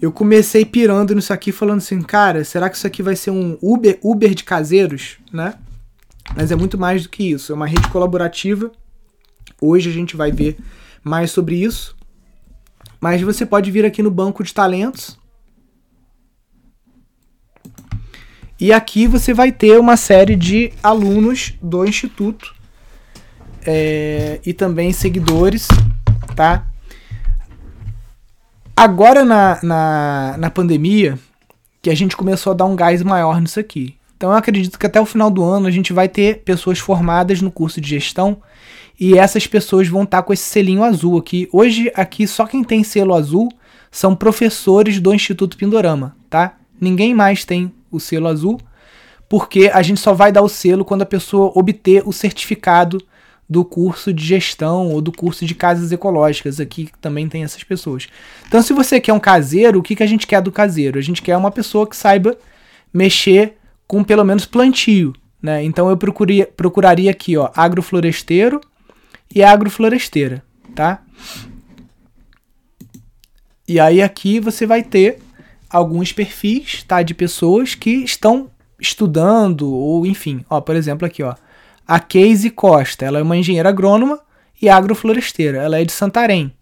Eu 0.00 0.10
comecei 0.10 0.64
pirando 0.64 1.14
nisso 1.14 1.32
aqui 1.32 1.52
falando 1.52 1.78
assim, 1.78 2.02
cara, 2.02 2.44
será 2.44 2.68
que 2.68 2.76
isso 2.76 2.86
aqui 2.86 3.02
vai 3.02 3.14
ser 3.14 3.30
um 3.30 3.56
Uber, 3.62 3.98
Uber 4.02 4.34
de 4.34 4.42
caseiros, 4.42 5.18
né? 5.32 5.54
Mas 6.36 6.50
é 6.50 6.56
muito 6.56 6.76
mais 6.76 7.04
do 7.04 7.08
que 7.08 7.30
isso, 7.30 7.52
é 7.52 7.54
uma 7.54 7.66
rede 7.66 7.88
colaborativa. 7.88 8.72
Hoje 9.60 9.90
a 9.90 9.92
gente 9.92 10.16
vai 10.16 10.32
ver 10.32 10.58
mais 11.04 11.30
sobre 11.30 11.54
isso. 11.56 11.96
Mas 13.00 13.22
você 13.22 13.46
pode 13.46 13.70
vir 13.70 13.84
aqui 13.84 14.02
no 14.02 14.10
banco 14.10 14.42
de 14.42 14.52
talentos, 14.52 15.18
E 18.62 18.72
aqui 18.72 19.08
você 19.08 19.34
vai 19.34 19.50
ter 19.50 19.76
uma 19.80 19.96
série 19.96 20.36
de 20.36 20.72
alunos 20.80 21.54
do 21.60 21.84
Instituto 21.84 22.54
é, 23.66 24.38
e 24.46 24.52
também 24.52 24.92
seguidores, 24.92 25.66
tá? 26.36 26.64
Agora 28.76 29.24
na, 29.24 29.58
na, 29.64 30.36
na 30.38 30.48
pandemia, 30.48 31.18
que 31.82 31.90
a 31.90 31.96
gente 31.96 32.16
começou 32.16 32.52
a 32.52 32.54
dar 32.54 32.66
um 32.66 32.76
gás 32.76 33.02
maior 33.02 33.40
nisso 33.40 33.58
aqui. 33.58 33.96
Então 34.16 34.30
eu 34.30 34.36
acredito 34.36 34.78
que 34.78 34.86
até 34.86 35.00
o 35.00 35.06
final 35.06 35.28
do 35.28 35.42
ano 35.42 35.66
a 35.66 35.70
gente 35.72 35.92
vai 35.92 36.08
ter 36.08 36.44
pessoas 36.44 36.78
formadas 36.78 37.42
no 37.42 37.50
curso 37.50 37.80
de 37.80 37.88
gestão 37.88 38.40
e 38.98 39.18
essas 39.18 39.44
pessoas 39.44 39.88
vão 39.88 40.04
estar 40.04 40.22
com 40.22 40.32
esse 40.32 40.44
selinho 40.44 40.84
azul 40.84 41.18
aqui. 41.18 41.48
Hoje 41.50 41.90
aqui 41.96 42.28
só 42.28 42.46
quem 42.46 42.62
tem 42.62 42.84
selo 42.84 43.12
azul 43.12 43.48
são 43.90 44.14
professores 44.14 45.00
do 45.00 45.12
Instituto 45.12 45.56
Pindorama, 45.56 46.14
tá? 46.30 46.54
Ninguém 46.80 47.12
mais 47.12 47.44
tem 47.44 47.72
o 47.92 48.00
selo 48.00 48.26
azul, 48.26 48.58
porque 49.28 49.70
a 49.72 49.82
gente 49.82 50.00
só 50.00 50.12
vai 50.12 50.32
dar 50.32 50.42
o 50.42 50.48
selo 50.48 50.84
quando 50.84 51.02
a 51.02 51.06
pessoa 51.06 51.52
obter 51.54 52.02
o 52.04 52.12
certificado 52.12 52.98
do 53.48 53.64
curso 53.64 54.12
de 54.12 54.24
gestão 54.24 54.88
ou 54.88 55.00
do 55.02 55.12
curso 55.12 55.44
de 55.44 55.54
casas 55.54 55.92
ecológicas. 55.92 56.58
Aqui 56.58 56.88
também 57.00 57.28
tem 57.28 57.44
essas 57.44 57.62
pessoas. 57.62 58.08
Então, 58.48 58.62
se 58.62 58.72
você 58.72 58.98
quer 58.98 59.12
um 59.12 59.20
caseiro, 59.20 59.78
o 59.78 59.82
que, 59.82 59.94
que 59.94 60.02
a 60.02 60.06
gente 60.06 60.26
quer 60.26 60.40
do 60.40 60.50
caseiro? 60.50 60.98
A 60.98 61.02
gente 61.02 61.20
quer 61.20 61.36
uma 61.36 61.50
pessoa 61.50 61.86
que 61.86 61.96
saiba 61.96 62.36
mexer 62.92 63.58
com 63.86 64.02
pelo 64.02 64.24
menos 64.24 64.46
plantio. 64.46 65.12
Né? 65.40 65.62
Então, 65.64 65.90
eu 65.90 65.96
procuraria, 65.96 66.46
procuraria 66.46 67.10
aqui 67.10 67.36
ó, 67.36 67.50
agrofloresteiro 67.54 68.60
e 69.34 69.42
agrofloresteira. 69.42 70.42
Tá? 70.74 71.02
E 73.68 73.78
aí, 73.78 74.00
aqui 74.00 74.40
você 74.40 74.66
vai 74.66 74.82
ter 74.82 75.18
alguns 75.72 76.12
perfis, 76.12 76.84
tá, 76.84 77.02
de 77.02 77.14
pessoas 77.14 77.74
que 77.74 77.90
estão 77.90 78.50
estudando 78.78 79.72
ou 79.72 80.06
enfim, 80.06 80.44
ó, 80.50 80.60
por 80.60 80.76
exemplo 80.76 81.06
aqui, 81.06 81.22
ó, 81.22 81.34
a 81.86 81.98
Casey 81.98 82.50
Costa, 82.50 83.06
ela 83.06 83.18
é 83.18 83.22
uma 83.22 83.36
engenheira 83.36 83.70
agrônoma 83.70 84.20
e 84.60 84.68
agrofloresteira, 84.68 85.62
ela 85.62 85.80
é 85.80 85.84
de 85.84 85.92
Santarém. 85.92 86.52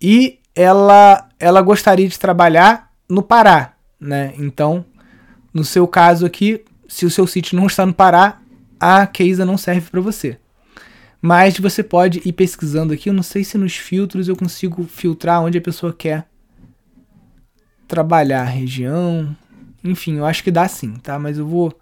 E 0.00 0.38
ela 0.54 1.28
ela 1.38 1.62
gostaria 1.62 2.08
de 2.08 2.18
trabalhar 2.18 2.92
no 3.08 3.22
Pará, 3.22 3.74
né? 3.98 4.34
Então, 4.38 4.84
no 5.52 5.64
seu 5.64 5.86
caso 5.88 6.26
aqui, 6.26 6.62
se 6.86 7.06
o 7.06 7.10
seu 7.10 7.26
sítio 7.26 7.56
não 7.56 7.66
está 7.66 7.84
no 7.86 7.94
Pará, 7.94 8.38
a 8.78 9.06
Casey 9.06 9.44
não 9.44 9.56
serve 9.56 9.90
para 9.90 10.00
você. 10.00 10.38
Mas 11.20 11.58
você 11.58 11.82
pode 11.82 12.20
ir 12.24 12.32
pesquisando 12.32 12.92
aqui, 12.92 13.08
eu 13.08 13.14
não 13.14 13.22
sei 13.22 13.42
se 13.42 13.56
nos 13.56 13.76
filtros 13.76 14.28
eu 14.28 14.36
consigo 14.36 14.84
filtrar 14.84 15.42
onde 15.42 15.58
a 15.58 15.62
pessoa 15.62 15.92
quer 15.92 16.26
trabalhar 17.86 18.44
região. 18.44 19.36
Enfim, 19.82 20.16
eu 20.16 20.26
acho 20.26 20.42
que 20.42 20.50
dá 20.50 20.66
sim, 20.68 20.94
tá? 20.94 21.18
Mas 21.18 21.38
eu 21.38 21.46
vou 21.46 21.72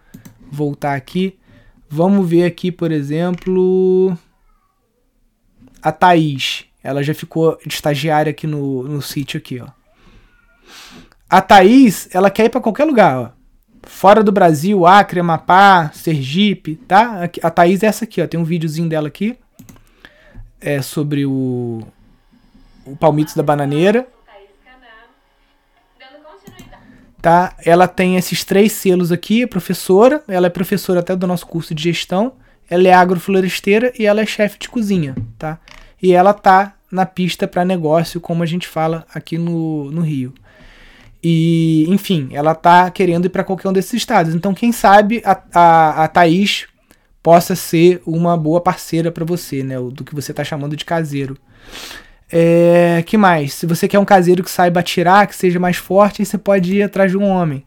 voltar 0.50 0.94
aqui. 0.94 1.38
Vamos 1.88 2.28
ver 2.28 2.44
aqui, 2.44 2.70
por 2.70 2.90
exemplo, 2.92 4.16
a 5.82 5.92
Thaís. 5.92 6.64
Ela 6.82 7.02
já 7.02 7.14
ficou 7.14 7.58
estagiária 7.66 8.30
aqui 8.30 8.46
no, 8.46 8.82
no 8.82 9.00
sítio 9.00 9.38
aqui, 9.38 9.60
ó. 9.60 9.68
A 11.28 11.40
Thaís, 11.40 12.08
ela 12.12 12.30
quer 12.30 12.46
ir 12.46 12.50
para 12.50 12.60
qualquer 12.60 12.84
lugar, 12.84 13.18
ó. 13.18 13.30
Fora 13.86 14.22
do 14.22 14.32
Brasil, 14.32 14.86
Acre, 14.86 15.20
Amapá, 15.20 15.90
Sergipe, 15.92 16.76
tá? 16.76 17.28
A 17.42 17.50
Thaís 17.50 17.82
é 17.82 17.86
essa 17.86 18.04
aqui, 18.04 18.20
ó. 18.22 18.26
Tem 18.26 18.38
um 18.38 18.44
videozinho 18.44 18.88
dela 18.88 19.08
aqui. 19.08 19.36
É 20.60 20.80
sobre 20.80 21.26
o, 21.26 21.82
o 22.86 22.96
palmitos 22.96 23.34
da 23.34 23.42
bananeira 23.42 24.06
tá? 27.24 27.56
Ela 27.64 27.88
tem 27.88 28.16
esses 28.16 28.44
três 28.44 28.70
selos 28.72 29.10
aqui, 29.10 29.44
é 29.44 29.46
professora, 29.46 30.22
ela 30.28 30.46
é 30.46 30.50
professora 30.50 31.00
até 31.00 31.16
do 31.16 31.26
nosso 31.26 31.46
curso 31.46 31.74
de 31.74 31.84
gestão, 31.84 32.34
ela 32.68 32.86
é 32.86 32.92
agrofloresteira 32.92 33.94
e 33.98 34.04
ela 34.04 34.20
é 34.20 34.26
chefe 34.26 34.58
de 34.58 34.68
cozinha, 34.68 35.14
tá? 35.38 35.58
E 36.02 36.12
ela 36.12 36.34
tá 36.34 36.74
na 36.92 37.06
pista 37.06 37.48
para 37.48 37.64
negócio, 37.64 38.20
como 38.20 38.42
a 38.42 38.46
gente 38.46 38.68
fala 38.68 39.06
aqui 39.14 39.38
no, 39.38 39.90
no 39.90 40.02
Rio. 40.02 40.34
E, 41.22 41.86
enfim, 41.88 42.28
ela 42.30 42.54
tá 42.54 42.90
querendo 42.90 43.24
ir 43.24 43.30
para 43.30 43.42
qualquer 43.42 43.70
um 43.70 43.72
desses 43.72 43.94
estados. 43.94 44.34
Então, 44.34 44.52
quem 44.52 44.70
sabe 44.70 45.22
a, 45.24 45.40
a, 45.54 46.04
a 46.04 46.08
Thaís 46.08 46.66
possa 47.22 47.56
ser 47.56 48.02
uma 48.04 48.36
boa 48.36 48.60
parceira 48.60 49.10
para 49.10 49.24
você, 49.24 49.62
né? 49.62 49.76
Do 49.78 50.04
que 50.04 50.14
você 50.14 50.34
tá 50.34 50.44
chamando 50.44 50.76
de 50.76 50.84
caseiro. 50.84 51.38
É, 52.30 53.02
que 53.06 53.16
mais? 53.16 53.54
Se 53.54 53.66
você 53.66 53.86
quer 53.86 53.98
um 53.98 54.04
caseiro 54.04 54.42
que 54.42 54.50
saiba 54.50 54.80
atirar, 54.80 55.26
que 55.26 55.36
seja 55.36 55.58
mais 55.60 55.76
forte, 55.76 56.24
você 56.24 56.38
pode 56.38 56.74
ir 56.74 56.82
atrás 56.82 57.10
de 57.10 57.16
um 57.16 57.24
homem. 57.24 57.64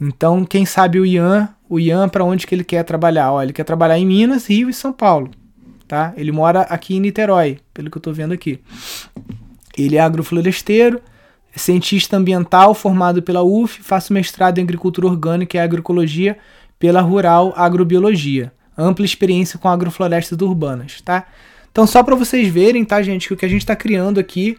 Então, 0.00 0.44
quem 0.44 0.64
sabe 0.64 1.00
o 1.00 1.06
Ian, 1.06 1.48
o 1.68 1.80
Ian 1.80 2.08
para 2.08 2.24
onde 2.24 2.46
que 2.46 2.54
ele 2.54 2.64
quer 2.64 2.84
trabalhar? 2.84 3.32
Ó, 3.32 3.42
ele 3.42 3.52
quer 3.52 3.64
trabalhar 3.64 3.98
em 3.98 4.06
Minas, 4.06 4.46
Rio 4.46 4.70
e 4.70 4.74
São 4.74 4.92
Paulo, 4.92 5.30
tá? 5.88 6.12
Ele 6.16 6.30
mora 6.30 6.62
aqui 6.62 6.96
em 6.96 7.00
Niterói, 7.00 7.58
pelo 7.74 7.90
que 7.90 7.96
eu 7.96 8.00
estou 8.00 8.14
vendo 8.14 8.32
aqui. 8.32 8.60
Ele 9.76 9.96
é 9.96 10.00
agrofloresteiro, 10.00 11.00
cientista 11.56 12.16
ambiental 12.16 12.74
formado 12.74 13.22
pela 13.22 13.42
UF, 13.42 13.82
faço 13.82 14.12
mestrado 14.12 14.58
em 14.58 14.62
agricultura 14.62 15.08
orgânica 15.08 15.56
e 15.56 15.60
agroecologia 15.60 16.38
pela 16.78 17.00
Rural 17.00 17.52
Agrobiologia. 17.56 18.52
Ampla 18.76 19.04
experiência 19.04 19.58
com 19.58 19.68
agroflorestas 19.68 20.40
urbanas, 20.40 21.00
tá? 21.00 21.26
Então, 21.70 21.86
só 21.86 22.02
para 22.02 22.14
vocês 22.14 22.48
verem, 22.48 22.84
tá, 22.84 23.00
gente, 23.02 23.28
que 23.28 23.34
o 23.34 23.36
que 23.36 23.46
a 23.46 23.48
gente 23.48 23.62
está 23.62 23.76
criando 23.76 24.18
aqui 24.18 24.58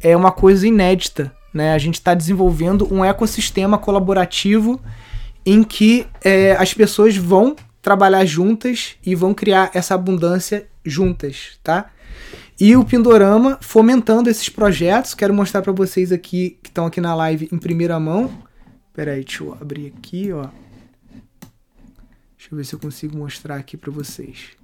é 0.00 0.16
uma 0.16 0.30
coisa 0.30 0.66
inédita. 0.66 1.32
Né? 1.52 1.72
A 1.72 1.78
gente 1.78 1.94
está 1.94 2.14
desenvolvendo 2.14 2.92
um 2.92 3.04
ecossistema 3.04 3.78
colaborativo 3.78 4.80
em 5.44 5.62
que 5.62 6.06
é, 6.22 6.52
as 6.52 6.74
pessoas 6.74 7.16
vão 7.16 7.56
trabalhar 7.80 8.24
juntas 8.24 8.96
e 9.04 9.14
vão 9.14 9.32
criar 9.32 9.70
essa 9.72 9.94
abundância 9.94 10.68
juntas, 10.84 11.58
tá? 11.62 11.90
E 12.60 12.76
o 12.76 12.84
Pindorama 12.84 13.56
fomentando 13.60 14.28
esses 14.28 14.48
projetos, 14.48 15.14
quero 15.14 15.32
mostrar 15.32 15.62
para 15.62 15.72
vocês 15.72 16.10
aqui 16.10 16.58
que 16.62 16.68
estão 16.68 16.86
aqui 16.86 17.00
na 17.00 17.14
live 17.14 17.48
em 17.52 17.58
primeira 17.58 17.98
mão. 18.00 18.30
Pera 18.92 19.12
aí, 19.12 19.24
deixa 19.24 19.44
eu 19.44 19.56
abrir 19.58 19.94
aqui, 19.96 20.32
ó. 20.32 20.48
Deixa 22.36 22.52
eu 22.52 22.56
ver 22.56 22.64
se 22.64 22.74
eu 22.74 22.78
consigo 22.78 23.16
mostrar 23.16 23.56
aqui 23.56 23.76
para 23.76 23.92
vocês. 23.92 24.57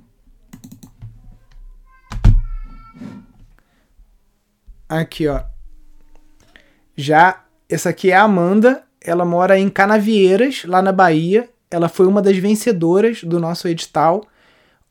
Aqui, 4.88 5.26
ó. 5.26 5.42
Já 6.96 7.44
essa 7.68 7.88
aqui 7.88 8.10
é 8.10 8.16
a 8.16 8.22
Amanda, 8.22 8.84
ela 9.00 9.24
mora 9.24 9.58
em 9.58 9.68
Canavieiras, 9.68 10.64
lá 10.64 10.80
na 10.80 10.92
Bahia. 10.92 11.48
Ela 11.70 11.88
foi 11.88 12.06
uma 12.06 12.22
das 12.22 12.36
vencedoras 12.36 13.24
do 13.24 13.40
nosso 13.40 13.66
edital. 13.66 14.24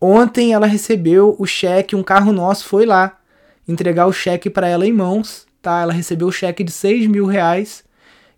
Ontem 0.02 0.54
ela 0.54 0.68
recebeu 0.68 1.36
o 1.40 1.46
cheque, 1.46 1.96
um 1.96 2.04
carro 2.04 2.34
nosso 2.34 2.66
foi 2.66 2.86
lá 2.86 3.20
entregar 3.68 4.06
o 4.06 4.12
cheque 4.12 4.50
para 4.50 4.68
ela 4.68 4.86
em 4.86 4.92
mãos, 4.92 5.46
tá? 5.62 5.82
Ela 5.82 5.94
recebeu 5.94 6.28
o 6.28 6.32
cheque 6.32 6.64
de 6.64 6.72
6 6.72 7.08
mil 7.08 7.26
reais 7.26 7.84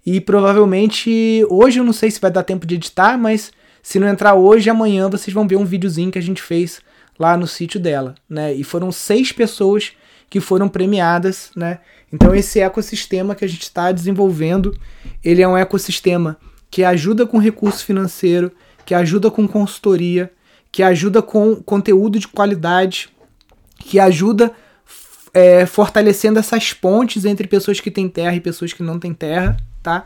e 0.05 0.21
provavelmente 0.21 1.43
hoje 1.49 1.79
eu 1.79 1.83
não 1.83 1.93
sei 1.93 2.11
se 2.11 2.21
vai 2.21 2.29
dar 2.29 2.43
tempo 2.43 2.67
de 2.67 2.75
editar, 2.75 3.17
mas 3.17 3.51
se 3.81 3.99
não 3.99 4.07
entrar 4.07 4.35
hoje, 4.35 4.69
amanhã 4.69 5.09
vocês 5.09 5.33
vão 5.33 5.47
ver 5.47 5.55
um 5.55 5.65
videozinho 5.65 6.11
que 6.11 6.19
a 6.19 6.21
gente 6.21 6.41
fez 6.41 6.79
lá 7.17 7.37
no 7.37 7.47
sítio 7.47 7.79
dela, 7.79 8.15
né? 8.29 8.53
E 8.53 8.63
foram 8.63 8.91
seis 8.91 9.31
pessoas 9.31 9.93
que 10.29 10.39
foram 10.39 10.67
premiadas, 10.67 11.51
né? 11.55 11.79
Então 12.11 12.33
esse 12.35 12.59
ecossistema 12.59 13.35
que 13.35 13.45
a 13.45 13.47
gente 13.47 13.63
está 13.63 13.91
desenvolvendo, 13.91 14.77
ele 15.23 15.41
é 15.41 15.47
um 15.47 15.57
ecossistema 15.57 16.37
que 16.69 16.83
ajuda 16.83 17.25
com 17.25 17.37
recurso 17.37 17.85
financeiro, 17.85 18.51
que 18.85 18.93
ajuda 18.93 19.31
com 19.31 19.47
consultoria, 19.47 20.31
que 20.71 20.83
ajuda 20.83 21.21
com 21.21 21.55
conteúdo 21.55 22.19
de 22.19 22.27
qualidade, 22.27 23.09
que 23.79 23.99
ajuda 23.99 24.51
é, 25.33 25.65
fortalecendo 25.65 26.39
essas 26.39 26.73
pontes 26.73 27.25
entre 27.25 27.47
pessoas 27.47 27.79
que 27.79 27.91
têm 27.91 28.07
terra 28.07 28.35
e 28.35 28.41
pessoas 28.41 28.73
que 28.73 28.83
não 28.83 28.99
têm 28.99 29.13
terra, 29.13 29.57
tá? 29.81 30.05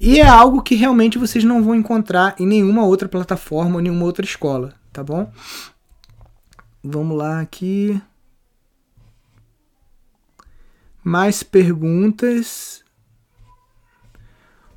E 0.00 0.20
é 0.20 0.26
algo 0.26 0.62
que 0.62 0.76
realmente 0.76 1.18
vocês 1.18 1.42
não 1.42 1.62
vão 1.62 1.74
encontrar 1.74 2.36
em 2.38 2.46
nenhuma 2.46 2.86
outra 2.86 3.08
plataforma 3.08 3.82
nenhuma 3.82 4.04
outra 4.04 4.24
escola, 4.24 4.72
tá 4.92 5.02
bom? 5.02 5.30
Vamos 6.82 7.16
lá 7.16 7.40
aqui. 7.40 8.00
Mais 11.02 11.42
perguntas. 11.42 12.84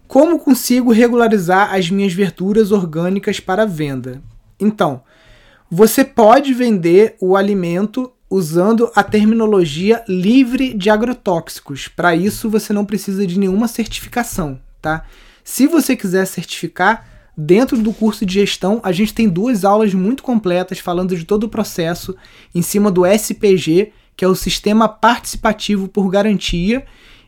Como 0.08 0.40
consigo 0.40 0.92
regularizar 0.92 1.74
as 1.74 1.90
minhas 1.90 2.14
verduras 2.14 2.72
orgânicas 2.72 3.40
para 3.40 3.66
venda? 3.66 4.22
Então, 4.60 5.04
você 5.70 6.04
pode 6.04 6.54
vender 6.54 7.16
o 7.20 7.36
alimento 7.36 8.12
usando 8.30 8.92
a 8.96 9.04
terminologia 9.04 10.04
livre 10.08 10.74
de 10.74 10.90
agrotóxicos. 10.90 11.88
Para 11.88 12.16
isso, 12.16 12.50
você 12.50 12.74
não 12.74 12.86
precisa 12.86 13.28
de 13.28 13.38
nenhuma 13.38 13.68
certificação, 13.68 14.60
tá? 14.82 15.06
Se 15.44 15.68
você 15.68 15.96
quiser 15.96 16.26
certificar, 16.26 17.06
dentro 17.46 17.78
do 17.78 17.92
curso 17.92 18.26
de 18.26 18.36
gestão, 18.36 18.80
a 18.84 18.92
gente 18.92 19.14
tem 19.14 19.28
duas 19.28 19.66
aulas 19.66 19.94
muito 19.94 20.22
completas 20.22 20.80
falando 20.80 21.16
de 21.16 21.26
todo 21.26 21.46
o 21.46 21.50
processo 21.50 22.16
em 22.54 22.62
cima 22.62 22.92
do 22.92 23.06
SPG, 23.06 23.92
que 24.16 24.24
é 24.24 24.28
o 24.28 24.36
Sistema 24.36 24.88
Participativo 24.88 25.88
por 25.88 26.10
Garantia, 26.10 26.86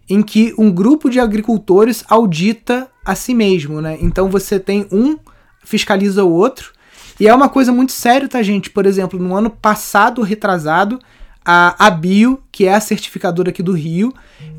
em 0.08 0.22
que 0.22 0.54
um 0.58 0.72
grupo 0.72 1.10
de 1.10 1.20
agricultores 1.20 2.04
audita 2.08 2.90
a 3.04 3.16
si 3.16 3.34
mesmo, 3.34 3.82
né? 3.82 3.98
Então 4.02 4.30
você 4.30 4.60
tem 4.60 4.86
um 4.92 5.18
fiscaliza 5.64 6.24
o 6.24 6.32
outro. 6.32 6.74
E 7.20 7.28
é 7.28 7.34
uma 7.34 7.48
coisa 7.48 7.72
muito 7.72 7.92
séria, 7.92 8.28
tá, 8.28 8.42
gente? 8.44 8.70
Por 8.70 8.86
exemplo, 8.86 9.20
no 9.20 9.36
ano 9.36 9.50
passado, 9.50 10.22
retrasado, 10.22 11.00
a, 11.46 11.90
Bio, 11.90 12.42
que 12.52 12.66
é 12.66 12.74
a 12.74 12.80
certificadora 12.80 13.50
aqui 13.50 13.62
do 13.62 13.74
Rio, 13.74 14.14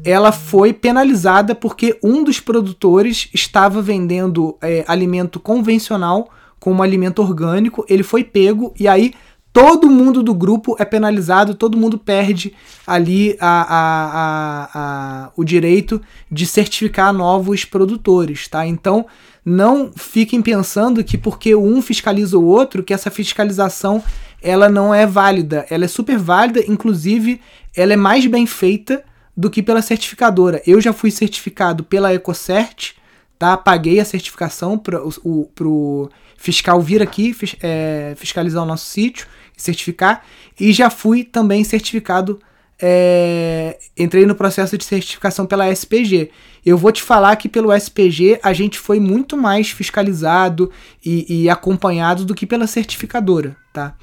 ela 0.05 0.33
foi 0.33 0.73
penalizada 0.73 1.55
porque 1.55 1.99
um 2.03 2.23
dos 2.23 2.41
produtores 2.41 3.29
estava 3.33 3.81
vendendo 3.81 4.57
é, 4.61 4.85
alimento 4.87 5.41
convencional 5.41 6.31
como 6.61 6.83
alimento 6.83 7.21
orgânico, 7.21 7.85
ele 7.89 8.03
foi 8.03 8.25
pego 8.25 8.73
e 8.79 8.89
aí 8.89 9.15
todo 9.53 9.89
mundo 9.89 10.23
do 10.23 10.35
grupo 10.35 10.75
é 10.81 10.85
penalizado, 10.85 11.55
todo 11.55 11.79
mundo 11.79 11.97
perde 11.97 12.53
ali 12.87 13.37
a, 13.41 13.67
a, 13.69 14.71
a, 14.75 15.31
o 15.37 15.45
direito 15.45 16.03
de 16.31 16.45
certificar 16.45 17.13
novos 17.13 17.65
produtores, 17.65 18.49
tá? 18.49 18.67
Então 18.67 19.07
não 19.45 19.93
fiquem 19.95 20.43
pensando 20.43 21.05
que 21.05 21.17
porque 21.17 21.55
um 21.55 21.81
fiscaliza 21.81 22.37
o 22.37 22.45
outro, 22.45 22.83
que 22.83 22.93
essa 22.93 23.11
fiscalização 23.11 24.03
ela 24.45 24.69
não 24.69 24.95
é 24.95 25.07
válida. 25.07 25.67
Ela 25.71 25.87
é 25.87 25.89
super 25.89 26.19
válida, 26.19 26.63
inclusive 26.69 27.41
ela 27.75 27.95
é 27.95 27.97
mais 27.97 28.27
bem 28.27 28.47
feita 28.47 29.03
do 29.37 29.51
que 29.51 29.63
pela 29.63 29.83
certificadora. 29.83 30.63
Eu 30.67 30.81
já 30.81 30.93
fui 30.93 31.11
certificado 31.11 31.83
pela 31.83 32.15
EcoCert, 32.15 32.93
tá? 33.39 33.57
Paguei 33.57 33.99
a 33.99 34.05
certificação 34.05 34.79
para 34.79 35.03
o 35.03 36.11
fiscal 36.37 36.81
vir 36.81 37.03
aqui 37.03 37.35
é, 37.63 38.15
fiscalizar 38.17 38.63
o 38.63 38.67
nosso 38.67 38.87
sítio 38.87 39.27
certificar. 39.57 40.25
E 40.59 40.73
já 40.73 40.91
fui 40.91 41.25
também 41.25 41.65
certificado, 41.65 42.39
é, 42.81 43.79
entrei 43.97 44.27
no 44.27 44.35
processo 44.35 44.77
de 44.77 44.85
certificação 44.85 45.47
pela 45.47 45.71
SPG. 45.71 46.31
Eu 46.65 46.79
vou 46.79 46.91
te 46.91 47.03
falar 47.03 47.37
que 47.37 47.49
pelo 47.49 47.73
SPG 47.73 48.41
a 48.43 48.53
gente 48.53 48.79
foi 48.79 48.99
muito 48.99 49.37
mais 49.37 49.71
fiscalizado 49.71 50.71
e, 51.05 51.43
e 51.43 51.51
acompanhado 51.51 52.25
do 52.25 52.35
que 52.35 52.47
pela 52.47 52.67
certificadora, 52.67 53.57
tá? 53.73 53.95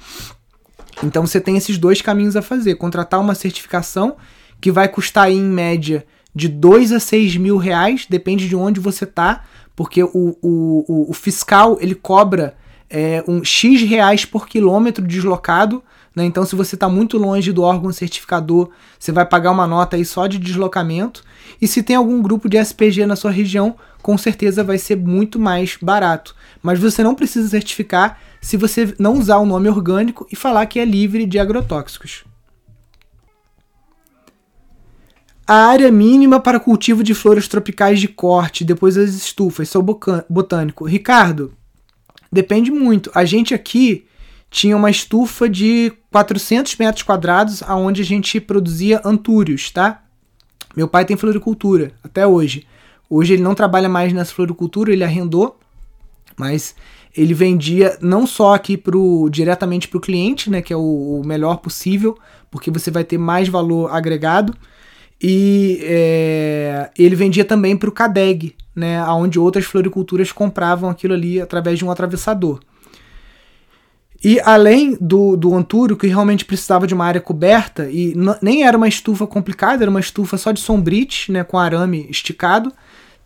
Então 1.02 1.26
você 1.26 1.40
tem 1.40 1.56
esses 1.56 1.78
dois 1.78 2.00
caminhos 2.00 2.36
a 2.36 2.42
fazer: 2.42 2.76
contratar 2.76 3.20
uma 3.20 3.34
certificação 3.34 4.16
que 4.60 4.70
vai 4.70 4.88
custar 4.88 5.24
aí, 5.24 5.36
em 5.36 5.42
média 5.42 6.06
de 6.34 6.48
2 6.48 6.92
a 6.92 7.00
6 7.00 7.36
mil 7.36 7.56
reais, 7.56 8.06
depende 8.08 8.48
de 8.48 8.56
onde 8.56 8.80
você 8.80 9.04
tá, 9.04 9.44
porque 9.76 10.02
o, 10.02 10.10
o, 10.40 11.10
o, 11.10 11.12
fiscal 11.12 11.76
ele 11.80 11.94
cobra 11.94 12.56
é, 12.88 13.22
um 13.28 13.44
X 13.44 13.82
reais 13.82 14.24
por 14.24 14.46
quilômetro 14.46 15.06
deslocado. 15.06 15.82
Né? 16.14 16.24
Então, 16.24 16.44
se 16.44 16.54
você 16.54 16.74
está 16.74 16.88
muito 16.88 17.16
longe 17.16 17.52
do 17.52 17.62
órgão 17.62 17.92
certificador, 17.92 18.70
você 18.98 19.10
vai 19.12 19.24
pagar 19.24 19.50
uma 19.50 19.66
nota 19.66 19.96
aí 19.96 20.04
só 20.04 20.26
de 20.26 20.38
deslocamento. 20.38 21.24
E 21.60 21.66
se 21.66 21.82
tem 21.82 21.96
algum 21.96 22.20
grupo 22.20 22.48
de 22.48 22.58
SPG 22.58 23.06
na 23.06 23.16
sua 23.16 23.30
região, 23.30 23.76
com 24.02 24.18
certeza 24.18 24.62
vai 24.62 24.78
ser 24.78 24.96
muito 24.96 25.38
mais 25.38 25.78
barato. 25.80 26.34
Mas 26.62 26.78
você 26.78 27.02
não 27.02 27.14
precisa 27.14 27.48
certificar 27.48 28.20
se 28.40 28.56
você 28.56 28.94
não 28.98 29.14
usar 29.14 29.38
o 29.38 29.46
nome 29.46 29.68
orgânico 29.68 30.26
e 30.30 30.36
falar 30.36 30.66
que 30.66 30.78
é 30.78 30.84
livre 30.84 31.24
de 31.24 31.38
agrotóxicos. 31.38 32.24
A 35.46 35.66
área 35.66 35.90
mínima 35.90 36.38
para 36.38 36.60
cultivo 36.60 37.02
de 37.02 37.14
flores 37.14 37.48
tropicais 37.48 38.00
de 38.00 38.08
corte 38.08 38.64
depois 38.64 38.94
das 38.94 39.10
estufas, 39.10 39.68
sou 39.68 39.82
botânico. 40.28 40.84
Ricardo, 40.84 41.52
Depende 42.32 42.70
muito. 42.70 43.10
A 43.14 43.26
gente 43.26 43.52
aqui 43.52 44.06
tinha 44.52 44.76
uma 44.76 44.90
estufa 44.90 45.48
de 45.48 45.90
400 46.10 46.76
metros 46.76 47.02
quadrados 47.02 47.62
aonde 47.62 48.02
a 48.02 48.04
gente 48.04 48.38
produzia 48.38 49.00
antúrios, 49.02 49.70
tá? 49.70 50.02
Meu 50.76 50.86
pai 50.86 51.06
tem 51.06 51.16
floricultura 51.16 51.92
até 52.04 52.26
hoje. 52.26 52.66
Hoje 53.08 53.32
ele 53.32 53.42
não 53.42 53.54
trabalha 53.54 53.88
mais 53.88 54.12
nessa 54.12 54.32
floricultura, 54.32 54.92
ele 54.92 55.02
arrendou, 55.02 55.58
mas 56.36 56.74
ele 57.16 57.32
vendia 57.32 57.96
não 58.02 58.26
só 58.26 58.54
aqui 58.54 58.76
pro, 58.76 59.26
diretamente 59.30 59.88
para 59.88 59.96
o 59.96 60.00
cliente, 60.00 60.50
né, 60.50 60.60
que 60.60 60.72
é 60.72 60.76
o, 60.76 61.20
o, 61.20 61.26
melhor 61.26 61.56
possível, 61.56 62.16
porque 62.50 62.70
você 62.70 62.90
vai 62.90 63.04
ter 63.04 63.16
mais 63.16 63.48
valor 63.48 63.90
agregado, 63.90 64.54
e 65.20 65.78
é, 65.82 66.90
ele 66.98 67.16
vendia 67.16 67.44
também 67.44 67.74
para 67.74 67.88
o 67.88 67.92
CADEG, 67.92 68.54
né, 68.76 69.02
onde 69.04 69.38
outras 69.38 69.64
floriculturas 69.64 70.30
compravam 70.30 70.90
aquilo 70.90 71.14
ali 71.14 71.40
através 71.40 71.78
de 71.78 71.84
um 71.84 71.90
atravessador. 71.90 72.60
E 74.24 74.38
além 74.40 74.96
do, 75.00 75.36
do 75.36 75.52
Antúrio, 75.54 75.96
que 75.96 76.06
realmente 76.06 76.44
precisava 76.44 76.86
de 76.86 76.94
uma 76.94 77.04
área 77.04 77.20
coberta, 77.20 77.88
e 77.90 78.14
nem 78.40 78.64
era 78.64 78.76
uma 78.76 78.86
estufa 78.86 79.26
complicada, 79.26 79.82
era 79.82 79.90
uma 79.90 79.98
estufa 79.98 80.38
só 80.38 80.52
de 80.52 80.60
sombrite, 80.60 81.32
né, 81.32 81.42
com 81.42 81.58
arame 81.58 82.06
esticado. 82.08 82.72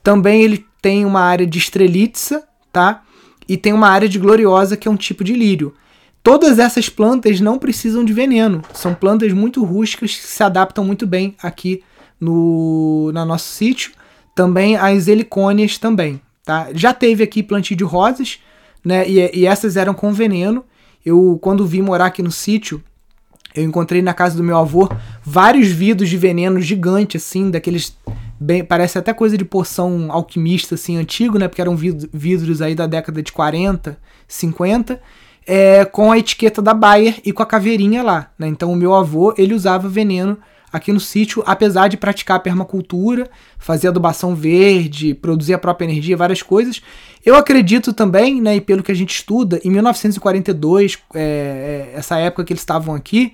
Também 0.02 0.42
ele 0.42 0.64
tem 0.80 1.04
uma 1.04 1.20
área 1.20 1.46
de 1.46 1.58
estrelitza, 1.58 2.44
tá? 2.72 3.02
E 3.46 3.56
tem 3.56 3.74
uma 3.74 3.88
área 3.88 4.08
de 4.08 4.18
gloriosa, 4.18 4.76
que 4.76 4.88
é 4.88 4.90
um 4.90 4.96
tipo 4.96 5.22
de 5.22 5.34
lírio. 5.34 5.74
Todas 6.22 6.58
essas 6.58 6.88
plantas 6.88 7.40
não 7.40 7.58
precisam 7.58 8.04
de 8.04 8.12
veneno, 8.12 8.62
são 8.72 8.94
plantas 8.94 9.32
muito 9.32 9.62
rústicas 9.64 10.14
que 10.14 10.26
se 10.26 10.42
adaptam 10.42 10.84
muito 10.84 11.06
bem 11.06 11.36
aqui 11.42 11.82
no, 12.18 13.12
no 13.12 13.24
nosso 13.24 13.48
sítio. 13.48 13.92
Também 14.34 14.76
as 14.76 15.08
helicônias 15.08 15.76
também, 15.76 16.20
tá? 16.44 16.68
Já 16.72 16.94
teve 16.94 17.22
aqui 17.22 17.42
plantio 17.42 17.76
de 17.76 17.84
rosas, 17.84 18.38
né? 18.84 19.08
E, 19.08 19.40
e 19.40 19.46
essas 19.46 19.76
eram 19.76 19.92
com 19.92 20.12
veneno. 20.12 20.64
Eu, 21.06 21.38
quando 21.40 21.64
vim 21.64 21.80
morar 21.80 22.06
aqui 22.06 22.22
no 22.22 22.32
sítio, 22.32 22.82
eu 23.54 23.62
encontrei 23.62 24.02
na 24.02 24.12
casa 24.12 24.36
do 24.36 24.42
meu 24.42 24.58
avô 24.58 24.88
vários 25.24 25.68
vidros 25.68 26.10
de 26.10 26.16
veneno 26.16 26.60
gigante, 26.60 27.16
assim, 27.16 27.50
daqueles. 27.50 27.96
Bem, 28.38 28.62
parece 28.62 28.98
até 28.98 29.14
coisa 29.14 29.38
de 29.38 29.44
poção 29.44 30.08
alquimista, 30.10 30.74
assim, 30.74 30.96
antigo, 30.96 31.38
né? 31.38 31.48
Porque 31.48 31.62
eram 31.62 31.76
vidros 31.76 32.60
aí 32.60 32.74
da 32.74 32.86
década 32.86 33.22
de 33.22 33.32
40, 33.32 33.96
50 34.28 35.00
é, 35.46 35.84
com 35.84 36.10
a 36.10 36.18
etiqueta 36.18 36.60
da 36.60 36.74
Bayer 36.74 37.20
e 37.24 37.32
com 37.32 37.42
a 37.42 37.46
caveirinha 37.46 38.02
lá. 38.02 38.30
Né? 38.38 38.48
Então 38.48 38.72
o 38.72 38.76
meu 38.76 38.92
avô 38.92 39.32
ele 39.38 39.54
usava 39.54 39.88
veneno 39.88 40.36
aqui 40.72 40.92
no 40.92 41.00
sítio, 41.00 41.42
apesar 41.46 41.88
de 41.88 41.96
praticar 41.96 42.40
permacultura, 42.40 43.30
fazer 43.58 43.88
adubação 43.88 44.34
verde, 44.34 45.14
produzir 45.14 45.54
a 45.54 45.58
própria 45.58 45.86
energia, 45.86 46.16
várias 46.16 46.42
coisas. 46.42 46.82
Eu 47.24 47.36
acredito 47.36 47.92
também, 47.92 48.40
né, 48.40 48.56
e 48.56 48.60
pelo 48.60 48.82
que 48.82 48.92
a 48.92 48.94
gente 48.94 49.14
estuda, 49.14 49.60
em 49.64 49.70
1942, 49.70 50.98
é, 51.14 51.90
é, 51.94 51.98
essa 51.98 52.18
época 52.18 52.44
que 52.44 52.52
eles 52.52 52.62
estavam 52.62 52.94
aqui, 52.94 53.32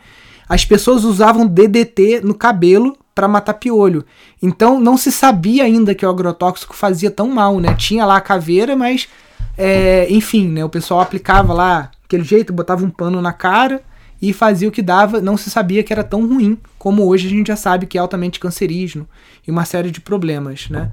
as 0.49 0.65
pessoas 0.65 1.05
usavam 1.05 1.47
DDT 1.47 2.21
no 2.23 2.35
cabelo 2.35 2.97
para 3.15 3.29
matar 3.29 3.55
piolho. 3.55 4.05
Então 4.43 4.81
não 4.81 4.97
se 4.97 5.13
sabia 5.13 5.65
ainda 5.65 5.95
que 5.95 6.05
o 6.05 6.11
agrotóxico 6.11 6.75
fazia 6.75 7.11
tão 7.11 7.29
mal, 7.29 7.61
né? 7.61 7.75
Tinha 7.75 8.05
lá 8.05 8.17
a 8.17 8.21
caveira, 8.21 8.75
mas 8.75 9.09
é, 9.57 10.07
enfim, 10.11 10.49
né? 10.49 10.65
O 10.65 10.69
pessoal 10.69 11.01
aplicava 11.01 11.53
lá 11.53 11.91
aquele 12.05 12.25
jeito, 12.25 12.53
botava 12.53 12.85
um 12.85 12.91
pano 12.91 13.21
na 13.21 13.33
cara 13.33 13.83
e 14.23 14.33
fazia 14.33 14.69
o 14.69 14.73
que 14.73 14.81
dava. 14.81 15.21
Não 15.21 15.37
se 15.37 15.51
sabia 15.51 15.83
que 15.83 15.93
era 15.93 16.05
tão 16.05 16.25
ruim 16.27 16.57
como 16.79 17.05
hoje 17.05 17.27
a 17.27 17.31
gente 17.31 17.49
já 17.49 17.57
sabe 17.57 17.87
que 17.87 17.99
é 17.99 18.01
altamente 18.01 18.39
cancerígeno 18.39 19.09
e 19.47 19.51
uma 19.51 19.65
série 19.65 19.91
de 19.91 20.01
problemas, 20.01 20.71
né? 20.71 20.93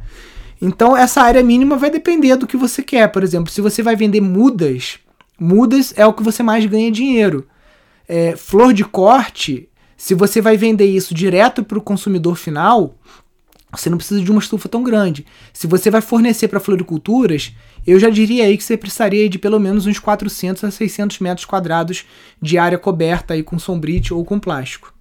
Então 0.60 0.98
essa 0.98 1.22
área 1.22 1.44
mínima 1.44 1.78
vai 1.78 1.92
depender 1.92 2.36
do 2.36 2.48
que 2.48 2.58
você 2.58 2.82
quer. 2.82 3.08
Por 3.10 3.24
exemplo, 3.24 3.52
se 3.52 3.62
você 3.62 3.84
vai 3.84 3.96
vender 3.96 4.20
mudas, 4.20 5.00
mudas 5.40 5.94
é 5.96 6.06
o 6.06 6.14
que 6.14 6.24
você 6.24 6.42
mais 6.42 6.66
ganha 6.66 6.92
dinheiro. 6.92 7.48
É, 8.08 8.36
flor 8.36 8.74
de 8.74 8.84
corte 8.84 9.70
se 9.96 10.16
você 10.16 10.42
vai 10.42 10.58
vender 10.58 10.86
isso 10.86 11.14
direto 11.14 11.64
para 11.64 11.78
o 11.78 11.82
consumidor 11.82 12.36
final, 12.36 12.96
você 13.72 13.90
não 13.90 13.98
precisa 13.98 14.22
de 14.22 14.32
uma 14.32 14.40
estufa 14.40 14.68
tão 14.68 14.84
grande. 14.84 15.26
Se 15.54 15.68
você 15.68 15.90
vai 15.90 16.02
fornecer 16.02 16.48
para 16.48 16.60
floriculturas, 16.60 17.54
eu 17.86 18.00
já 18.00 18.10
diria 18.10 18.46
aí 18.46 18.58
que 18.58 18.64
você 18.64 18.78
precisaria 18.78 19.30
de 19.30 19.38
pelo 19.38 19.60
menos 19.60 19.86
uns 19.86 20.00
400 20.00 20.64
a 20.64 20.72
600 20.72 21.20
metros 21.20 21.46
quadrados 21.46 22.06
de 22.42 22.58
área 22.58 22.78
coberta 22.78 23.34
aí 23.34 23.44
com 23.44 23.60
sombrite 23.60 24.14
ou 24.14 24.24
com 24.26 24.40
plástico. 24.40 24.94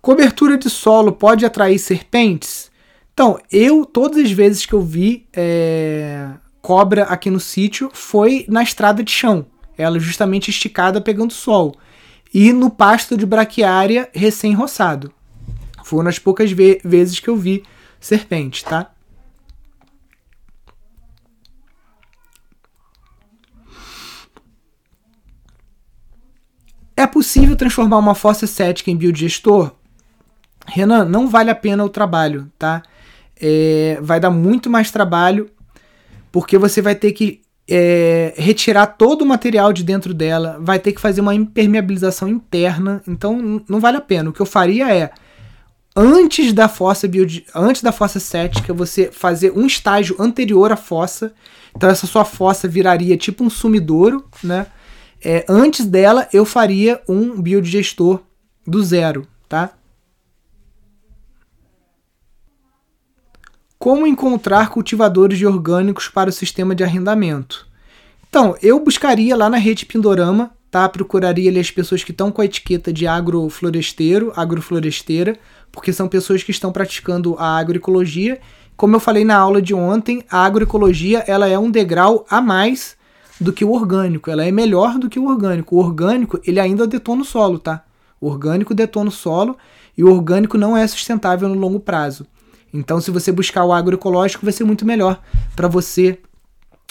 Cobertura 0.00 0.56
de 0.56 0.70
solo 0.70 1.12
pode 1.12 1.44
atrair 1.44 1.78
serpentes? 1.78 2.70
Então, 3.12 3.38
eu, 3.50 3.84
todas 3.84 4.24
as 4.24 4.30
vezes 4.30 4.64
que 4.64 4.72
eu 4.72 4.80
vi 4.80 5.26
é, 5.32 6.28
cobra 6.62 7.04
aqui 7.04 7.30
no 7.30 7.40
sítio, 7.40 7.90
foi 7.92 8.44
na 8.48 8.62
estrada 8.62 9.02
de 9.02 9.10
chão 9.10 9.46
ela 9.78 10.00
justamente 10.00 10.50
esticada 10.50 11.00
pegando 11.00 11.32
sol, 11.32 11.76
e 12.34 12.52
no 12.52 12.68
pasto 12.68 13.16
de 13.16 13.24
braquiária 13.24 14.10
recém-roçado. 14.12 15.12
Foram 15.88 16.10
as 16.10 16.18
poucas 16.18 16.52
ve 16.52 16.82
vezes 16.84 17.18
que 17.18 17.28
eu 17.28 17.36
vi 17.36 17.64
serpente, 17.98 18.62
tá? 18.62 18.90
É 26.94 27.06
possível 27.06 27.56
transformar 27.56 27.96
uma 27.96 28.14
fossa 28.14 28.46
cética 28.46 28.90
em 28.90 28.96
biodigestor? 28.96 29.72
Renan, 30.66 31.06
não 31.06 31.26
vale 31.26 31.48
a 31.48 31.54
pena 31.54 31.82
o 31.82 31.88
trabalho, 31.88 32.52
tá? 32.58 32.82
É, 33.40 33.98
vai 34.02 34.20
dar 34.20 34.28
muito 34.28 34.68
mais 34.68 34.90
trabalho, 34.90 35.50
porque 36.30 36.58
você 36.58 36.82
vai 36.82 36.94
ter 36.94 37.12
que 37.12 37.40
é, 37.66 38.34
retirar 38.36 38.88
todo 38.88 39.22
o 39.22 39.26
material 39.26 39.72
de 39.72 39.82
dentro 39.82 40.12
dela, 40.12 40.58
vai 40.60 40.78
ter 40.78 40.92
que 40.92 41.00
fazer 41.00 41.22
uma 41.22 41.34
impermeabilização 41.34 42.28
interna, 42.28 43.02
então 43.08 43.64
não 43.66 43.80
vale 43.80 43.96
a 43.96 44.02
pena. 44.02 44.28
O 44.28 44.34
que 44.34 44.42
eu 44.42 44.46
faria 44.46 44.92
é 44.94 45.10
antes 45.98 46.52
da 46.52 46.68
fossa 46.68 47.08
biodi 47.08 47.44
antes 47.52 47.82
da 47.82 47.90
fossa 47.90 48.20
cética, 48.20 48.72
você 48.72 49.10
fazer 49.10 49.52
um 49.56 49.66
estágio 49.66 50.14
anterior 50.18 50.70
à 50.70 50.76
fossa. 50.76 51.34
Então 51.76 51.90
essa 51.90 52.06
sua 52.06 52.24
fossa 52.24 52.68
viraria 52.68 53.16
tipo 53.16 53.42
um 53.42 53.50
sumidouro, 53.50 54.24
né? 54.42 54.66
É, 55.22 55.44
antes 55.48 55.84
dela 55.84 56.28
eu 56.32 56.44
faria 56.44 57.02
um 57.08 57.42
biodigestor 57.42 58.20
do 58.64 58.82
zero, 58.82 59.26
tá? 59.48 59.72
Como 63.76 64.06
encontrar 64.06 64.70
cultivadores 64.70 65.38
de 65.38 65.46
orgânicos 65.46 66.08
para 66.08 66.30
o 66.30 66.32
sistema 66.32 66.74
de 66.74 66.84
arrendamento? 66.84 67.66
Então, 68.28 68.56
eu 68.60 68.78
buscaria 68.80 69.36
lá 69.36 69.48
na 69.48 69.56
rede 69.56 69.86
Pindorama, 69.86 70.52
tá? 70.70 70.88
Procuraria 70.88 71.48
ali 71.48 71.58
as 71.58 71.70
pessoas 71.70 72.04
que 72.04 72.10
estão 72.10 72.30
com 72.30 72.42
a 72.42 72.44
etiqueta 72.44 72.92
de 72.92 73.06
agrofloresteiro, 73.06 74.32
agrofloresteira, 74.36 75.38
porque 75.78 75.92
são 75.92 76.08
pessoas 76.08 76.42
que 76.42 76.50
estão 76.50 76.72
praticando 76.72 77.36
a 77.38 77.56
agroecologia. 77.56 78.40
Como 78.76 78.96
eu 78.96 79.00
falei 79.00 79.24
na 79.24 79.36
aula 79.36 79.62
de 79.62 79.72
ontem, 79.72 80.24
a 80.28 80.44
agroecologia 80.44 81.20
ela 81.20 81.46
é 81.46 81.56
um 81.56 81.70
degrau 81.70 82.26
a 82.28 82.40
mais 82.40 82.96
do 83.40 83.52
que 83.52 83.64
o 83.64 83.70
orgânico. 83.70 84.28
Ela 84.28 84.44
é 84.44 84.50
melhor 84.50 84.98
do 84.98 85.08
que 85.08 85.20
o 85.20 85.28
orgânico. 85.28 85.76
O 85.76 85.78
orgânico, 85.78 86.40
ele 86.44 86.58
ainda 86.58 86.84
detona 86.84 87.22
o 87.22 87.24
solo, 87.24 87.60
tá? 87.60 87.84
O 88.20 88.26
orgânico 88.26 88.74
detona 88.74 89.08
o 89.08 89.12
solo 89.12 89.56
e 89.96 90.02
o 90.02 90.12
orgânico 90.12 90.58
não 90.58 90.76
é 90.76 90.84
sustentável 90.84 91.48
no 91.48 91.54
longo 91.54 91.78
prazo. 91.78 92.26
Então, 92.74 93.00
se 93.00 93.12
você 93.12 93.30
buscar 93.30 93.64
o 93.64 93.72
agroecológico, 93.72 94.44
vai 94.44 94.52
ser 94.52 94.64
muito 94.64 94.84
melhor 94.84 95.22
para 95.54 95.68
você 95.68 96.18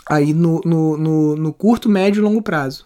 aí 0.09 0.33
no, 0.33 0.61
no, 0.63 0.97
no, 0.97 1.35
no 1.35 1.51
curto, 1.51 1.89
médio 1.89 2.21
e 2.21 2.23
longo 2.23 2.41
prazo. 2.41 2.85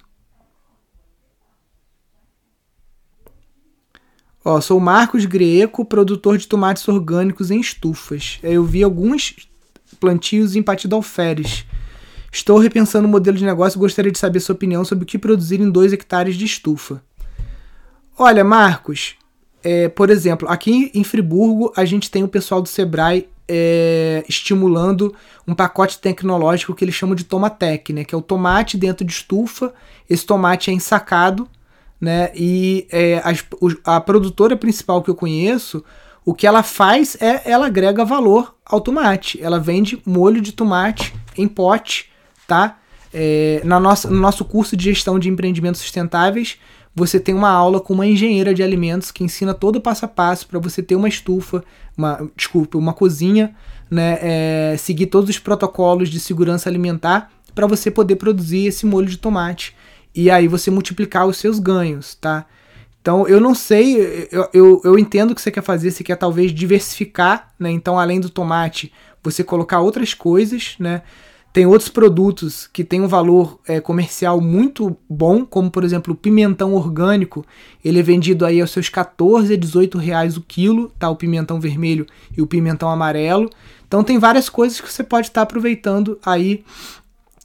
Ó, 4.43 4.60
sou 4.60 4.80
Marcos 4.80 5.25
Greco, 5.25 5.86
produtor 5.86 6.38
de 6.38 6.47
tomates 6.47 6.88
orgânicos 6.88 7.51
em 7.51 7.60
estufas. 7.60 8.39
Eu 8.41 8.63
vi 8.63 8.82
alguns 8.84 9.36
plantios 9.99 10.56
em 10.56 10.63
Patido 10.63 10.95
Alferes. 10.95 11.63
Estou 12.32 12.58
repensando 12.58 13.08
o 13.08 13.12
modelo 13.12 13.38
de 13.38 13.45
negócio 13.45 13.77
e 13.77 13.80
gostaria 13.80 14.12
de 14.12 14.17
saber 14.17 14.39
sua 14.39 14.56
opinião 14.56 14.84
sobre 14.84 15.04
o 15.04 15.08
que 15.08 15.19
produzir 15.19 15.60
em 15.60 15.69
2 15.69 15.93
hectares 15.93 16.36
de 16.36 16.45
estufa. 16.45 17.04
Olha, 18.17 18.43
Marcos, 18.43 19.15
é, 19.63 19.89
por 19.89 20.10
exemplo, 20.10 20.49
aqui 20.49 20.89
em 20.93 21.04
Friburgo 21.04 21.71
a 21.75 21.86
gente 21.86 22.10
tem 22.10 22.23
o 22.23 22.27
pessoal 22.27 22.63
do 22.63 22.69
Sebrae 22.69 23.27
é, 23.47 24.23
estimulando 24.27 25.13
um 25.47 25.54
pacote 25.54 25.99
tecnológico 25.99 26.73
que 26.73 26.84
eles 26.84 26.95
chamam 26.95 27.15
de 27.15 27.25
Tomatec, 27.25 27.93
né? 27.93 28.04
Que 28.04 28.15
é 28.15 28.17
o 28.17 28.21
tomate 28.21 28.77
dentro 28.77 29.06
de 29.06 29.12
estufa. 29.12 29.73
Esse 30.10 30.25
tomate 30.25 30.71
é 30.71 30.73
ensacado, 30.73 31.47
né? 32.01 32.31
E 32.35 32.87
é, 32.91 33.21
a, 33.23 33.95
a 33.95 34.01
produtora 34.01 34.57
principal 34.57 35.03
que 35.03 35.09
eu 35.09 35.15
conheço, 35.15 35.83
o 36.25 36.33
que 36.33 36.47
ela 36.47 36.63
faz 36.63 37.15
é 37.21 37.49
ela 37.49 37.67
agrega 37.67 38.03
valor 38.03 38.55
ao 38.65 38.81
tomate. 38.81 39.39
Ela 39.41 39.59
vende 39.59 40.01
molho 40.03 40.41
de 40.41 40.51
tomate 40.51 41.13
em 41.37 41.47
pote, 41.47 42.09
tá? 42.47 42.79
É, 43.13 43.61
na 43.63 43.79
nossa, 43.79 44.09
no 44.09 44.19
nosso 44.19 44.43
curso 44.43 44.75
de 44.75 44.85
gestão 44.85 45.19
de 45.19 45.29
empreendimentos 45.29 45.81
sustentáveis, 45.81 46.57
você 46.95 47.19
tem 47.19 47.35
uma 47.35 47.49
aula 47.49 47.79
com 47.79 47.93
uma 47.93 48.07
engenheira 48.07 48.53
de 48.53 48.63
alimentos 48.63 49.11
que 49.11 49.23
ensina 49.23 49.53
todo 49.53 49.77
o 49.77 49.81
passo 49.81 50.05
a 50.05 50.07
passo 50.07 50.47
para 50.47 50.59
você 50.59 50.81
ter 50.81 50.95
uma 50.95 51.07
estufa, 51.07 51.63
uma, 51.97 52.29
desculpa, 52.35 52.77
uma 52.77 52.93
cozinha, 52.93 53.55
né, 53.89 54.17
é, 54.21 54.75
seguir 54.77 55.07
todos 55.07 55.29
os 55.29 55.39
protocolos 55.39 56.09
de 56.09 56.19
segurança 56.19 56.69
alimentar 56.69 57.31
para 57.53 57.67
você 57.67 57.91
poder 57.91 58.15
produzir 58.15 58.65
esse 58.65 58.85
molho 58.85 59.07
de 59.07 59.17
tomate 59.17 59.75
e 60.13 60.30
aí 60.30 60.47
você 60.47 60.69
multiplicar 60.69 61.28
os 61.28 61.38
seus 61.38 61.60
ganhos, 61.60 62.15
tá? 62.15 62.45
Então 63.02 63.28
eu 63.28 63.39
não 63.39 63.56
sei, 63.56 64.28
eu, 64.32 64.50
eu, 64.54 64.82
eu 64.84 65.00
entendo 65.00 65.34
que 65.34 65.41
você 65.41 65.52
quer 65.52 65.63
fazer, 65.63 65.91
você 65.91 66.04
quer 66.04 66.15
talvez 66.15 66.54
diversificar, 66.54 67.52
né? 67.60 67.71
Então 67.71 67.97
além 67.97 68.19
do 68.19 68.30
tomate, 68.30 68.91
você 69.24 69.43
colocar 69.43 69.80
outras 69.80 70.13
coisas, 70.13 70.76
né? 70.80 71.02
Tem 71.54 71.65
outros 71.65 71.89
produtos 71.89 72.65
que 72.65 72.82
têm 72.82 73.02
um 73.02 73.10
valor 73.10 73.60
é, 73.67 73.82
comercial 73.82 74.39
muito 74.39 74.95
bom, 75.10 75.45
como 75.45 75.69
por 75.69 75.84
exemplo 75.84 76.13
o 76.13 76.17
pimentão 76.17 76.74
orgânico. 76.74 77.45
Ele 77.84 78.00
é 78.00 78.04
vendido 78.04 78.45
aí 78.45 78.62
aos 78.62 78.71
seus 78.71 78.88
14 78.88 79.54
a 79.54 79.58
18 79.58 79.97
reais 79.97 80.38
o 80.38 80.41
quilo, 80.41 80.91
tá? 80.97 81.10
O 81.10 81.15
pimentão 81.15 81.60
vermelho 81.60 82.06
e 82.38 82.41
o 82.41 82.47
pimentão 82.47 82.89
amarelo. 82.89 83.50
Então 83.86 84.04
tem 84.04 84.17
várias 84.17 84.47
coisas 84.47 84.80
que 84.80 84.89
você 84.89 85.04
pode 85.04 85.28
estar 85.28 85.41
tá 85.41 85.43
aproveitando 85.43 86.17
aí 86.26 86.63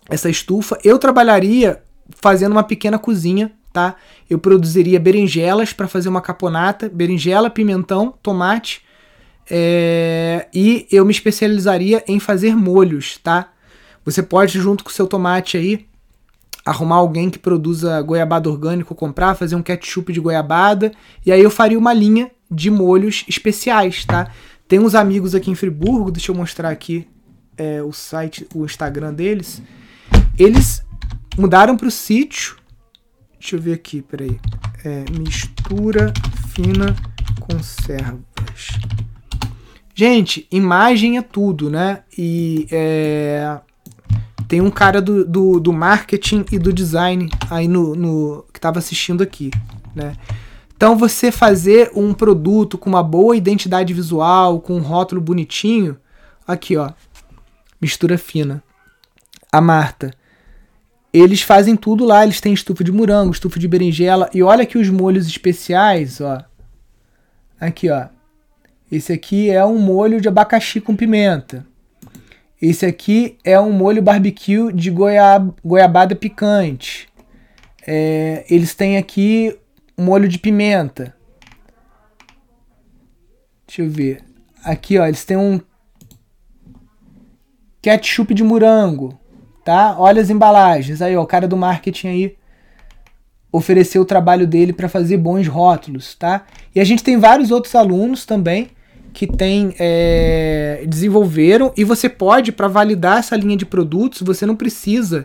essa 0.09 0.31
estufa. 0.31 0.79
Eu 0.85 0.98
trabalharia 0.98 1.83
fazendo 2.10 2.52
uma 2.52 2.62
pequena 2.62 2.98
cozinha, 2.98 3.52
tá? 3.72 3.94
Eu 4.28 4.38
produziria 4.38 4.98
berinjelas 4.98 5.72
para 5.72 5.88
fazer 5.88 6.08
uma 6.08 6.20
caponata, 6.20 6.88
berinjela, 6.88 7.50
pimentão, 7.50 8.14
tomate. 8.22 8.82
É... 9.48 10.48
e 10.52 10.88
eu 10.90 11.04
me 11.04 11.12
especializaria 11.12 12.02
em 12.08 12.18
fazer 12.18 12.56
molhos, 12.56 13.18
tá? 13.22 13.52
Você 14.04 14.22
pode, 14.22 14.58
junto 14.60 14.82
com 14.82 14.90
o 14.90 14.92
seu 14.92 15.06
tomate 15.06 15.56
aí, 15.56 15.86
arrumar 16.64 16.96
alguém 16.96 17.30
que 17.30 17.38
produza 17.38 18.00
goiabada 18.02 18.48
orgânico, 18.48 18.94
comprar, 18.94 19.34
fazer 19.34 19.54
um 19.54 19.62
ketchup 19.62 20.12
de 20.12 20.20
goiabada, 20.20 20.92
e 21.24 21.30
aí 21.30 21.40
eu 21.40 21.50
faria 21.50 21.78
uma 21.78 21.92
linha 21.92 22.30
de 22.50 22.70
molhos 22.70 23.24
especiais, 23.28 24.04
tá? 24.04 24.30
Tem 24.68 24.78
uns 24.78 24.94
amigos 24.94 25.34
aqui 25.34 25.50
em 25.50 25.54
Friburgo, 25.54 26.11
deixa 26.11 26.32
eu 26.32 26.34
mostrar 26.34 26.70
aqui 26.70 27.07
é, 27.57 27.82
o 27.82 27.92
site, 27.92 28.46
o 28.54 28.64
Instagram 28.64 29.14
deles. 29.14 29.62
Eles 30.38 30.84
mudaram 31.37 31.76
para 31.76 31.89
o 31.89 31.91
sítio. 31.91 32.57
Deixa 33.39 33.57
eu 33.57 33.61
ver 33.61 33.74
aqui, 33.74 34.03
peraí. 34.03 34.39
É, 34.84 35.05
mistura 35.18 36.12
fina 36.55 36.97
conservas. 37.41 38.78
Gente, 39.95 40.47
imagem 40.51 41.16
é 41.16 41.22
tudo, 41.22 41.70
né? 41.70 42.03
E 42.16 42.66
é, 42.70 43.59
tem 44.47 44.61
um 44.61 44.70
cara 44.70 45.01
do, 45.01 45.24
do, 45.24 45.61
do 45.61 45.72
marketing 45.72 46.45
e 46.53 46.59
do 46.59 46.72
design 46.72 47.30
aí 47.51 47.66
no, 47.66 47.95
no 47.95 48.45
que 48.53 48.59
estava 48.59 48.78
assistindo 48.78 49.22
aqui, 49.22 49.51
né? 49.95 50.14
Então 50.76 50.97
você 50.97 51.32
fazer 51.32 51.91
um 51.95 52.12
produto 52.12 52.76
com 52.76 52.91
uma 52.91 53.03
boa 53.03 53.34
identidade 53.34 53.95
visual, 53.95 54.61
com 54.61 54.76
um 54.76 54.82
rótulo 54.82 55.20
bonitinho, 55.20 55.97
aqui 56.47 56.76
ó, 56.76 56.91
mistura 57.80 58.18
fina. 58.18 58.62
A 59.51 59.61
Marta, 59.61 60.11
eles 61.18 61.42
fazem 61.42 61.76
tudo 61.76 62.04
lá, 62.04 62.24
eles 62.24 62.40
têm 62.40 62.52
estufa 62.52 62.82
de 62.82 62.92
morango, 62.92 63.32
estufa 63.32 63.58
de 63.58 63.68
berinjela 63.68 64.28
e 64.34 64.42
olha 64.42 64.62
aqui 64.62 64.76
os 64.76 64.88
molhos 64.88 65.26
especiais, 65.26 66.20
ó. 66.20 66.44
Aqui 67.60 67.90
ó. 67.90 68.08
Esse 68.90 69.12
aqui 69.12 69.50
é 69.50 69.64
um 69.64 69.78
molho 69.78 70.20
de 70.20 70.28
abacaxi 70.28 70.80
com 70.80 70.94
pimenta. 70.94 71.66
Esse 72.60 72.86
aqui 72.86 73.36
é 73.44 73.58
um 73.60 73.72
molho 73.72 74.02
barbecue 74.02 74.72
de 74.72 74.90
goiab 74.90 75.52
goiabada 75.64 76.14
picante. 76.14 77.08
É, 77.86 78.44
eles 78.48 78.74
têm 78.74 78.96
aqui 78.96 79.58
molho 79.96 80.28
de 80.28 80.38
pimenta. 80.38 81.14
Deixa 83.66 83.82
eu 83.82 83.90
ver. 83.90 84.24
Aqui, 84.64 84.98
ó, 84.98 85.06
eles 85.06 85.24
têm 85.24 85.36
um 85.36 85.60
ketchup 87.82 88.34
de 88.34 88.42
morango, 88.42 89.18
tá? 89.66 89.96
Olha 89.98 90.22
as 90.22 90.30
embalagens. 90.30 91.02
Aí, 91.02 91.16
ó, 91.16 91.22
o 91.24 91.26
cara 91.26 91.48
do 91.48 91.56
marketing 91.56 92.06
aí 92.06 92.36
ofereceu 93.50 94.02
o 94.02 94.04
trabalho 94.04 94.46
dele 94.46 94.72
para 94.72 94.88
fazer 94.88 95.16
bons 95.16 95.48
rótulos, 95.48 96.14
tá? 96.14 96.46
E 96.72 96.78
a 96.78 96.84
gente 96.84 97.02
tem 97.02 97.18
vários 97.18 97.50
outros 97.50 97.74
alunos 97.74 98.24
também 98.24 98.68
que 99.12 99.26
tem 99.26 99.74
é, 99.80 100.84
desenvolveram 100.86 101.72
e 101.76 101.82
você 101.82 102.08
pode 102.08 102.52
para 102.52 102.68
validar 102.68 103.18
essa 103.18 103.34
linha 103.34 103.56
de 103.56 103.66
produtos 103.66 104.22
você 104.22 104.46
não 104.46 104.54
precisa 104.54 105.24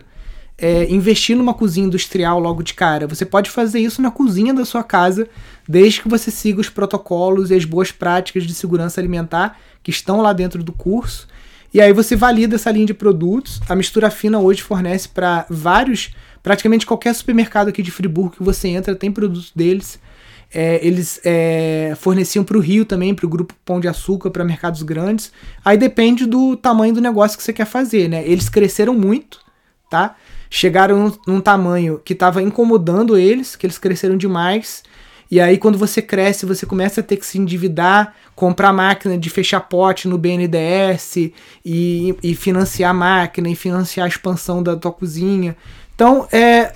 é, 0.58 0.90
investir 0.90 1.36
numa 1.36 1.54
cozinha 1.54 1.86
industrial 1.86 2.40
logo 2.40 2.64
de 2.64 2.74
cara. 2.74 3.06
Você 3.06 3.24
pode 3.24 3.48
fazer 3.48 3.78
isso 3.78 4.02
na 4.02 4.10
cozinha 4.10 4.52
da 4.52 4.64
sua 4.64 4.82
casa, 4.82 5.28
desde 5.68 6.02
que 6.02 6.08
você 6.08 6.32
siga 6.32 6.60
os 6.60 6.68
protocolos 6.68 7.52
e 7.52 7.54
as 7.54 7.64
boas 7.64 7.92
práticas 7.92 8.42
de 8.42 8.54
segurança 8.54 9.00
alimentar 9.00 9.56
que 9.84 9.90
estão 9.90 10.20
lá 10.20 10.32
dentro 10.32 10.64
do 10.64 10.72
curso. 10.72 11.28
E 11.72 11.80
aí 11.80 11.92
você 11.92 12.14
valida 12.14 12.56
essa 12.56 12.70
linha 12.70 12.86
de 12.86 12.94
produtos. 12.94 13.60
A 13.68 13.74
mistura 13.74 14.10
fina 14.10 14.38
hoje 14.38 14.62
fornece 14.62 15.08
para 15.08 15.46
vários, 15.48 16.10
praticamente 16.42 16.84
qualquer 16.84 17.14
supermercado 17.14 17.68
aqui 17.68 17.82
de 17.82 17.90
Friburgo 17.90 18.36
que 18.36 18.42
você 18.42 18.68
entra 18.68 18.94
tem 18.94 19.10
produtos 19.10 19.52
deles. 19.54 19.98
É, 20.54 20.86
eles 20.86 21.18
é, 21.24 21.94
forneciam 21.98 22.44
para 22.44 22.58
o 22.58 22.60
Rio 22.60 22.84
também, 22.84 23.14
para 23.14 23.24
o 23.24 23.28
grupo 23.28 23.54
Pão 23.64 23.80
de 23.80 23.88
Açúcar, 23.88 24.30
para 24.30 24.44
mercados 24.44 24.82
grandes. 24.82 25.32
Aí 25.64 25.78
depende 25.78 26.26
do 26.26 26.56
tamanho 26.56 26.92
do 26.92 27.00
negócio 27.00 27.38
que 27.38 27.42
você 27.42 27.54
quer 27.54 27.64
fazer, 27.64 28.08
né? 28.08 28.22
Eles 28.26 28.50
cresceram 28.50 28.92
muito, 28.94 29.40
tá? 29.88 30.16
chegaram 30.52 30.98
num, 30.98 31.12
num 31.26 31.40
tamanho 31.40 31.98
que 32.04 32.12
estava 32.12 32.42
incomodando 32.42 33.16
eles, 33.16 33.56
que 33.56 33.64
eles 33.64 33.78
cresceram 33.78 34.18
demais. 34.18 34.84
E 35.32 35.40
aí, 35.40 35.56
quando 35.56 35.78
você 35.78 36.02
cresce, 36.02 36.44
você 36.44 36.66
começa 36.66 37.00
a 37.00 37.02
ter 37.02 37.16
que 37.16 37.24
se 37.24 37.38
endividar, 37.38 38.14
comprar 38.36 38.70
máquina 38.70 39.16
de 39.16 39.30
fechar 39.30 39.60
pote 39.60 40.06
no 40.06 40.18
BNDES 40.18 41.16
e, 41.64 42.14
e 42.22 42.34
financiar 42.34 42.90
a 42.90 42.94
máquina 42.94 43.48
e 43.48 43.56
financiar 43.56 44.04
a 44.04 44.08
expansão 44.10 44.62
da 44.62 44.76
tua 44.76 44.92
cozinha. 44.92 45.56
Então, 45.94 46.28
é, 46.30 46.74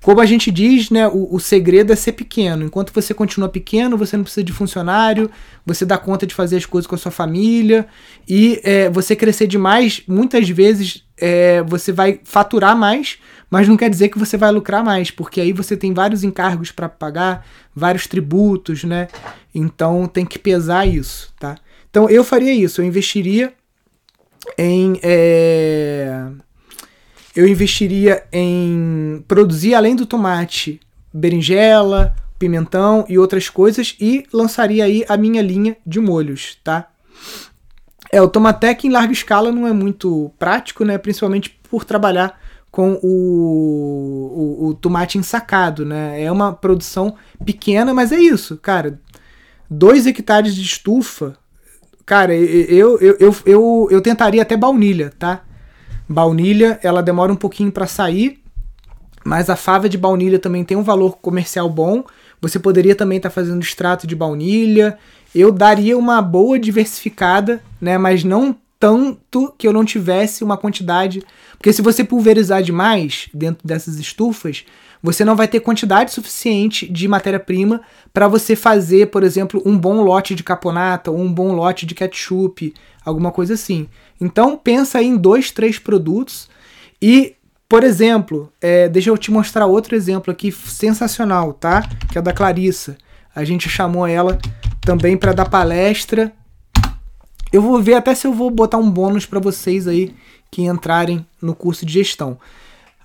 como 0.00 0.20
a 0.20 0.24
gente 0.24 0.52
diz, 0.52 0.88
né, 0.88 1.08
o, 1.08 1.34
o, 1.34 1.40
segredo 1.40 1.92
é 1.92 1.96
ser 1.96 2.12
pequeno. 2.12 2.64
Enquanto 2.64 2.92
você 2.92 3.12
continua 3.12 3.48
pequeno, 3.48 3.98
você 3.98 4.16
não 4.16 4.22
precisa 4.22 4.44
de 4.44 4.52
funcionário, 4.52 5.28
você 5.66 5.84
dá 5.84 5.98
conta 5.98 6.24
de 6.24 6.32
fazer 6.32 6.58
as 6.58 6.64
coisas 6.64 6.86
com 6.86 6.94
a 6.94 6.98
sua 6.98 7.10
família 7.10 7.88
e 8.28 8.60
é, 8.62 8.88
você 8.88 9.16
crescer 9.16 9.48
demais, 9.48 10.04
muitas 10.06 10.48
vezes 10.48 11.02
é, 11.18 11.62
você 11.62 11.92
vai 11.92 12.20
faturar 12.24 12.76
mais, 12.76 13.18
mas 13.50 13.68
não 13.68 13.76
quer 13.76 13.88
dizer 13.88 14.08
que 14.08 14.18
você 14.18 14.36
vai 14.36 14.50
lucrar 14.50 14.84
mais, 14.84 15.10
porque 15.10 15.40
aí 15.40 15.52
você 15.52 15.76
tem 15.76 15.94
vários 15.94 16.24
encargos 16.24 16.70
para 16.70 16.88
pagar, 16.88 17.46
vários 17.74 18.06
tributos, 18.06 18.84
né? 18.84 19.08
Então 19.54 20.06
tem 20.06 20.26
que 20.26 20.38
pesar 20.38 20.86
isso, 20.86 21.32
tá? 21.38 21.56
Então 21.90 22.08
eu 22.10 22.22
faria 22.24 22.52
isso, 22.52 22.80
eu 22.80 22.84
investiria 22.84 23.52
em 24.58 24.98
é, 25.02 26.26
eu 27.34 27.46
investiria 27.46 28.24
em 28.32 29.22
produzir, 29.28 29.74
além 29.74 29.94
do 29.94 30.06
tomate, 30.06 30.80
berinjela, 31.12 32.14
pimentão 32.38 33.04
e 33.08 33.18
outras 33.18 33.48
coisas 33.48 33.96
e 34.00 34.24
lançaria 34.32 34.84
aí 34.84 35.04
a 35.08 35.16
minha 35.16 35.42
linha 35.42 35.76
de 35.86 36.00
molhos, 36.00 36.58
tá? 36.62 36.88
É, 38.16 38.22
o 38.22 38.28
Tomatec 38.28 38.86
em 38.86 38.90
larga 38.90 39.12
escala 39.12 39.52
não 39.52 39.66
é 39.66 39.74
muito 39.74 40.32
prático, 40.38 40.86
né? 40.86 40.96
Principalmente 40.96 41.50
por 41.68 41.84
trabalhar 41.84 42.40
com 42.70 42.98
o, 43.02 44.56
o, 44.62 44.66
o, 44.68 44.74
tomate 44.74 45.18
ensacado, 45.18 45.84
né? 45.84 46.22
É 46.22 46.32
uma 46.32 46.50
produção 46.50 47.14
pequena, 47.44 47.92
mas 47.92 48.12
é 48.12 48.18
isso, 48.18 48.56
cara. 48.56 48.98
Dois 49.68 50.06
hectares 50.06 50.54
de 50.54 50.62
estufa, 50.62 51.36
cara, 52.06 52.34
eu, 52.34 52.98
eu, 53.00 53.16
eu, 53.20 53.36
eu, 53.44 53.88
eu 53.90 54.00
tentaria 54.00 54.40
até 54.40 54.56
baunilha, 54.56 55.12
tá? 55.18 55.42
Baunilha, 56.08 56.80
ela 56.82 57.02
demora 57.02 57.30
um 57.30 57.36
pouquinho 57.36 57.70
para 57.70 57.86
sair, 57.86 58.42
mas 59.26 59.50
a 59.50 59.56
fava 59.56 59.90
de 59.90 59.98
baunilha 59.98 60.38
também 60.38 60.64
tem 60.64 60.74
um 60.74 60.82
valor 60.82 61.18
comercial 61.18 61.68
bom. 61.68 62.02
Você 62.40 62.58
poderia 62.58 62.94
também 62.94 63.18
estar 63.18 63.28
tá 63.28 63.34
fazendo 63.34 63.60
extrato 63.60 64.06
de 64.06 64.16
baunilha. 64.16 64.96
Eu 65.38 65.52
daria 65.52 65.98
uma 65.98 66.22
boa 66.22 66.58
diversificada, 66.58 67.62
né? 67.78 67.98
Mas 67.98 68.24
não 68.24 68.56
tanto 68.80 69.52
que 69.58 69.68
eu 69.68 69.72
não 69.72 69.84
tivesse 69.84 70.42
uma 70.42 70.56
quantidade. 70.56 71.22
Porque 71.58 71.74
se 71.74 71.82
você 71.82 72.02
pulverizar 72.02 72.62
demais 72.62 73.28
dentro 73.34 73.66
dessas 73.66 73.96
estufas, 73.98 74.64
você 75.02 75.26
não 75.26 75.36
vai 75.36 75.46
ter 75.46 75.60
quantidade 75.60 76.10
suficiente 76.10 76.90
de 76.90 77.06
matéria-prima 77.06 77.82
para 78.14 78.28
você 78.28 78.56
fazer, 78.56 79.10
por 79.10 79.22
exemplo, 79.22 79.62
um 79.66 79.76
bom 79.76 80.00
lote 80.00 80.34
de 80.34 80.42
caponata 80.42 81.10
ou 81.10 81.18
um 81.18 81.30
bom 81.30 81.52
lote 81.52 81.84
de 81.84 81.94
ketchup, 81.94 82.72
alguma 83.04 83.30
coisa 83.30 83.52
assim. 83.52 83.88
Então 84.18 84.56
pensa 84.56 85.02
em 85.02 85.18
dois, 85.18 85.50
três 85.50 85.78
produtos 85.78 86.48
e, 87.00 87.34
por 87.68 87.84
exemplo, 87.84 88.50
é, 88.58 88.88
deixa 88.88 89.10
eu 89.10 89.18
te 89.18 89.30
mostrar 89.30 89.66
outro 89.66 89.94
exemplo 89.94 90.32
aqui 90.32 90.50
sensacional, 90.50 91.52
tá? 91.52 91.86
Que 92.10 92.16
é 92.16 92.22
da 92.22 92.32
Clarissa. 92.32 92.96
A 93.36 93.44
gente 93.44 93.68
chamou 93.68 94.06
ela 94.06 94.38
também 94.80 95.14
para 95.14 95.34
dar 95.34 95.44
palestra. 95.44 96.32
Eu 97.52 97.60
vou 97.60 97.82
ver 97.82 97.92
até 97.92 98.14
se 98.14 98.26
eu 98.26 98.32
vou 98.32 98.50
botar 98.50 98.78
um 98.78 98.90
bônus 98.90 99.26
para 99.26 99.38
vocês 99.38 99.86
aí 99.86 100.14
que 100.50 100.62
entrarem 100.62 101.24
no 101.40 101.54
curso 101.54 101.84
de 101.84 101.92
gestão. 101.92 102.38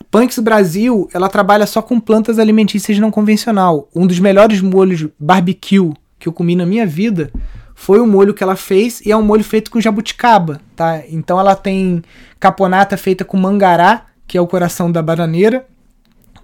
Punks 0.10 0.40
Brasil, 0.40 1.10
ela 1.14 1.28
trabalha 1.28 1.68
só 1.68 1.82
com 1.82 2.00
plantas 2.00 2.40
alimentícias 2.40 2.98
não 2.98 3.12
convencional. 3.12 3.90
Um 3.94 4.08
dos 4.08 4.20
melhores 4.20 4.62
molhos 4.62 5.06
barbecue 5.20 5.92
que 6.18 6.30
eu 6.30 6.34
comi 6.34 6.56
na 6.56 6.66
minha 6.66 6.88
vida 6.88 7.30
foi 7.76 8.00
o 8.00 8.08
molho 8.08 8.34
que 8.34 8.42
ela 8.42 8.56
fez 8.56 9.02
e 9.02 9.12
é 9.12 9.18
um 9.18 9.24
molho 9.24 9.44
feito 9.44 9.70
com 9.70 9.82
jabuticaba, 9.82 10.62
tá? 10.78 11.04
Então 11.10 11.38
ela 11.38 11.56
tem 11.56 12.02
caponata 12.40 12.96
feita 12.96 13.26
com 13.26 13.36
mangará, 13.36 14.06
que 14.26 14.38
é 14.38 14.42
o 14.42 14.48
coração 14.48 14.90
da 14.90 15.02
bananeira. 15.02 15.66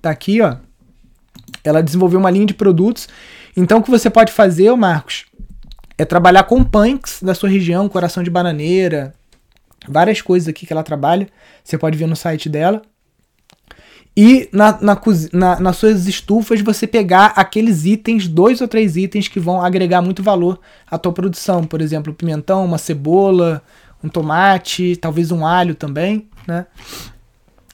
Tá 0.01 0.09
aqui, 0.09 0.41
ó. 0.41 0.57
Ela 1.63 1.81
desenvolveu 1.81 2.19
uma 2.19 2.29
linha 2.29 2.45
de 2.45 2.53
produtos. 2.53 3.07
Então 3.57 3.79
o 3.79 3.83
que 3.83 3.89
você 3.89 4.07
pode 4.07 4.31
fazer, 4.31 4.71
Marcos, 4.75 5.25
é 5.97 6.05
trabalhar 6.05 6.43
com 6.43 6.63
punks 6.63 7.23
da 7.23 7.33
sua 7.33 7.49
região, 7.49 7.89
coração 7.89 8.21
de 8.21 8.29
bananeira, 8.29 9.15
várias 9.89 10.21
coisas 10.21 10.47
aqui 10.47 10.67
que 10.67 10.71
ela 10.71 10.83
trabalha. 10.83 11.27
Você 11.63 11.75
pode 11.75 11.97
ver 11.97 12.05
no 12.05 12.15
site 12.15 12.47
dela. 12.47 12.83
E 14.15 14.47
na, 14.51 14.79
na, 14.79 15.01
na, 15.33 15.59
nas 15.59 15.77
suas 15.77 16.07
estufas 16.07 16.61
você 16.61 16.85
pegar 16.85 17.33
aqueles 17.35 17.85
itens, 17.85 18.27
dois 18.27 18.61
ou 18.61 18.67
três 18.67 18.95
itens 18.95 19.27
que 19.27 19.39
vão 19.39 19.61
agregar 19.61 20.03
muito 20.03 20.21
valor 20.21 20.59
à 20.89 20.97
tua 20.97 21.11
produção. 21.11 21.63
Por 21.63 21.81
exemplo, 21.81 22.13
pimentão, 22.13 22.63
uma 22.63 22.77
cebola, 22.77 23.61
um 24.03 24.09
tomate, 24.09 24.95
talvez 24.97 25.31
um 25.31 25.45
alho 25.45 25.73
também, 25.73 26.29
né? 26.47 26.67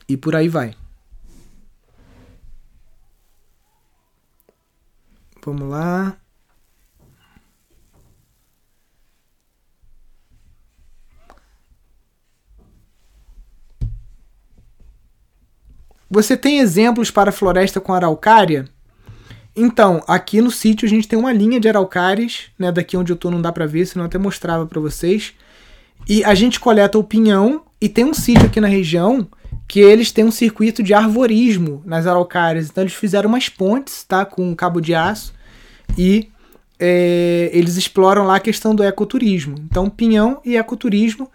E 0.07 0.15
por 0.15 0.35
aí 0.35 0.47
vai. 0.47 0.75
Vamos 5.45 5.69
lá. 5.69 6.17
Você 16.09 16.37
tem 16.37 16.59
exemplos 16.59 17.09
para 17.11 17.31
floresta 17.31 17.81
com 17.81 17.91
araucária? 17.91 18.69
Então, 19.55 20.01
aqui 20.07 20.41
no 20.41 20.49
sítio 20.49 20.85
a 20.85 20.89
gente 20.89 21.07
tem 21.07 21.19
uma 21.19 21.33
linha 21.33 21.59
de 21.59 21.67
araucárias, 21.67 22.45
né? 22.57 22.71
Daqui 22.71 22.95
onde 22.95 23.11
eu 23.11 23.17
tô 23.17 23.29
não 23.29 23.41
dá 23.41 23.51
para 23.51 23.65
ver, 23.65 23.85
senão 23.85 24.05
eu 24.05 24.07
até 24.07 24.17
mostrava 24.17 24.65
para 24.65 24.79
vocês. 24.79 25.33
E 26.07 26.23
a 26.23 26.33
gente 26.33 26.59
coleta 26.59 26.97
o 26.97 27.03
pinhão 27.03 27.65
e 27.81 27.89
tem 27.89 28.05
um 28.05 28.13
sítio 28.13 28.45
aqui 28.45 28.61
na 28.61 28.67
região 28.67 29.27
que 29.67 29.79
eles 29.79 30.11
têm 30.11 30.25
um 30.25 30.31
circuito 30.31 30.83
de 30.83 30.93
arvorismo 30.93 31.81
nas 31.85 32.05
araucárias. 32.05 32.69
Então 32.69 32.83
eles 32.83 32.93
fizeram 32.93 33.29
umas 33.29 33.49
pontes, 33.49 34.03
tá? 34.03 34.25
Com 34.25 34.55
cabo 34.55 34.79
de 34.79 34.93
aço 34.93 35.33
e 35.97 36.29
é, 36.79 37.49
eles 37.53 37.77
exploram 37.77 38.25
lá 38.25 38.35
a 38.35 38.39
questão 38.39 38.75
do 38.75 38.83
ecoturismo. 38.83 39.55
Então 39.59 39.89
pinhão 39.89 40.41
e 40.45 40.55
ecoturismo 40.57 41.29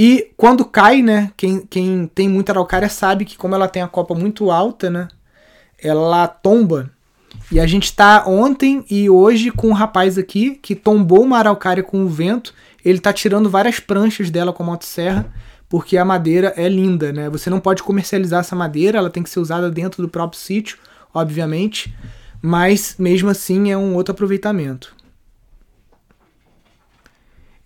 e 0.00 0.30
quando 0.36 0.64
cai, 0.64 1.02
né? 1.02 1.32
Quem, 1.36 1.66
quem 1.68 2.06
tem 2.14 2.28
muita 2.28 2.52
araucária 2.52 2.88
sabe 2.88 3.24
que, 3.24 3.36
como 3.36 3.56
ela 3.56 3.66
tem 3.66 3.82
a 3.82 3.88
copa 3.88 4.14
muito 4.14 4.48
alta, 4.48 4.88
né? 4.88 5.08
Ela 5.76 6.28
tomba. 6.28 6.88
E 7.50 7.58
a 7.58 7.66
gente 7.66 7.92
tá 7.92 8.22
ontem 8.24 8.84
e 8.88 9.10
hoje 9.10 9.50
com 9.50 9.70
um 9.70 9.72
rapaz 9.72 10.16
aqui 10.16 10.56
que 10.62 10.76
tombou 10.76 11.24
uma 11.24 11.38
araucária 11.38 11.82
com 11.82 12.04
o 12.04 12.08
vento. 12.08 12.54
Ele 12.84 13.00
tá 13.00 13.12
tirando 13.12 13.50
várias 13.50 13.80
pranchas 13.80 14.30
dela 14.30 14.52
com 14.52 14.62
a 14.62 14.66
motosserra, 14.66 15.32
porque 15.68 15.96
a 15.96 16.04
madeira 16.04 16.54
é 16.56 16.68
linda, 16.68 17.12
né? 17.12 17.28
Você 17.28 17.50
não 17.50 17.60
pode 17.60 17.82
comercializar 17.82 18.40
essa 18.40 18.56
madeira, 18.56 18.98
ela 18.98 19.10
tem 19.10 19.22
que 19.22 19.30
ser 19.30 19.40
usada 19.40 19.70
dentro 19.70 20.02
do 20.02 20.08
próprio 20.08 20.40
sítio, 20.40 20.78
obviamente. 21.12 21.94
Mas 22.40 22.94
mesmo 22.98 23.28
assim 23.28 23.70
é 23.70 23.76
um 23.76 23.94
outro 23.94 24.12
aproveitamento. 24.12 24.96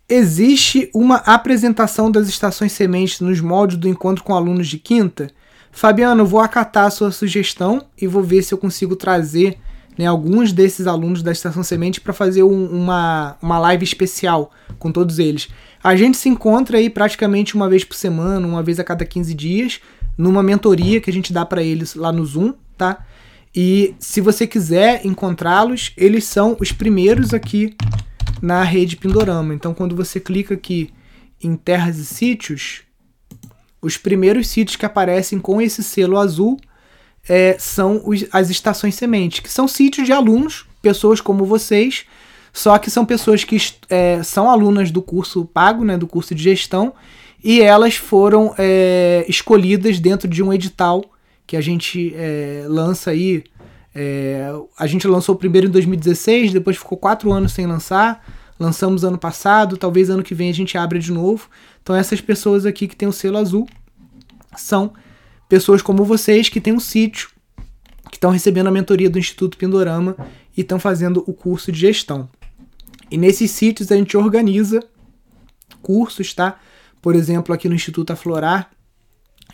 Existe 0.09 0.91
uma 0.93 1.17
apresentação 1.17 2.11
das 2.11 2.29
estações 2.29 2.73
sementes 2.73 3.21
nos 3.21 3.41
moldes 3.41 3.77
do 3.77 3.89
encontro 3.89 4.25
com 4.25 4.35
alunos 4.35 4.69
de 4.69 4.79
quinta? 4.79 5.31
Fabiano, 5.71 6.27
vou 6.27 6.41
acatar 6.41 6.87
a 6.87 6.91
sua 6.91 7.11
sugestão 7.11 7.87
e 7.97 8.07
vou 8.07 8.23
ver 8.23 8.43
se 8.43 8.53
eu 8.53 8.59
consigo 8.59 8.95
trazer 8.95 9.59
né, 9.97 10.07
alguns 10.07 10.53
desses 10.53 10.87
alunos 10.87 11.23
da 11.23 11.33
Estação 11.33 11.63
Semente 11.63 12.01
para 12.01 12.13
fazer 12.13 12.43
um, 12.43 12.67
uma, 12.67 13.37
uma 13.41 13.59
live 13.59 13.85
especial 13.85 14.51
com 14.79 14.91
todos 14.93 15.19
eles. 15.19 15.49
A 15.83 15.97
gente 15.97 16.17
se 16.17 16.29
encontra 16.29 16.79
aí 16.79 16.89
praticamente 16.89 17.55
uma 17.55 17.69
vez 17.69 17.83
por 17.83 17.97
semana, 17.97 18.47
uma 18.47 18.63
vez 18.63 18.79
a 18.79 18.85
cada 18.85 19.05
15 19.05 19.35
dias, 19.35 19.81
numa 20.17 20.43
mentoria 20.43 21.01
que 21.01 21.11
a 21.11 21.13
gente 21.13 21.33
dá 21.33 21.45
para 21.45 21.63
eles 21.63 21.95
lá 21.95 22.13
no 22.13 22.25
Zoom, 22.25 22.55
tá? 22.77 23.05
E 23.55 23.95
se 23.99 24.21
você 24.21 24.47
quiser 24.47 25.05
encontrá-los, 25.05 25.93
eles 25.97 26.25
são 26.25 26.57
os 26.61 26.73
primeiros 26.73 27.35
aqui 27.35 27.77
na 28.41 28.63
rede 28.63 28.97
Pindorama. 28.97 29.53
Então, 29.55 29.75
quando 29.75 29.95
você 29.95 30.19
clica 30.19 30.55
aqui 30.55 30.91
em 31.43 31.57
Terras 31.57 31.99
e 31.99 32.07
Sítios, 32.07 32.83
os 33.81 33.97
primeiros 33.97 34.47
sítios 34.49 34.77
que 34.77 34.87
aparecem 34.87 35.39
com 35.41 35.61
esse 35.61 35.83
selo 35.83 36.17
azul 36.17 36.59
é, 37.29 37.57
são 37.59 38.01
os, 38.05 38.25
as 38.33 38.49
estações 38.49 38.95
sementes, 38.95 39.41
que 39.41 39.51
são 39.51 39.67
sítios 39.67 40.07
de 40.07 40.13
alunos, 40.13 40.65
pessoas 40.81 41.21
como 41.21 41.45
vocês, 41.45 42.07
só 42.53 42.77
que 42.79 42.91
são 42.91 43.05
pessoas 43.05 43.45
que 43.45 43.57
é, 43.89 44.23
são 44.23 44.51
alunas 44.51 44.91
do 44.91 45.01
curso 45.01 45.45
pago, 45.47 45.85
né, 45.85 45.97
do 45.97 46.07
curso 46.07 46.35
de 46.35 46.43
gestão, 46.43 46.93
e 47.43 47.61
elas 47.61 47.97
foram 47.97 48.55
é, 48.59 49.25
escolhidas 49.29 49.99
dentro 49.99 50.29
de 50.29 50.43
um 50.43 50.53
edital 50.53 51.03
que 51.47 51.57
a 51.57 51.61
gente 51.61 52.15
é, 52.15 52.65
lança 52.69 53.11
aí. 53.11 53.43
É, 53.95 54.53
a 54.79 54.87
gente 54.87 55.09
lançou 55.09 55.35
o 55.35 55.39
primeiro 55.39 55.67
em 55.67 55.71
2016, 55.71 56.53
depois 56.53 56.77
ficou 56.77 56.97
quatro 56.97 57.33
anos 57.33 57.53
sem 57.53 57.67
lançar. 57.67 58.25
Lançamos 58.61 59.03
ano 59.03 59.19
passado, 59.19 59.77
talvez 59.77 60.09
ano 60.09 60.23
que 60.23 60.35
vem 60.35 60.51
a 60.51 60.55
gente 60.55 60.79
abra 60.79 60.99
de 60.99 61.11
novo. 61.11 61.49
Então 61.83 61.97
essas 61.97 62.21
pessoas 62.21 62.65
aqui 62.65 62.87
que 62.87 62.95
tem 62.95 63.09
o 63.09 63.13
selo 63.13 63.39
azul 63.39 63.67
são 64.57 64.93
pessoas 65.49 65.83
como 65.83 66.05
vocês 66.05 66.49
que 66.49 66.61
têm 66.61 66.73
um 66.73 66.81
sítio, 66.81 67.29
que 68.09 68.17
estão 68.17 68.31
recebendo 68.31 68.69
a 68.69 68.71
mentoria 68.71 69.11
do 69.11 69.19
Instituto 69.19 69.59
Pindorama 69.59 70.17
e 70.57 70.61
estão 70.61 70.79
fazendo 70.79 71.25
o 71.27 71.33
curso 71.33 71.73
de 71.73 71.81
gestão. 71.81 72.29
E 73.13 73.19
nesses 73.19 73.51
sítios 73.51 73.93
a 73.93 73.97
gente 73.97 74.17
organiza 74.17 74.83
cursos, 75.83 76.33
tá? 76.33 76.59
Por 77.03 77.15
exemplo, 77.15 77.55
aqui 77.55 77.69
no 77.69 77.75
Instituto 77.75 78.11
Aflorar 78.11 78.71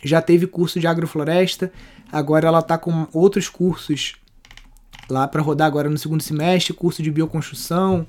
já 0.01 0.21
teve 0.21 0.47
curso 0.47 0.79
de 0.79 0.87
agrofloresta, 0.87 1.69
agora 2.09 2.47
ela 2.47 2.59
está 2.59 2.77
com 2.77 3.05
outros 3.11 3.49
cursos 3.49 4.15
lá 5.09 5.27
para 5.27 5.41
rodar 5.41 5.67
agora 5.67 5.89
no 5.89 5.97
segundo 5.97 6.23
semestre, 6.23 6.71
curso 6.71 7.03
de 7.03 7.11
bioconstrução, 7.11 8.07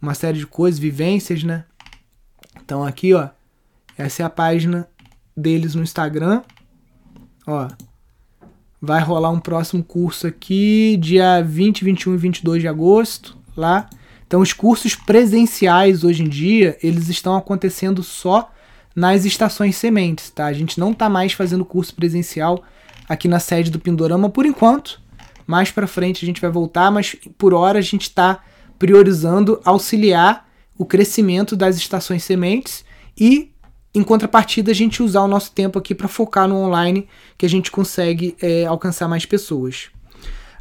uma 0.00 0.14
série 0.14 0.38
de 0.38 0.46
coisas, 0.46 0.80
vivências, 0.80 1.44
né? 1.44 1.66
Então 2.64 2.82
aqui, 2.82 3.12
ó, 3.12 3.28
essa 3.98 4.22
é 4.22 4.24
a 4.24 4.30
página 4.30 4.88
deles 5.36 5.74
no 5.74 5.82
Instagram. 5.82 6.40
Ó, 7.46 7.68
vai 8.80 9.02
rolar 9.02 9.28
um 9.28 9.40
próximo 9.40 9.84
curso 9.84 10.26
aqui, 10.26 10.96
dia 10.96 11.42
20, 11.42 11.84
21 11.84 12.14
e 12.14 12.16
22 12.16 12.62
de 12.62 12.68
agosto, 12.68 13.36
lá. 13.54 13.90
Então, 14.26 14.40
os 14.40 14.52
cursos 14.52 14.94
presenciais 14.94 16.02
hoje 16.02 16.22
em 16.22 16.28
dia, 16.28 16.76
eles 16.82 17.08
estão 17.08 17.36
acontecendo 17.36 18.02
só 18.02 18.50
nas 18.94 19.24
estações 19.24 19.76
sementes, 19.76 20.30
tá? 20.30 20.46
A 20.46 20.52
gente 20.52 20.80
não 20.80 20.92
tá 20.92 21.08
mais 21.08 21.32
fazendo 21.32 21.64
curso 21.64 21.94
presencial 21.94 22.62
aqui 23.08 23.28
na 23.28 23.38
sede 23.38 23.70
do 23.70 23.78
Pindorama 23.78 24.28
por 24.28 24.46
enquanto. 24.46 25.00
Mais 25.46 25.70
para 25.70 25.86
frente 25.86 26.24
a 26.24 26.26
gente 26.26 26.40
vai 26.40 26.50
voltar, 26.50 26.90
mas 26.90 27.14
por 27.38 27.54
hora 27.54 27.78
a 27.78 27.82
gente 27.82 28.02
está 28.02 28.42
priorizando 28.78 29.60
auxiliar 29.64 30.48
o 30.76 30.84
crescimento 30.84 31.54
das 31.54 31.76
estações 31.76 32.24
sementes 32.24 32.84
e 33.16 33.52
em 33.96 34.02
contrapartida, 34.02 34.70
a 34.70 34.74
gente 34.74 35.02
usar 35.02 35.22
o 35.22 35.26
nosso 35.26 35.52
tempo 35.52 35.78
aqui 35.78 35.94
para 35.94 36.06
focar 36.06 36.46
no 36.46 36.56
online, 36.56 37.08
que 37.38 37.46
a 37.46 37.48
gente 37.48 37.70
consegue 37.70 38.36
é, 38.42 38.66
alcançar 38.66 39.08
mais 39.08 39.24
pessoas. 39.24 39.88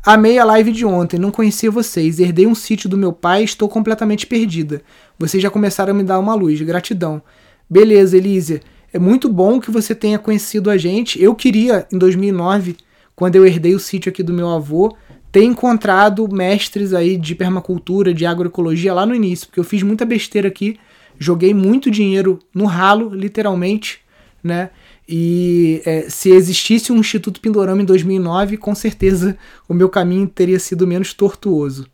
Amei 0.05 0.37
a 0.37 0.45
live 0.45 0.71
de 0.71 0.85
ontem, 0.85 1.17
não 1.17 1.31
conhecia 1.31 1.71
vocês, 1.71 2.19
herdei 2.19 2.45
um 2.45 2.53
sítio 2.53 2.87
do 2.87 2.97
meu 2.97 3.11
pai 3.11 3.41
e 3.41 3.45
estou 3.45 3.67
completamente 3.67 4.27
perdida. 4.27 4.81
Vocês 5.17 5.41
já 5.41 5.49
começaram 5.49 5.91
a 5.91 5.95
me 5.95 6.03
dar 6.03 6.19
uma 6.19 6.35
luz, 6.35 6.61
gratidão. 6.61 7.21
Beleza, 7.67 8.15
Elísia, 8.15 8.61
é 8.93 8.99
muito 8.99 9.27
bom 9.27 9.59
que 9.59 9.71
você 9.71 9.95
tenha 9.95 10.19
conhecido 10.19 10.69
a 10.69 10.77
gente. 10.77 11.21
Eu 11.21 11.33
queria, 11.33 11.87
em 11.91 11.97
2009, 11.97 12.77
quando 13.15 13.35
eu 13.35 13.45
herdei 13.45 13.73
o 13.73 13.79
sítio 13.79 14.11
aqui 14.11 14.21
do 14.21 14.31
meu 14.31 14.49
avô, 14.49 14.95
ter 15.31 15.43
encontrado 15.43 16.31
mestres 16.31 16.93
aí 16.93 17.17
de 17.17 17.33
permacultura, 17.33 18.13
de 18.13 18.25
agroecologia 18.25 18.93
lá 18.93 19.05
no 19.05 19.15
início, 19.15 19.47
porque 19.47 19.59
eu 19.59 19.63
fiz 19.63 19.81
muita 19.81 20.05
besteira 20.05 20.47
aqui 20.47 20.77
joguei 21.19 21.53
muito 21.53 21.89
dinheiro 21.89 22.39
no 22.53 22.65
ralo, 22.65 23.13
literalmente, 23.13 23.99
né? 24.43 24.69
E 25.07 25.81
é, 25.85 26.09
se 26.09 26.31
existisse 26.31 26.91
um 26.91 26.97
Instituto 26.97 27.39
Pindorama 27.39 27.81
em 27.81 27.85
2009, 27.85 28.57
com 28.57 28.73
certeza 28.73 29.37
o 29.69 29.73
meu 29.73 29.87
caminho 29.87 30.27
teria 30.27 30.59
sido 30.59 30.87
menos 30.87 31.13
tortuoso. 31.13 31.87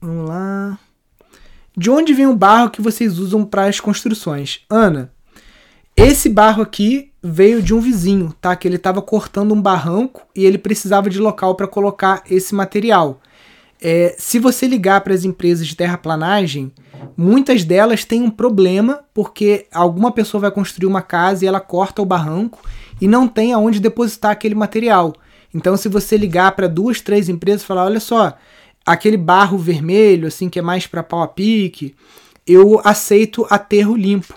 Vamos 0.00 0.28
lá. 0.28 0.78
De 1.76 1.90
onde 1.90 2.12
vem 2.12 2.26
o 2.26 2.36
barro 2.36 2.70
que 2.70 2.82
vocês 2.82 3.18
usam 3.18 3.44
para 3.44 3.66
as 3.66 3.80
construções? 3.80 4.60
Ana, 4.68 5.12
esse 5.96 6.28
barro 6.28 6.62
aqui 6.62 7.10
veio 7.22 7.62
de 7.62 7.74
um 7.74 7.80
vizinho, 7.80 8.34
tá? 8.40 8.56
Que 8.56 8.66
ele 8.66 8.76
estava 8.76 9.02
cortando 9.02 9.52
um 9.52 9.60
barranco 9.60 10.22
e 10.34 10.44
ele 10.44 10.58
precisava 10.58 11.08
de 11.08 11.18
local 11.18 11.54
para 11.54 11.68
colocar 11.68 12.22
esse 12.30 12.54
material. 12.54 13.20
É, 13.80 14.14
se 14.18 14.38
você 14.38 14.66
ligar 14.66 15.00
para 15.00 15.14
as 15.14 15.24
empresas 15.24 15.66
de 15.66 15.76
terraplanagem, 15.76 16.72
muitas 17.16 17.64
delas 17.64 18.04
têm 18.04 18.22
um 18.22 18.30
problema 18.30 19.00
porque 19.12 19.66
alguma 19.72 20.12
pessoa 20.12 20.40
vai 20.40 20.50
construir 20.50 20.86
uma 20.86 21.02
casa 21.02 21.44
e 21.44 21.48
ela 21.48 21.60
corta 21.60 22.02
o 22.02 22.06
barranco 22.06 22.60
e 23.00 23.08
não 23.08 23.26
tem 23.26 23.52
aonde 23.52 23.80
depositar 23.80 24.30
aquele 24.30 24.54
material. 24.54 25.14
Então, 25.54 25.76
se 25.76 25.88
você 25.88 26.16
ligar 26.16 26.52
para 26.52 26.68
duas, 26.68 27.00
três 27.00 27.28
empresas 27.28 27.62
e 27.62 27.66
falar: 27.66 27.84
olha 27.84 28.00
só, 28.00 28.36
aquele 28.84 29.16
barro 29.16 29.58
vermelho, 29.58 30.28
assim, 30.28 30.48
que 30.48 30.58
é 30.58 30.62
mais 30.62 30.86
para 30.86 31.02
pau 31.02 31.22
a 31.22 31.28
pique, 31.28 31.94
eu 32.46 32.80
aceito 32.84 33.46
aterro 33.50 33.96
limpo. 33.96 34.34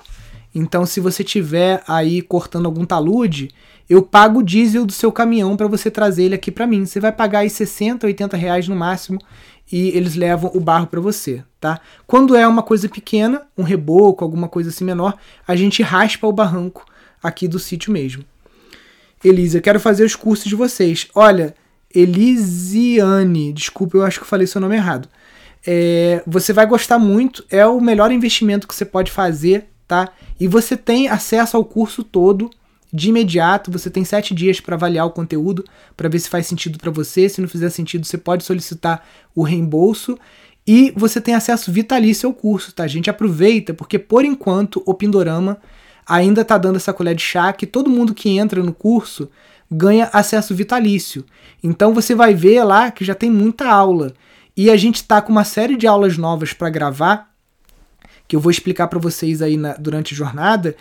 Então, 0.55 0.85
se 0.85 0.99
você 0.99 1.23
tiver 1.23 1.83
aí 1.87 2.21
cortando 2.21 2.67
algum 2.67 2.85
talude, 2.85 3.49
eu 3.89 4.01
pago 4.01 4.39
o 4.39 4.43
diesel 4.43 4.85
do 4.85 4.93
seu 4.93 5.11
caminhão 5.11 5.57
para 5.57 5.67
você 5.67 5.89
trazer 5.89 6.23
ele 6.23 6.35
aqui 6.35 6.51
para 6.51 6.67
mim. 6.67 6.85
Você 6.85 6.99
vai 6.99 7.11
pagar 7.11 7.39
aí 7.39 7.49
60, 7.49 8.05
80 8.07 8.37
reais 8.37 8.67
no 8.67 8.75
máximo 8.75 9.19
e 9.71 9.89
eles 9.89 10.15
levam 10.15 10.51
o 10.53 10.59
barro 10.59 10.87
para 10.87 10.99
você, 10.99 11.43
tá? 11.59 11.79
Quando 12.05 12.35
é 12.35 12.47
uma 12.47 12.61
coisa 12.61 12.87
pequena, 12.87 13.41
um 13.57 13.63
reboco, 13.63 14.23
alguma 14.23 14.47
coisa 14.47 14.69
assim 14.69 14.83
menor, 14.83 15.17
a 15.47 15.55
gente 15.55 15.81
raspa 15.81 16.27
o 16.27 16.31
barranco 16.31 16.85
aqui 17.21 17.47
do 17.47 17.57
sítio 17.57 17.91
mesmo. 17.91 18.23
Elisa, 19.23 19.57
eu 19.57 19.61
quero 19.61 19.79
fazer 19.79 20.03
os 20.03 20.15
cursos 20.15 20.45
de 20.45 20.55
vocês. 20.55 21.07
Olha, 21.15 21.55
Elisiane, 21.93 23.53
desculpa, 23.53 23.97
eu 23.97 24.03
acho 24.03 24.19
que 24.19 24.27
falei 24.27 24.45
seu 24.45 24.59
nome 24.59 24.75
errado. 24.75 25.07
É, 25.65 26.21
você 26.27 26.51
vai 26.51 26.65
gostar 26.65 26.99
muito, 26.99 27.45
é 27.49 27.65
o 27.65 27.79
melhor 27.79 28.11
investimento 28.11 28.67
que 28.67 28.75
você 28.75 28.83
pode 28.83 29.11
fazer, 29.11 29.69
tá? 29.87 30.09
E 30.39 30.47
você 30.47 30.75
tem 30.75 31.07
acesso 31.07 31.55
ao 31.55 31.63
curso 31.63 32.03
todo 32.03 32.51
de 32.93 33.09
imediato. 33.09 33.71
Você 33.71 33.89
tem 33.89 34.05
sete 34.05 34.35
dias 34.35 34.59
para 34.59 34.75
avaliar 34.75 35.07
o 35.07 35.11
conteúdo, 35.11 35.65
para 35.97 36.07
ver 36.07 36.19
se 36.19 36.29
faz 36.29 36.45
sentido 36.45 36.77
para 36.77 36.91
você. 36.91 37.27
Se 37.27 37.41
não 37.41 37.47
fizer 37.47 37.71
sentido, 37.71 38.05
você 38.05 38.17
pode 38.17 38.43
solicitar 38.43 39.03
o 39.33 39.41
reembolso. 39.41 40.17
E 40.65 40.93
você 40.95 41.19
tem 41.19 41.33
acesso 41.33 41.71
vitalício 41.71 42.27
ao 42.27 42.33
curso, 42.33 42.71
tá? 42.71 42.83
A 42.83 42.87
gente 42.87 43.09
aproveita, 43.09 43.73
porque 43.73 43.97
por 43.97 44.23
enquanto 44.23 44.81
o 44.85 44.93
Pindorama 44.93 45.57
ainda 46.05 46.41
está 46.41 46.57
dando 46.57 46.75
essa 46.75 46.93
colher 46.93 47.15
de 47.15 47.21
chá 47.21 47.51
que 47.51 47.65
todo 47.65 47.89
mundo 47.89 48.13
que 48.13 48.29
entra 48.37 48.61
no 48.61 48.73
curso 48.73 49.29
ganha 49.69 50.09
acesso 50.13 50.53
vitalício. 50.53 51.25
Então 51.61 51.93
você 51.93 52.13
vai 52.13 52.33
ver 52.33 52.63
lá 52.63 52.91
que 52.91 53.03
já 53.03 53.15
tem 53.15 53.29
muita 53.29 53.67
aula. 53.67 54.13
E 54.55 54.69
a 54.69 54.77
gente 54.77 54.97
está 54.97 55.21
com 55.21 55.31
uma 55.31 55.43
série 55.43 55.75
de 55.75 55.87
aulas 55.87 56.17
novas 56.17 56.53
para 56.53 56.69
gravar, 56.69 57.33
que 58.27 58.35
eu 58.35 58.39
vou 58.39 58.51
explicar 58.51 58.87
para 58.87 58.99
vocês 58.99 59.41
aí 59.41 59.57
na, 59.57 59.73
durante 59.73 60.13
a 60.13 60.17
jornada, 60.17 60.75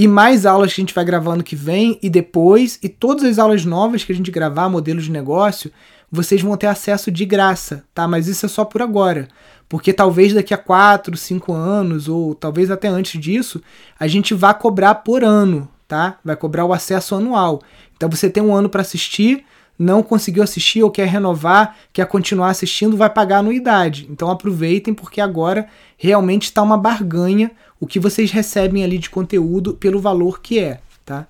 e 0.00 0.06
mais 0.06 0.46
aulas 0.46 0.72
que 0.72 0.80
a 0.80 0.82
gente 0.82 0.94
vai 0.94 1.04
gravando 1.04 1.42
que 1.42 1.56
vem 1.56 1.98
e 2.00 2.08
depois, 2.08 2.78
e 2.80 2.88
todas 2.88 3.24
as 3.24 3.36
aulas 3.36 3.64
novas 3.64 4.04
que 4.04 4.12
a 4.12 4.14
gente 4.14 4.30
gravar, 4.30 4.68
modelos 4.68 5.06
de 5.06 5.10
negócio, 5.10 5.72
vocês 6.08 6.40
vão 6.40 6.56
ter 6.56 6.68
acesso 6.68 7.10
de 7.10 7.24
graça, 7.24 7.84
tá? 7.92 8.06
Mas 8.06 8.28
isso 8.28 8.46
é 8.46 8.48
só 8.48 8.64
por 8.64 8.80
agora. 8.80 9.26
Porque 9.68 9.92
talvez 9.92 10.32
daqui 10.32 10.54
a 10.54 10.56
4, 10.56 11.16
5 11.16 11.52
anos, 11.52 12.06
ou 12.06 12.32
talvez 12.32 12.70
até 12.70 12.86
antes 12.86 13.20
disso, 13.20 13.60
a 13.98 14.06
gente 14.06 14.34
vá 14.34 14.54
cobrar 14.54 14.94
por 14.94 15.24
ano, 15.24 15.68
tá? 15.88 16.16
Vai 16.24 16.36
cobrar 16.36 16.64
o 16.64 16.72
acesso 16.72 17.16
anual. 17.16 17.60
Então 17.96 18.08
você 18.08 18.30
tem 18.30 18.40
um 18.40 18.54
ano 18.54 18.68
para 18.68 18.82
assistir, 18.82 19.44
não 19.78 20.02
conseguiu 20.02 20.42
assistir 20.42 20.82
ou 20.82 20.90
quer 20.90 21.06
renovar, 21.06 21.76
quer 21.92 22.06
continuar 22.06 22.50
assistindo, 22.50 22.96
vai 22.96 23.08
pagar 23.08 23.38
anuidade. 23.38 24.08
Então 24.10 24.30
aproveitem 24.30 24.92
porque 24.92 25.20
agora 25.20 25.68
realmente 25.96 26.44
está 26.44 26.62
uma 26.62 26.76
barganha 26.76 27.52
o 27.80 27.86
que 27.86 28.00
vocês 28.00 28.30
recebem 28.30 28.82
ali 28.82 28.98
de 28.98 29.08
conteúdo 29.08 29.74
pelo 29.74 30.00
valor 30.00 30.40
que 30.40 30.58
é, 30.58 30.80
tá? 31.04 31.26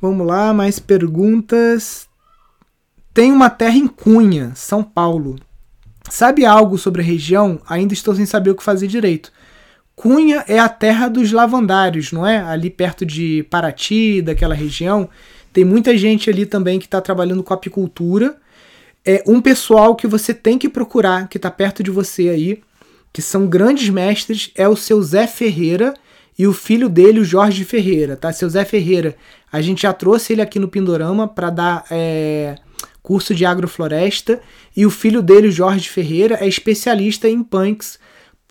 Vamos 0.00 0.26
lá, 0.26 0.52
mais 0.52 0.80
perguntas. 0.80 2.08
Tem 3.14 3.30
uma 3.30 3.48
terra 3.48 3.76
em 3.76 3.86
Cunha, 3.86 4.52
São 4.56 4.82
Paulo. 4.82 5.36
Sabe 6.10 6.44
algo 6.44 6.76
sobre 6.76 7.02
a 7.02 7.04
região? 7.04 7.60
Ainda 7.68 7.94
estou 7.94 8.14
sem 8.14 8.26
saber 8.26 8.50
o 8.50 8.56
que 8.56 8.64
fazer 8.64 8.88
direito. 8.88 9.32
Cunha 9.94 10.44
é 10.48 10.58
a 10.58 10.68
terra 10.68 11.06
dos 11.06 11.30
lavandários, 11.30 12.10
não 12.10 12.26
é? 12.26 12.38
Ali 12.38 12.68
perto 12.68 13.06
de 13.06 13.46
Paraty, 13.48 14.20
daquela 14.22 14.54
região. 14.54 15.08
Tem 15.52 15.64
muita 15.64 15.96
gente 15.96 16.30
ali 16.30 16.46
também 16.46 16.78
que 16.78 16.86
está 16.86 17.00
trabalhando 17.00 17.42
com 17.42 17.52
apicultura. 17.52 18.36
É 19.04 19.22
um 19.26 19.40
pessoal 19.40 19.94
que 19.94 20.06
você 20.06 20.32
tem 20.32 20.58
que 20.58 20.68
procurar, 20.68 21.28
que 21.28 21.36
está 21.36 21.50
perto 21.50 21.82
de 21.82 21.90
você 21.90 22.28
aí, 22.28 22.62
que 23.12 23.20
são 23.20 23.46
grandes 23.46 23.90
mestres, 23.90 24.50
é 24.54 24.66
o 24.66 24.76
seu 24.76 25.02
Zé 25.02 25.26
Ferreira 25.26 25.92
e 26.38 26.46
o 26.46 26.52
filho 26.52 26.88
dele, 26.88 27.20
o 27.20 27.24
Jorge 27.24 27.64
Ferreira, 27.64 28.16
tá? 28.16 28.32
Seu 28.32 28.48
Zé 28.48 28.64
Ferreira, 28.64 29.16
a 29.52 29.60
gente 29.60 29.82
já 29.82 29.92
trouxe 29.92 30.32
ele 30.32 30.40
aqui 30.40 30.58
no 30.58 30.68
Pindorama 30.68 31.28
para 31.28 31.50
dar 31.50 31.84
é, 31.90 32.56
curso 33.02 33.34
de 33.34 33.44
agrofloresta 33.44 34.40
e 34.74 34.86
o 34.86 34.90
filho 34.90 35.20
dele, 35.20 35.48
o 35.48 35.52
Jorge 35.52 35.88
Ferreira, 35.88 36.38
é 36.40 36.48
especialista 36.48 37.28
em 37.28 37.42
punks, 37.42 37.98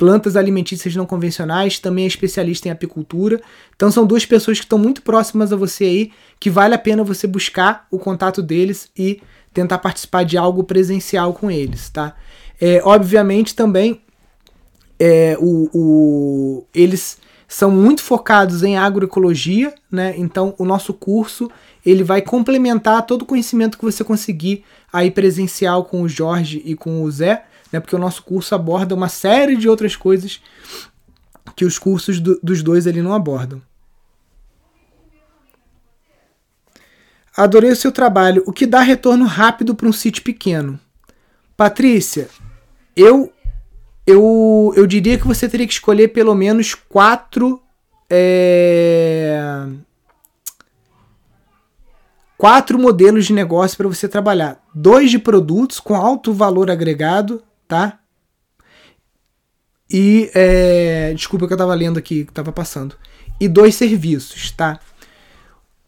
plantas 0.01 0.35
alimentícias 0.35 0.95
não 0.95 1.05
convencionais, 1.05 1.77
também 1.77 2.05
é 2.05 2.07
especialista 2.07 2.67
em 2.67 2.71
apicultura. 2.71 3.39
Então 3.75 3.91
são 3.91 4.03
duas 4.03 4.25
pessoas 4.25 4.57
que 4.57 4.65
estão 4.65 4.79
muito 4.79 5.03
próximas 5.03 5.53
a 5.53 5.55
você 5.55 5.83
aí, 5.83 6.11
que 6.39 6.49
vale 6.49 6.73
a 6.73 6.79
pena 6.79 7.03
você 7.03 7.27
buscar 7.27 7.85
o 7.91 7.99
contato 7.99 8.41
deles 8.41 8.89
e 8.97 9.21
tentar 9.53 9.77
participar 9.77 10.23
de 10.23 10.39
algo 10.39 10.63
presencial 10.63 11.35
com 11.35 11.51
eles, 11.51 11.87
tá? 11.91 12.15
É, 12.59 12.81
obviamente 12.83 13.53
também 13.53 14.01
é, 14.99 15.37
o, 15.39 15.69
o, 15.71 16.65
eles 16.73 17.19
são 17.47 17.69
muito 17.69 18.01
focados 18.01 18.63
em 18.63 18.79
agroecologia, 18.79 19.71
né? 19.91 20.15
Então 20.17 20.55
o 20.57 20.65
nosso 20.65 20.95
curso 20.95 21.47
ele 21.85 22.03
vai 22.03 22.23
complementar 22.23 23.05
todo 23.05 23.21
o 23.21 23.25
conhecimento 23.25 23.77
que 23.77 23.85
você 23.85 24.03
conseguir 24.03 24.63
aí 24.91 25.11
presencial 25.11 25.85
com 25.85 26.01
o 26.01 26.09
Jorge 26.09 26.59
e 26.65 26.73
com 26.73 27.03
o 27.03 27.11
Zé 27.11 27.43
né? 27.71 27.79
Porque 27.79 27.95
o 27.95 27.99
nosso 27.99 28.23
curso 28.23 28.53
aborda 28.53 28.93
uma 28.93 29.09
série 29.09 29.55
de 29.55 29.69
outras 29.69 29.95
coisas 29.95 30.41
que 31.55 31.65
os 31.65 31.79
cursos 31.79 32.19
do, 32.19 32.39
dos 32.41 32.61
dois 32.61 32.87
ali 32.87 33.01
não 33.01 33.13
abordam. 33.13 33.61
Adorei 37.35 37.71
o 37.71 37.75
seu 37.75 37.91
trabalho. 37.91 38.43
O 38.45 38.51
que 38.51 38.65
dá 38.65 38.81
retorno 38.81 39.25
rápido 39.25 39.73
para 39.73 39.87
um 39.87 39.93
sítio 39.93 40.21
pequeno? 40.23 40.79
Patrícia, 41.55 42.27
eu, 42.95 43.31
eu, 44.05 44.73
eu 44.75 44.85
diria 44.85 45.17
que 45.17 45.27
você 45.27 45.47
teria 45.47 45.67
que 45.67 45.73
escolher 45.73 46.09
pelo 46.09 46.35
menos 46.35 46.73
quatro. 46.75 47.61
É, 48.09 49.67
quatro 52.37 52.77
modelos 52.77 53.25
de 53.25 53.33
negócio 53.33 53.77
para 53.77 53.87
você 53.87 54.09
trabalhar. 54.09 54.61
Dois 54.75 55.09
de 55.09 55.17
produtos 55.17 55.79
com 55.79 55.95
alto 55.95 56.33
valor 56.33 56.69
agregado 56.69 57.41
tá? 57.71 57.99
E, 59.89 60.29
é, 60.35 61.13
desculpa 61.13 61.47
que 61.47 61.53
eu 61.53 61.55
estava 61.55 61.73
lendo 61.73 61.97
aqui, 61.97 62.25
que 62.25 62.31
estava 62.31 62.51
passando. 62.51 62.97
E 63.39 63.47
dois 63.47 63.75
serviços, 63.75 64.51
tá? 64.51 64.77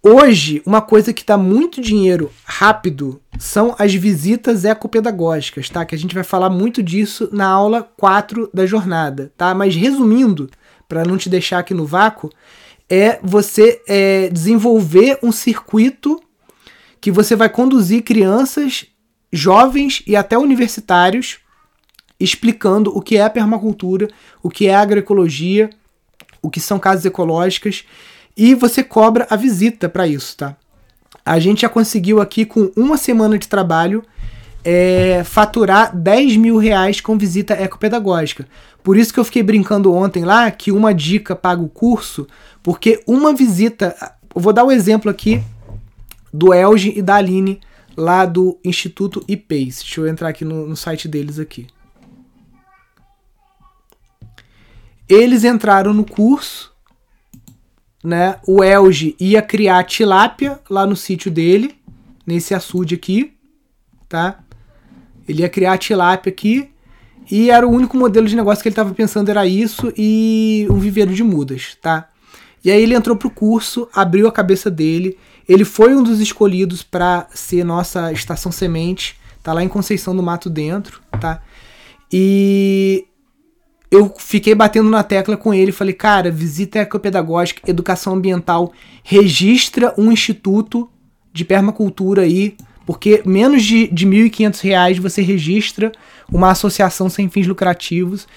Hoje, 0.02 0.62
uma 0.66 0.82
coisa 0.82 1.12
que 1.12 1.26
dá 1.26 1.38
muito 1.38 1.82
dinheiro 1.82 2.32
rápido 2.46 3.22
são 3.38 3.76
as 3.78 3.94
visitas 3.94 4.64
ecopedagógicas, 4.64 5.70
tá? 5.70 5.86
Que 5.86 5.94
a 5.94 5.98
gente 5.98 6.16
vai 6.16 6.24
falar 6.24 6.50
muito 6.50 6.82
disso 6.82 7.28
na 7.34 7.48
aula 7.48 7.84
4 7.84 8.50
da 8.54 8.66
jornada, 8.66 9.34
tá? 9.38 9.54
Mas 9.54 9.76
resumindo, 9.76 10.50
para 10.88 11.04
não 11.04 11.18
te 11.18 11.28
deixar 11.28 11.60
aqui 11.60 11.74
no 11.74 11.86
vácuo, 11.86 12.30
é 12.90 13.20
você 13.22 13.82
é, 13.90 14.30
desenvolver 14.30 15.20
um 15.22 15.34
circuito 15.34 16.18
que 17.02 17.12
você 17.12 17.36
vai 17.36 17.50
conduzir 17.50 18.04
crianças, 18.04 18.86
jovens 19.34 20.02
e 20.08 20.16
até 20.16 20.38
universitários 20.38 21.43
explicando 22.24 22.96
o 22.96 23.02
que 23.02 23.18
é 23.18 23.24
a 23.24 23.30
permacultura, 23.30 24.08
o 24.42 24.50
que 24.50 24.68
é 24.68 24.76
a 24.76 24.82
agroecologia, 24.82 25.70
o 26.42 26.50
que 26.50 26.60
são 26.60 26.80
casas 26.80 27.06
ecológicas 27.06 27.86
e 28.36 28.56
você 28.56 28.84
cobra 28.84 29.28
a 29.30 29.36
visita 29.36 29.88
para 29.88 30.08
isso, 30.08 30.36
tá? 30.38 30.56
A 31.26 31.40
gente 31.40 31.62
já 31.62 31.70
conseguiu 31.70 32.20
aqui 32.20 32.46
com 32.46 32.72
uma 32.76 32.98
semana 32.98 33.38
de 33.38 33.48
trabalho 33.48 34.04
é, 34.64 35.24
faturar 35.24 35.96
10 35.96 36.38
mil 36.38 36.58
reais 36.58 37.00
com 37.00 37.18
visita 37.18 37.54
ecopedagógica. 37.54 38.48
Por 38.84 38.98
isso 38.98 39.14
que 39.14 39.20
eu 39.20 39.24
fiquei 39.24 39.44
brincando 39.44 39.94
ontem 39.94 40.26
lá 40.26 40.50
que 40.52 40.72
uma 40.72 40.94
dica 40.94 41.36
paga 41.36 41.62
o 41.62 41.70
curso, 41.70 42.28
porque 42.62 43.02
uma 43.08 43.34
visita. 43.34 43.96
Eu 44.36 44.42
vou 44.42 44.52
dar 44.52 44.64
o 44.64 44.68
um 44.68 44.72
exemplo 44.72 45.10
aqui 45.10 45.42
do 46.34 46.54
Elge 46.54 46.94
e 46.96 47.02
da 47.02 47.16
Aline 47.16 47.62
lá 47.96 48.26
do 48.26 48.58
Instituto 48.66 49.24
IPES. 49.28 49.80
Deixa 49.80 50.02
eu 50.02 50.08
entrar 50.08 50.30
aqui 50.30 50.44
no, 50.44 50.68
no 50.68 50.76
site 50.76 51.08
deles 51.08 51.40
aqui. 51.40 51.68
Eles 55.14 55.44
entraram 55.44 55.94
no 55.94 56.04
curso, 56.04 56.74
né? 58.04 58.38
O 58.48 58.64
Elge 58.64 59.16
ia 59.20 59.44
criar 59.44 59.84
tilápia 59.84 60.60
lá 60.68 60.88
no 60.88 60.96
sítio 60.96 61.30
dele, 61.30 61.76
nesse 62.26 62.56
açude 62.56 62.96
aqui, 62.96 63.32
tá? 64.10 64.40
Ele 65.28 65.44
ia 65.44 65.50
criar 65.50 65.78
tilápia 65.78 66.32
aqui 66.32 66.68
e 67.30 67.52
era 67.52 67.68
o 67.68 67.70
único 67.70 67.96
modelo 67.96 68.28
de 68.28 68.36
negócio 68.36 68.64
que 68.64 68.70
ele 68.70 68.74
estava 68.74 68.92
pensando 68.92 69.30
era 69.30 69.46
isso 69.46 69.94
e 69.96 70.66
um 70.72 70.80
viveiro 70.80 71.14
de 71.14 71.24
mudas, 71.24 71.78
tá? 71.80 72.10
E 72.66 72.72
aí 72.72 72.82
ele 72.82 72.96
entrou 72.96 73.16
pro 73.16 73.30
curso, 73.30 73.88
abriu 73.94 74.28
a 74.28 74.32
cabeça 74.32 74.72
dele, 74.72 75.16
ele 75.48 75.64
foi 75.64 75.96
um 75.96 76.02
dos 76.02 76.20
escolhidos 76.22 76.82
para 76.82 77.28
ser 77.36 77.64
nossa 77.64 78.12
estação 78.12 78.52
semente, 78.52 79.20
tá 79.44 79.54
lá 79.54 79.64
em 79.64 79.68
Conceição 79.68 80.16
do 80.16 80.24
Mato 80.24 80.50
Dentro, 80.50 81.02
tá? 81.22 81.40
E 82.12 83.06
eu 83.94 84.12
fiquei 84.18 84.56
batendo 84.56 84.90
na 84.90 85.04
tecla 85.04 85.38
com 85.38 85.54
ele, 85.54 85.72
falei, 85.72 85.94
cara, 85.94 86.32
visita 86.32 86.80
ecopedagógica, 86.80 87.62
educação 87.70 88.16
ambiental, 88.16 88.74
registra 89.04 89.94
um 89.96 90.12
instituto 90.12 90.90
de 91.32 91.46
permacultura 91.46 92.24
aí, 92.24 92.58
porque 92.88 93.22
menos 93.24 93.64
de, 93.64 93.88
de 93.88 94.06
R$ 94.06 94.30
1.500 94.32 95.00
você 95.00 95.22
registra 95.22 95.92
uma 96.32 96.50
associação 96.50 97.08
sem 97.08 97.30
fins 97.30 97.46
lucrativos. 97.46 98.28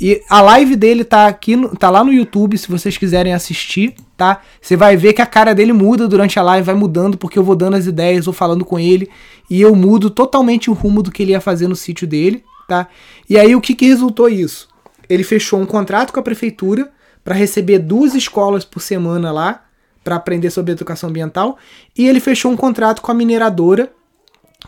E 0.00 0.20
a 0.28 0.40
live 0.40 0.74
dele 0.74 1.04
tá 1.04 1.28
aqui, 1.28 1.54
no, 1.54 1.76
tá 1.76 1.90
lá 1.90 2.02
no 2.02 2.12
YouTube, 2.12 2.58
se 2.58 2.68
vocês 2.68 2.98
quiserem 2.98 3.32
assistir, 3.32 3.94
tá? 4.16 4.42
Você 4.60 4.76
vai 4.76 4.96
ver 4.96 5.12
que 5.12 5.22
a 5.22 5.26
cara 5.26 5.54
dele 5.54 5.72
muda 5.72 6.08
durante 6.08 6.40
a 6.40 6.42
live, 6.42 6.66
vai 6.66 6.74
mudando, 6.74 7.16
porque 7.16 7.38
eu 7.38 7.44
vou 7.44 7.54
dando 7.54 7.76
as 7.76 7.86
ideias, 7.86 8.24
vou 8.24 8.34
falando 8.34 8.64
com 8.64 8.80
ele, 8.80 9.08
e 9.48 9.60
eu 9.60 9.76
mudo 9.76 10.10
totalmente 10.10 10.68
o 10.68 10.74
rumo 10.74 11.04
do 11.04 11.12
que 11.12 11.22
ele 11.22 11.30
ia 11.30 11.40
fazer 11.40 11.68
no 11.68 11.76
sítio 11.76 12.04
dele, 12.04 12.42
tá? 12.66 12.88
E 13.30 13.38
aí 13.38 13.54
o 13.54 13.60
que 13.60 13.76
que 13.76 13.86
resultou 13.86 14.28
isso? 14.28 14.73
Ele 15.08 15.24
fechou 15.24 15.60
um 15.60 15.66
contrato 15.66 16.12
com 16.12 16.20
a 16.20 16.22
prefeitura 16.22 16.90
para 17.22 17.34
receber 17.34 17.78
duas 17.78 18.14
escolas 18.14 18.64
por 18.64 18.80
semana 18.80 19.32
lá 19.32 19.64
para 20.02 20.16
aprender 20.16 20.50
sobre 20.50 20.72
educação 20.72 21.08
ambiental 21.08 21.56
e 21.96 22.06
ele 22.06 22.20
fechou 22.20 22.52
um 22.52 22.56
contrato 22.56 23.00
com 23.00 23.10
a 23.10 23.14
mineradora 23.14 23.90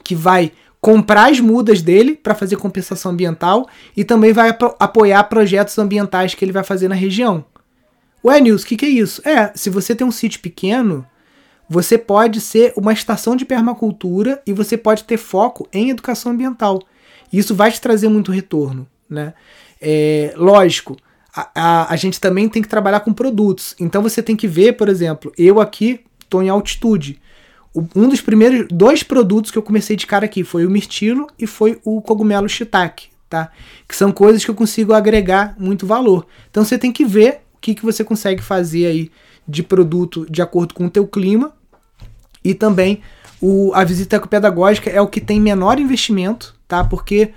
que 0.03 0.14
vai 0.14 0.53
comprar 0.80 1.30
as 1.30 1.41
mudas 1.41 1.82
dele 1.82 2.14
para 2.14 2.34
fazer 2.34 2.57
compensação 2.57 3.12
ambiental 3.12 3.68
e 3.97 4.05
também 4.05 4.32
vai 4.32 4.57
apoiar 4.78 5.24
projetos 5.24 5.76
ambientais 5.78 6.34
que 6.34 6.45
ele 6.45 6.53
vai 6.53 6.64
fazer 6.64 6.89
na 6.89 6.95
região. 6.95 7.45
Ué, 8.24 8.41
Nils, 8.41 8.62
o 8.62 8.66
que, 8.66 8.76
que 8.76 8.87
é 8.87 8.89
isso? 8.89 9.20
É, 9.28 9.53
se 9.55 9.68
você 9.70 9.95
tem 9.95 10.07
um 10.07 10.12
sítio 10.12 10.41
pequeno, 10.41 11.07
você 11.68 11.99
pode 11.99 12.41
ser 12.41 12.72
uma 12.76 12.93
estação 12.93 13.37
de 13.37 13.45
permacultura 13.45 14.41
e 14.47 14.53
você 14.53 14.76
pode 14.76 15.05
ter 15.05 15.16
foco 15.16 15.68
em 15.72 15.91
educação 15.91 16.32
ambiental. 16.32 16.80
Isso 17.32 17.55
vai 17.55 17.70
te 17.70 17.80
trazer 17.80 18.09
muito 18.09 18.30
retorno, 18.30 18.87
né? 19.09 19.34
É, 19.81 20.33
lógico, 20.37 20.97
a, 21.35 21.51
a, 21.55 21.93
a, 21.93 21.97
gente 21.97 22.20
também 22.20 22.49
tem 22.49 22.62
que 22.62 22.68
trabalhar 22.68 23.01
com 23.01 23.12
produtos. 23.12 23.74
Então 23.79 24.03
você 24.03 24.22
tem 24.22 24.37
que 24.37 24.49
ver, 24.49 24.72
por 24.72 24.89
exemplo, 24.89 25.33
eu 25.37 25.61
aqui 25.61 26.01
estou 26.20 26.43
em 26.43 26.49
altitude. 26.49 27.20
O, 27.74 27.87
um 27.95 28.09
dos 28.09 28.20
primeiros 28.20 28.66
dois 28.70 29.03
produtos 29.03 29.51
que 29.51 29.59
eu 29.59 29.62
comecei 29.62 29.97
de 29.97 30.07
cara 30.07 30.24
aqui 30.24 30.43
foi 30.43 30.64
o 30.64 30.70
mirtilo 30.70 31.27
e 31.39 31.47
foi 31.47 31.79
o 31.85 32.01
cogumelo 32.01 32.49
shiitake, 32.49 33.09
tá? 33.29 33.51
Que 33.87 33.95
são 33.95 34.11
coisas 34.11 34.45
que 34.45 34.51
eu 34.51 34.55
consigo 34.55 34.95
agregar 34.95 35.55
muito 35.59 35.87
valor. 35.87 36.27
Então 36.51 36.64
você 36.64 36.79
tem 36.79 36.91
que 36.91 37.05
ver 37.05 37.43
o 37.55 37.59
que, 37.61 37.74
que 37.74 37.85
você 37.85 38.03
consegue 38.03 38.43
fazer 38.43 38.87
aí 38.87 39.11
de 39.47 39.62
produto 39.62 40.27
de 40.29 40.43
acordo 40.43 40.74
com 40.74 40.87
o 40.87 40.91
teu 40.91 41.07
clima 41.07 41.53
e 42.43 42.55
também 42.55 43.03
o, 43.41 43.72
a 43.74 43.85
visita 43.85 44.16
ecopedagógica 44.16 44.91
é 44.91 45.01
o 45.01 45.07
que 45.07 45.20
tem 45.20 45.41
menor 45.41 45.79
investimento, 45.79 46.55
tá? 46.66 46.83
Porque 46.83 47.33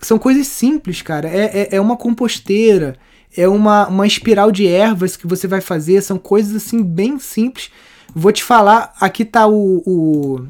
são 0.00 0.18
coisas 0.18 0.46
simples, 0.46 1.02
cara. 1.02 1.28
É, 1.28 1.44
é, 1.44 1.68
é, 1.76 1.80
uma 1.80 1.96
composteira, 1.96 2.96
é 3.36 3.48
uma, 3.48 3.88
uma 3.88 4.06
espiral 4.06 4.52
de 4.52 4.66
ervas 4.66 5.16
que 5.16 5.26
você 5.26 5.46
vai 5.46 5.60
fazer. 5.60 6.02
São 6.02 6.18
coisas 6.18 6.54
assim 6.54 6.82
bem 6.82 7.18
simples. 7.18 7.70
Vou 8.14 8.32
te 8.32 8.42
falar, 8.42 8.94
aqui 9.00 9.24
tá 9.24 9.46
o, 9.46 9.82
o 9.86 10.46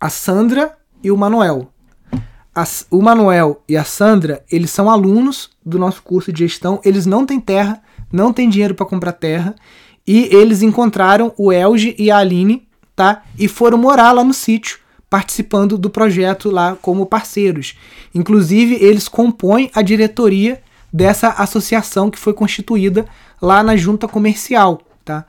a 0.00 0.10
Sandra 0.10 0.76
e 1.02 1.10
o 1.10 1.16
Manuel. 1.16 1.70
O 2.90 3.00
Manuel 3.00 3.62
e 3.66 3.76
a 3.76 3.84
Sandra, 3.84 4.44
eles 4.50 4.70
são 4.70 4.90
alunos 4.90 5.50
do 5.64 5.78
nosso 5.78 6.02
curso 6.02 6.30
de 6.30 6.40
gestão, 6.40 6.80
eles 6.84 7.06
não 7.06 7.24
têm 7.24 7.40
terra, 7.40 7.82
não 8.12 8.30
têm 8.30 8.48
dinheiro 8.48 8.74
para 8.74 8.84
comprar 8.84 9.12
terra, 9.12 9.54
e 10.06 10.24
eles 10.34 10.60
encontraram 10.60 11.32
o 11.38 11.50
Elge 11.50 11.94
e 11.98 12.10
a 12.10 12.18
Aline, 12.18 12.68
tá? 12.94 13.22
E 13.38 13.48
foram 13.48 13.78
morar 13.78 14.12
lá 14.12 14.22
no 14.22 14.34
sítio, 14.34 14.78
participando 15.12 15.76
do 15.76 15.90
projeto 15.90 16.50
lá 16.50 16.74
como 16.80 17.04
parceiros. 17.04 17.76
Inclusive, 18.14 18.76
eles 18.76 19.08
compõem 19.08 19.70
a 19.74 19.82
diretoria 19.82 20.62
dessa 20.90 21.28
associação 21.28 22.10
que 22.10 22.18
foi 22.18 22.32
constituída 22.32 23.04
lá 23.38 23.62
na 23.62 23.76
junta 23.76 24.08
comercial, 24.08 24.80
tá? 25.04 25.26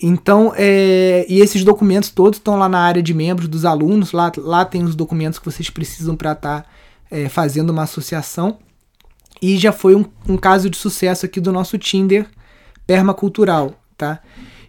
Então, 0.00 0.52
é, 0.56 1.26
e 1.28 1.40
esses 1.40 1.64
documentos 1.64 2.10
todos 2.10 2.38
estão 2.38 2.54
lá 2.54 2.68
na 2.68 2.78
área 2.78 3.02
de 3.02 3.12
membros 3.12 3.48
dos 3.48 3.64
alunos, 3.64 4.12
lá, 4.12 4.30
lá 4.36 4.64
tem 4.64 4.84
os 4.84 4.94
documentos 4.94 5.40
que 5.40 5.46
vocês 5.46 5.68
precisam 5.68 6.14
para 6.14 6.30
estar 6.30 6.60
tá, 6.60 6.68
é, 7.10 7.28
fazendo 7.28 7.70
uma 7.70 7.82
associação. 7.82 8.58
E 9.42 9.56
já 9.56 9.72
foi 9.72 9.96
um, 9.96 10.04
um 10.28 10.36
caso 10.36 10.70
de 10.70 10.76
sucesso 10.76 11.26
aqui 11.26 11.40
do 11.40 11.50
nosso 11.50 11.76
Tinder 11.76 12.28
permacultural, 12.86 13.74
tá? 13.98 14.20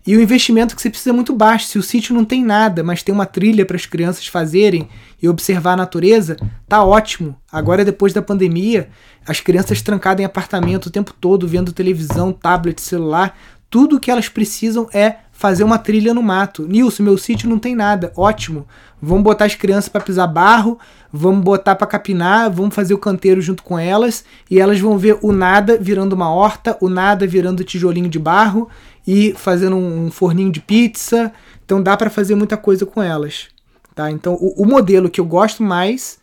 E 0.06 0.16
o 0.16 0.22
investimento 0.22 0.76
que 0.76 0.82
você 0.82 0.90
precisa 0.90 1.10
é 1.10 1.14
muito 1.14 1.34
baixo. 1.34 1.66
Se 1.66 1.80
o 1.80 1.84
sítio 1.84 2.14
não 2.14 2.24
tem 2.24 2.46
nada, 2.46 2.84
mas 2.84 3.02
tem 3.02 3.14
uma 3.14 3.26
trilha 3.26 3.66
para 3.66 3.76
as 3.76 3.88
crianças 3.88 4.28
fazerem 4.28 4.88
e 5.22 5.28
observar 5.28 5.74
a 5.74 5.78
natureza, 5.78 6.38
tá 6.68 6.84
ótimo. 6.84 7.36
Agora, 7.52 7.84
depois 7.84 8.14
da 8.14 8.22
pandemia, 8.22 8.90
as 9.28 9.40
crianças 9.40 9.82
trancadas 9.82 10.22
em 10.22 10.26
apartamento 10.26 10.88
o 10.88 10.92
tempo 10.92 11.12
todo, 11.12 11.48
vendo 11.48 11.74
televisão, 11.74 12.32
tablet, 12.32 12.80
celular, 12.80 13.36
tudo 13.68 14.00
que 14.00 14.12
elas 14.12 14.30
precisam 14.30 14.88
é 14.94 15.18
fazer 15.32 15.64
uma 15.64 15.80
trilha 15.80 16.14
no 16.14 16.22
mato. 16.22 16.68
Nilson, 16.68 17.04
meu 17.04 17.18
sítio 17.18 17.50
não 17.50 17.58
tem 17.58 17.76
nada. 17.76 18.14
Ótimo. 18.16 18.68
Vamos 19.02 19.24
botar 19.24 19.46
as 19.46 19.56
crianças 19.56 19.90
para 19.90 20.02
pisar 20.02 20.28
barro, 20.28 20.80
vamos 21.12 21.44
botar 21.44 21.76
para 21.76 21.86
capinar, 21.86 22.50
vamos 22.50 22.74
fazer 22.74 22.94
o 22.94 22.98
canteiro 22.98 23.42
junto 23.42 23.62
com 23.62 23.78
elas 23.78 24.24
e 24.50 24.60
elas 24.60 24.80
vão 24.80 24.98
ver 24.98 25.18
o 25.22 25.32
nada 25.32 25.78
virando 25.80 26.14
uma 26.14 26.32
horta, 26.32 26.78
o 26.80 26.88
nada 26.88 27.28
virando 27.28 27.64
tijolinho 27.64 28.08
de 28.08 28.18
barro 28.18 28.70
e 29.08 29.34
fazendo 29.34 29.76
um 29.76 30.10
forninho 30.12 30.52
de 30.52 30.60
pizza. 30.60 31.32
Então 31.64 31.82
dá 31.82 31.96
para 31.96 32.10
fazer 32.10 32.36
muita 32.36 32.58
coisa 32.58 32.86
com 32.86 33.02
elas. 33.02 33.48
Tá? 33.94 34.12
Então 34.12 34.34
o, 34.36 34.64
o 34.64 34.66
modelo 34.66 35.10
que 35.10 35.22
eu 35.22 35.26
gosto 35.26 35.64
mais 35.64 36.20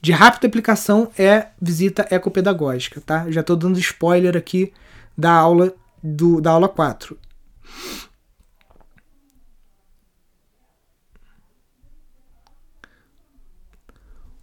de 0.00 0.12
rápida 0.12 0.46
aplicação 0.46 1.10
é 1.18 1.48
visita 1.60 2.06
ecopedagógica, 2.10 3.00
tá? 3.00 3.28
Já 3.30 3.40
estou 3.40 3.56
dando 3.56 3.78
spoiler 3.78 4.36
aqui 4.36 4.72
da 5.18 5.32
aula 5.32 5.74
do, 6.02 6.40
da 6.40 6.52
aula 6.52 6.68
4. 6.68 7.18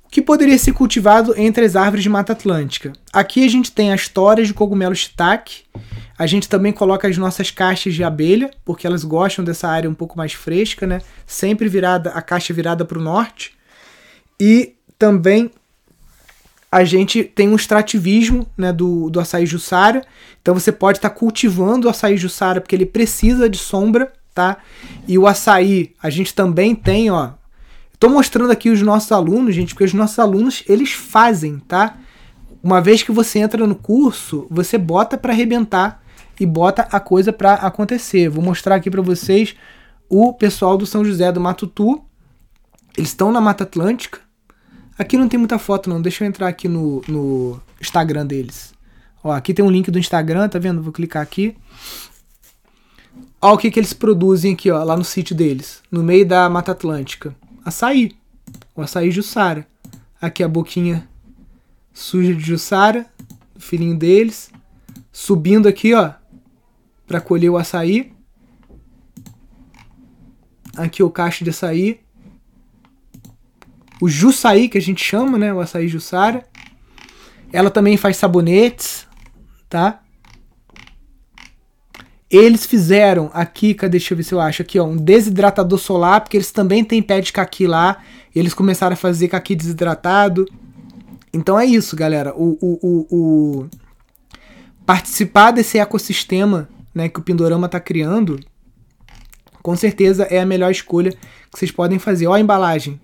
O 0.04 0.10
que 0.10 0.22
poderia 0.22 0.58
ser 0.58 0.74
cultivado 0.74 1.34
entre 1.38 1.66
as 1.66 1.76
árvores 1.76 2.04
de 2.04 2.10
Mata 2.10 2.34
Atlântica? 2.34 2.94
Aqui 3.12 3.46
a 3.46 3.50
gente 3.50 3.72
tem 3.72 3.94
as 3.94 4.08
toras 4.08 4.48
de 4.48 4.54
cogumelo 4.54 4.94
shiitake, 4.94 5.64
a 6.24 6.28
gente 6.28 6.48
também 6.48 6.72
coloca 6.72 7.06
as 7.06 7.18
nossas 7.18 7.52
caixas 7.52 7.94
de 7.94 8.02
abelha, 8.02 8.50
porque 8.64 8.88
elas 8.88 9.04
gostam 9.04 9.44
dessa 9.44 9.68
área 9.68 9.90
um 9.90 9.94
pouco 9.94 10.18
mais 10.18 10.32
fresca, 10.32 10.88
né? 10.88 11.02
Sempre 11.28 11.68
virada, 11.68 12.12
a 12.12 12.22
caixa 12.22 12.54
virada 12.54 12.86
para 12.86 12.98
o 12.98 13.02
norte. 13.02 13.52
E 14.40 14.74
também 14.98 15.52
a 16.72 16.86
gente 16.86 17.26
tem 17.26 17.50
um 17.50 17.58
extrativismo 17.58 18.48
né, 18.58 18.72
do, 18.72 19.10
do 19.10 19.20
açaí 19.20 19.46
Jussara. 19.46 20.02
Então 20.42 20.54
você 20.54 20.72
pode 20.72 20.98
estar 20.98 21.10
tá 21.10 21.16
cultivando 21.16 21.88
o 21.88 21.90
açaí 21.90 22.16
Jussara 22.16 22.62
porque 22.62 22.74
ele 22.74 22.86
precisa 22.86 23.50
de 23.50 23.58
sombra, 23.58 24.14
tá? 24.34 24.60
E 25.06 25.18
o 25.18 25.28
açaí, 25.28 25.94
a 26.02 26.10
gente 26.10 26.34
também 26.34 26.74
tem, 26.74 27.12
ó. 27.12 27.32
Estou 27.94 28.10
mostrando 28.10 28.52
aqui 28.52 28.70
os 28.70 28.82
nossos 28.82 29.12
alunos, 29.12 29.54
gente, 29.54 29.74
porque 29.74 29.84
os 29.84 29.94
nossos 29.94 30.18
alunos, 30.20 30.64
eles 30.70 30.94
fazem, 30.94 31.60
tá? 31.60 31.98
Uma 32.64 32.80
vez 32.80 33.04
que 33.04 33.12
você 33.12 33.40
entra 33.40 33.68
no 33.68 33.76
curso, 33.76 34.48
você 34.50 34.78
bota 34.78 35.18
para 35.18 35.34
arrebentar 35.34 36.02
e 36.40 36.46
bota 36.46 36.88
a 36.92 37.00
coisa 37.00 37.32
para 37.32 37.54
acontecer. 37.56 38.30
Vou 38.30 38.44
mostrar 38.44 38.76
aqui 38.76 38.90
para 38.90 39.02
vocês 39.02 39.56
o 40.10 40.34
pessoal 40.34 40.78
do 40.78 40.86
São 40.86 41.04
José 41.04 41.32
do 41.32 41.42
Matutu. 41.42 42.04
Eles 42.98 43.10
estão 43.10 43.32
na 43.32 43.42
Mata 43.42 43.64
Atlântica, 43.64 44.20
Aqui 44.98 45.18
não 45.18 45.28
tem 45.28 45.40
muita 45.40 45.58
foto 45.58 45.90
não, 45.90 46.02
deixa 46.02 46.24
eu 46.24 46.28
entrar 46.28 46.48
aqui 46.48 46.68
no, 46.68 47.02
no 47.08 47.60
Instagram 47.82 48.26
deles. 48.26 48.74
Ó, 49.24 49.32
aqui 49.32 49.54
tem 49.54 49.66
um 49.66 49.72
link 49.72 49.90
do 49.90 49.98
Instagram, 49.98 50.48
tá 50.48 50.60
vendo? 50.60 50.84
Vou 50.84 50.94
clicar 50.94 51.24
aqui. 51.24 51.56
Ó 53.42 53.54
o 53.54 53.58
que, 53.58 53.72
que 53.72 53.80
eles 53.80 53.94
produzem 53.94 54.54
aqui, 54.54 54.70
ó, 54.70 54.84
lá 54.84 54.96
no 54.96 55.04
sítio 55.04 55.36
deles, 55.36 55.82
no 55.90 56.04
meio 56.04 56.26
da 56.26 56.48
Mata 56.50 56.72
Atlântica. 56.72 57.36
Açaí. 57.66 58.16
O 58.76 58.82
açaí 58.82 59.10
Jussara. 59.10 59.66
Aqui 60.22 60.44
a 60.44 60.48
boquinha 60.48 61.08
suja 61.92 62.34
de 62.34 62.44
Jussara, 62.44 63.06
filhinho 63.58 63.98
deles. 63.98 64.52
Subindo 65.12 65.68
aqui, 65.68 65.94
ó, 65.94 66.12
para 67.14 67.22
colher 67.22 67.52
o 67.52 67.58
açaí. 67.58 68.12
Aqui 70.76 71.04
o 71.04 71.12
cacho 71.12 71.44
de 71.44 71.52
açaí 71.52 72.00
o 74.02 74.10
Jussaí, 74.10 74.68
que 74.68 74.78
a 74.78 74.82
gente 74.82 75.02
chama, 75.02 75.38
né? 75.38 75.54
O 75.54 75.62
açaí 75.62 75.88
Jussara. 75.88 76.44
Ela 77.54 77.70
também 77.70 77.96
faz 77.96 78.18
sabonetes, 78.18 79.08
tá? 79.70 80.02
Eles 82.30 82.66
fizeram 82.66 83.30
aqui, 83.32 83.74
cadê, 83.74 83.92
deixa 83.92 84.14
eu 84.14 84.18
ver 84.18 84.24
se 84.24 84.34
eu 84.34 84.42
acho, 84.42 84.62
aqui 84.62 84.78
ó, 84.78 84.86
um 84.86 84.98
desidratador 84.98 85.78
solar, 85.78 86.20
porque 86.20 86.36
eles 86.36 86.52
também 86.52 86.84
têm 86.84 87.02
pé 87.02 87.22
de 87.22 87.32
caqui 87.32 87.66
lá, 87.66 88.02
eles 88.36 88.54
começaram 88.54 88.94
a 88.94 88.98
fazer 88.98 89.28
caqui 89.28 89.56
desidratado. 89.56 90.46
Então 91.32 91.58
é 91.58 91.66
isso, 91.66 91.96
galera. 91.96 92.34
O, 92.36 92.58
o, 92.60 92.80
o, 92.82 93.18
o... 93.18 93.70
Participar 94.86 95.52
desse 95.52 95.78
ecossistema 95.78 96.68
né, 96.94 97.10
que 97.10 97.20
o 97.20 97.24
Pindorama 97.24 97.66
está 97.66 97.80
criando, 97.80 98.40
com 99.62 99.76
certeza 99.76 100.24
é 100.24 100.40
a 100.40 100.46
melhor 100.46 100.70
escolha 100.70 101.12
que 101.12 101.58
vocês 101.58 101.72
podem 101.72 101.98
fazer. 101.98 102.28
Ó 102.28 102.34
a 102.34 102.40
embalagem, 102.40 103.00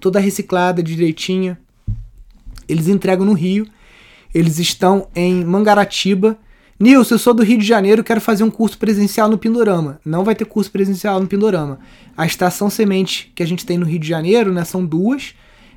toda 0.00 0.18
reciclada 0.18 0.82
direitinha. 0.82 1.58
Eles 2.68 2.88
entregam 2.88 3.24
no 3.24 3.32
Rio. 3.32 3.66
Eles 4.34 4.58
estão 4.58 5.08
em 5.14 5.44
Mangaratiba. 5.44 6.36
Nilson, 6.78 7.14
eu 7.14 7.18
sou 7.18 7.32
do 7.32 7.44
Rio 7.44 7.56
de 7.56 7.64
Janeiro, 7.64 8.02
quero 8.02 8.20
fazer 8.20 8.42
um 8.42 8.50
curso 8.50 8.76
presencial 8.76 9.28
no 9.28 9.38
Pindorama. 9.38 10.00
Não 10.04 10.24
vai 10.24 10.34
ter 10.34 10.44
curso 10.44 10.70
presencial 10.72 11.20
no 11.20 11.28
Pindorama. 11.28 11.78
A 12.16 12.26
estação 12.26 12.68
semente 12.68 13.32
que 13.32 13.44
a 13.44 13.46
gente 13.46 13.64
tem 13.64 13.78
no 13.78 13.86
Rio 13.86 14.00
de 14.00 14.08
Janeiro, 14.08 14.52
né, 14.52 14.64
são 14.64 14.84
duas. 14.84 15.34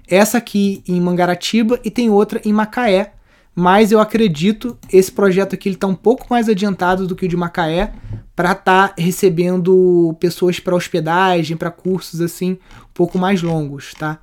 Essa 0.08 0.40
aqui 0.40 0.82
em 0.88 1.00
Mangaratiba 1.00 1.80
e 1.84 1.92
tem 1.92 2.10
outra 2.10 2.42
em 2.44 2.52
Macaé, 2.52 3.14
mas 3.60 3.92
eu 3.92 4.00
acredito 4.00 4.78
esse 4.94 5.12
projeto 5.12 5.56
aqui 5.56 5.70
está 5.70 5.88
um 5.88 5.96
pouco 5.96 6.28
mais 6.30 6.48
adiantado 6.48 7.08
do 7.08 7.16
que 7.16 7.26
o 7.26 7.28
de 7.28 7.36
Macaé 7.36 7.92
para 8.36 8.52
estar 8.52 8.90
tá 8.90 8.94
recebendo 8.96 10.16
pessoas 10.20 10.60
para 10.60 10.76
hospedagem, 10.76 11.58
para 11.58 11.72
cursos 11.72 12.22
assim 12.22 12.52
um 12.52 12.94
pouco 12.94 13.18
mais 13.18 13.42
longos, 13.42 13.96
tá? 13.96 14.20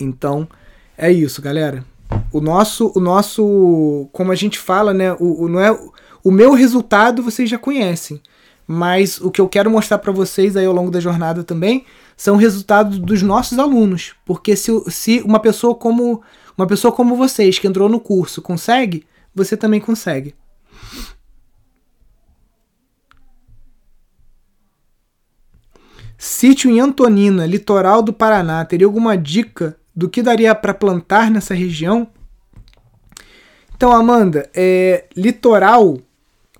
Então 0.00 0.48
é 0.96 1.12
isso, 1.12 1.42
galera. 1.42 1.84
O 2.32 2.40
nosso, 2.40 2.90
o 2.96 2.98
nosso, 2.98 4.08
como 4.10 4.32
a 4.32 4.34
gente 4.34 4.58
fala, 4.58 4.94
né? 4.94 5.12
O, 5.12 5.44
o 5.44 5.48
não 5.50 5.60
é 5.60 5.78
o 6.24 6.30
meu 6.30 6.54
resultado 6.54 7.22
vocês 7.22 7.50
já 7.50 7.58
conhecem, 7.58 8.22
mas 8.66 9.20
o 9.20 9.30
que 9.30 9.40
eu 9.42 9.48
quero 9.50 9.70
mostrar 9.70 9.98
para 9.98 10.12
vocês 10.12 10.56
aí 10.56 10.64
ao 10.64 10.72
longo 10.72 10.90
da 10.90 10.98
jornada 10.98 11.44
também 11.44 11.84
são 12.16 12.36
resultados 12.36 12.98
dos 12.98 13.20
nossos 13.20 13.58
alunos, 13.58 14.14
porque 14.24 14.56
se, 14.56 14.72
se 14.90 15.20
uma 15.20 15.40
pessoa 15.40 15.74
como 15.74 16.22
uma 16.58 16.66
pessoa 16.66 16.92
como 16.92 17.14
vocês, 17.14 17.58
que 17.58 17.68
entrou 17.68 17.88
no 17.88 18.00
curso, 18.00 18.42
consegue, 18.42 19.06
você 19.32 19.56
também 19.56 19.80
consegue. 19.80 20.34
Sítio 26.18 26.68
em 26.68 26.80
Antonina, 26.80 27.46
litoral 27.46 28.02
do 28.02 28.12
Paraná, 28.12 28.64
teria 28.64 28.88
alguma 28.88 29.16
dica 29.16 29.78
do 29.94 30.08
que 30.08 30.20
daria 30.20 30.52
para 30.52 30.74
plantar 30.74 31.30
nessa 31.30 31.54
região? 31.54 32.08
Então, 33.76 33.92
Amanda, 33.92 34.50
é, 34.52 35.04
litoral, 35.16 35.96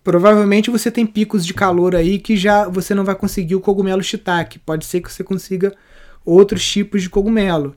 provavelmente 0.04 0.70
você 0.70 0.92
tem 0.92 1.04
picos 1.04 1.44
de 1.44 1.52
calor 1.52 1.96
aí 1.96 2.20
que 2.20 2.36
já 2.36 2.68
você 2.68 2.94
não 2.94 3.04
vai 3.04 3.16
conseguir 3.16 3.56
o 3.56 3.60
cogumelo 3.60 4.00
shiitake. 4.00 4.60
Pode 4.60 4.84
ser 4.84 5.00
que 5.00 5.12
você 5.12 5.24
consiga 5.24 5.74
outros 6.24 6.64
tipos 6.64 7.02
de 7.02 7.10
cogumelo. 7.10 7.74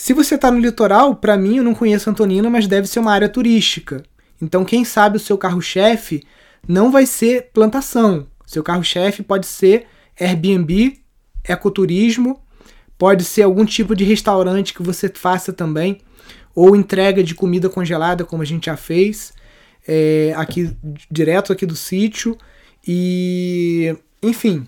Se 0.00 0.12
você 0.12 0.36
está 0.36 0.48
no 0.48 0.60
litoral, 0.60 1.16
para 1.16 1.36
mim, 1.36 1.56
eu 1.56 1.64
não 1.64 1.74
conheço 1.74 2.08
Antonina, 2.08 2.48
mas 2.48 2.68
deve 2.68 2.86
ser 2.86 3.00
uma 3.00 3.10
área 3.10 3.28
turística. 3.28 4.04
Então, 4.40 4.64
quem 4.64 4.84
sabe 4.84 5.16
o 5.16 5.20
seu 5.20 5.36
carro-chefe 5.36 6.22
não 6.68 6.92
vai 6.92 7.04
ser 7.04 7.50
plantação. 7.52 8.28
Seu 8.46 8.62
carro-chefe 8.62 9.24
pode 9.24 9.44
ser 9.48 9.86
Airbnb, 10.18 11.00
ecoturismo, 11.42 12.40
pode 12.96 13.24
ser 13.24 13.42
algum 13.42 13.64
tipo 13.64 13.96
de 13.96 14.04
restaurante 14.04 14.72
que 14.72 14.84
você 14.84 15.08
faça 15.08 15.52
também, 15.52 15.98
ou 16.54 16.76
entrega 16.76 17.20
de 17.24 17.34
comida 17.34 17.68
congelada, 17.68 18.24
como 18.24 18.40
a 18.40 18.46
gente 18.46 18.66
já 18.66 18.76
fez, 18.76 19.32
é, 19.86 20.32
aqui 20.36 20.76
direto 21.10 21.52
aqui 21.52 21.66
do 21.66 21.74
sítio. 21.74 22.38
E, 22.86 23.96
enfim, 24.22 24.64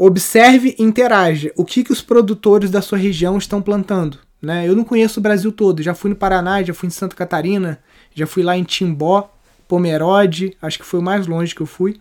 Observe 0.00 0.76
e 0.78 0.82
interaja. 0.84 1.50
O 1.56 1.64
que, 1.64 1.82
que 1.82 1.90
os 1.90 2.00
produtores 2.00 2.70
da 2.70 2.80
sua 2.80 2.96
região 2.96 3.36
estão 3.36 3.60
plantando? 3.60 4.20
Né? 4.40 4.68
Eu 4.68 4.76
não 4.76 4.84
conheço 4.84 5.20
o 5.20 5.22
Brasil 5.22 5.50
todo. 5.52 5.82
Já 5.82 5.94
fui 5.94 6.10
no 6.10 6.16
Paraná, 6.16 6.62
já 6.62 6.72
fui 6.72 6.86
em 6.86 6.90
Santa 6.90 7.16
Catarina, 7.16 7.80
já 8.14 8.26
fui 8.26 8.42
lá 8.42 8.56
em 8.56 8.64
Timbó, 8.64 9.32
Pomerode, 9.66 10.56
acho 10.62 10.78
que 10.78 10.84
foi 10.84 11.00
o 11.00 11.02
mais 11.02 11.26
longe 11.26 11.54
que 11.54 11.60
eu 11.60 11.66
fui. 11.66 12.00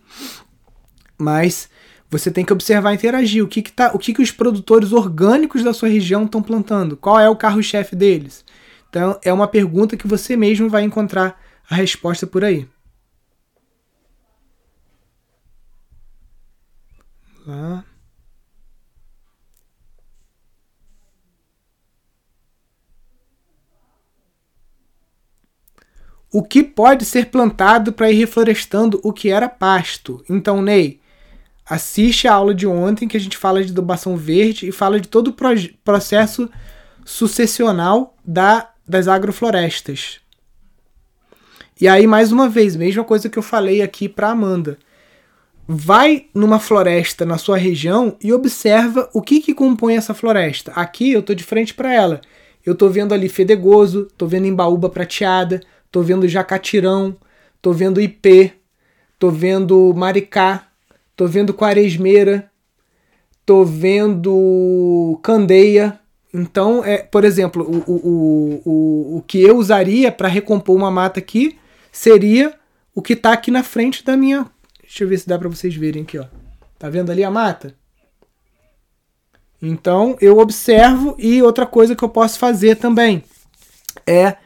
Mas 1.17 1.69
você 2.09 2.31
tem 2.31 2.45
que 2.45 2.53
observar 2.53 2.91
e 2.91 2.95
interagir. 2.95 3.43
O 3.43 3.47
que, 3.47 3.61
que, 3.61 3.71
tá, 3.71 3.91
o 3.93 3.99
que, 3.99 4.13
que 4.13 4.21
os 4.21 4.31
produtores 4.31 4.93
orgânicos 4.93 5.63
da 5.63 5.73
sua 5.73 5.89
região 5.89 6.25
estão 6.25 6.41
plantando? 6.41 6.95
Qual 6.95 7.19
é 7.19 7.29
o 7.29 7.35
carro-chefe 7.35 7.95
deles? 7.95 8.45
Então, 8.89 9.19
é 9.23 9.33
uma 9.33 9.47
pergunta 9.47 9.97
que 9.97 10.07
você 10.07 10.37
mesmo 10.37 10.69
vai 10.69 10.83
encontrar 10.83 11.41
a 11.69 11.75
resposta 11.75 12.25
por 12.25 12.43
aí. 12.43 12.67
Lá. 17.45 17.83
O 26.37 26.43
que 26.43 26.61
pode 26.61 27.03
ser 27.03 27.31
plantado 27.31 27.91
para 27.91 28.11
ir 28.11 28.13
reflorestando 28.13 29.01
o 29.03 29.11
que 29.11 29.29
era 29.29 29.49
pasto? 29.49 30.23
Então, 30.29 30.61
Ney, 30.61 30.99
assiste 31.67 32.27
a 32.27 32.33
aula 32.35 32.53
de 32.53 32.67
ontem 32.67 33.07
que 33.07 33.17
a 33.17 33.19
gente 33.19 33.35
fala 33.35 33.63
de 33.63 33.71
adubação 33.71 34.15
verde 34.15 34.67
e 34.67 34.71
fala 34.71 34.99
de 34.99 35.07
todo 35.07 35.29
o 35.29 35.35
processo 35.83 36.47
sucessional 37.03 38.15
da, 38.23 38.69
das 38.87 39.07
agroflorestas. 39.07 40.19
E 41.81 41.87
aí, 41.87 42.05
mais 42.05 42.31
uma 42.31 42.47
vez, 42.47 42.75
mesma 42.75 43.03
coisa 43.03 43.29
que 43.29 43.39
eu 43.39 43.43
falei 43.43 43.81
aqui 43.81 44.07
para 44.07 44.29
Amanda. 44.29 44.77
Vai 45.67 46.27
numa 46.35 46.59
floresta 46.59 47.25
na 47.25 47.39
sua 47.39 47.57
região 47.57 48.15
e 48.21 48.31
observa 48.31 49.09
o 49.11 49.23
que, 49.23 49.41
que 49.41 49.55
compõe 49.55 49.97
essa 49.97 50.13
floresta. 50.13 50.71
Aqui 50.73 51.13
eu 51.13 51.23
tô 51.23 51.33
de 51.33 51.43
frente 51.43 51.73
para 51.73 51.91
ela. 51.91 52.21
Eu 52.63 52.75
tô 52.75 52.89
vendo 52.89 53.15
ali 53.15 53.27
fedegoso, 53.27 54.07
tô 54.15 54.27
vendo 54.27 54.45
embaúba 54.45 54.87
prateada, 54.87 55.61
tô 55.91 56.01
vendo 56.01 56.27
jacatirão, 56.27 57.15
tô 57.61 57.71
vendo 57.73 58.01
ipê, 58.01 58.53
tô 59.17 59.29
vendo 59.29 59.93
maricá, 59.95 60.67
tô 61.15 61.27
vendo 61.27 61.53
quaresmeira, 61.53 62.49
tô 63.45 63.63
vendo 63.63 65.19
candeia. 65.23 65.99
Então, 66.33 66.83
é, 66.83 66.97
por 66.97 67.23
exemplo, 67.23 67.63
o, 67.63 67.91
o, 67.91 68.61
o, 68.65 69.17
o 69.17 69.21
que 69.25 69.41
eu 69.41 69.57
usaria 69.57 70.11
para 70.11 70.27
recompor 70.27 70.75
uma 70.75 70.91
mata 70.91 71.19
aqui 71.19 71.57
seria 71.91 72.53
o 72.93 73.01
que 73.01 73.13
está 73.13 73.33
aqui 73.33 73.49
na 73.49 73.63
frente 73.63 74.03
da 74.03 74.15
minha. 74.15 74.45
Deixa 74.81 75.03
eu 75.03 75.07
ver 75.07 75.17
se 75.17 75.27
dá 75.27 75.37
para 75.37 75.49
vocês 75.49 75.75
verem 75.75 76.03
aqui, 76.03 76.17
ó. 76.17 76.25
Tá 76.77 76.89
vendo 76.89 77.11
ali 77.11 77.23
a 77.23 77.31
mata? 77.31 77.73
Então 79.61 80.15
eu 80.21 80.37
observo 80.37 81.15
e 81.17 81.41
outra 81.41 81.65
coisa 81.65 81.95
que 81.95 82.03
eu 82.03 82.09
posso 82.09 82.37
fazer 82.37 82.75
também 82.75 83.23
é 84.05 84.37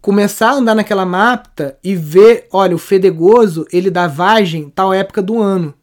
começar 0.00 0.50
a 0.50 0.54
andar 0.54 0.74
naquela 0.74 1.04
mata 1.04 1.78
e 1.82 1.94
ver, 1.94 2.46
olha, 2.52 2.74
o 2.74 2.78
fedegoso, 2.78 3.66
ele 3.72 3.90
dá 3.90 4.06
vagem 4.06 4.70
tal 4.74 4.92
época 4.92 5.20
do 5.20 5.40
ano. 5.40 5.74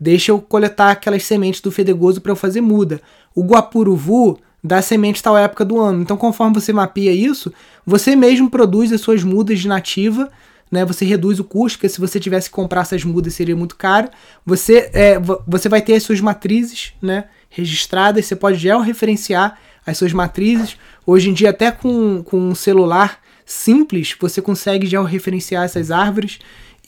Deixa 0.00 0.32
eu 0.32 0.40
coletar 0.40 0.90
aquelas 0.90 1.24
sementes 1.24 1.60
do 1.60 1.70
fedegoso 1.70 2.20
para 2.20 2.32
eu 2.32 2.36
fazer 2.36 2.60
muda. 2.60 3.00
O 3.34 3.42
guapuruvu 3.42 4.38
dá 4.62 4.82
semente 4.82 5.22
tal 5.22 5.36
época 5.36 5.64
do 5.64 5.80
ano. 5.80 6.02
Então, 6.02 6.16
conforme 6.16 6.54
você 6.54 6.72
mapeia 6.72 7.12
isso, 7.12 7.52
você 7.86 8.14
mesmo 8.16 8.50
produz 8.50 8.92
as 8.92 9.00
suas 9.00 9.22
mudas 9.22 9.60
de 9.60 9.68
nativa, 9.68 10.30
né? 10.70 10.84
Você 10.84 11.04
reduz 11.04 11.38
o 11.38 11.44
custo, 11.44 11.78
porque 11.78 11.88
se 11.88 12.00
você 12.00 12.18
tivesse 12.18 12.48
que 12.48 12.54
comprar 12.54 12.80
essas 12.80 13.04
mudas 13.04 13.34
seria 13.34 13.54
muito 13.54 13.76
caro. 13.76 14.08
Você, 14.44 14.90
é, 14.92 15.18
você 15.46 15.68
vai 15.68 15.82
ter 15.82 15.94
as 15.94 16.02
suas 16.02 16.20
matrizes, 16.20 16.94
né? 17.00 17.26
Registradas, 17.48 18.26
você 18.26 18.34
pode 18.34 18.56
georreferenciar 18.56 19.58
as 19.86 19.98
suas 19.98 20.12
matrizes. 20.12 20.76
Hoje 21.06 21.30
em 21.30 21.32
dia, 21.32 21.50
até 21.50 21.70
com, 21.70 22.22
com 22.22 22.38
um 22.38 22.54
celular, 22.54 23.20
simples, 23.44 24.16
você 24.18 24.40
consegue 24.40 24.86
já 24.86 25.02
referenciar 25.04 25.64
essas 25.64 25.90
árvores 25.90 26.38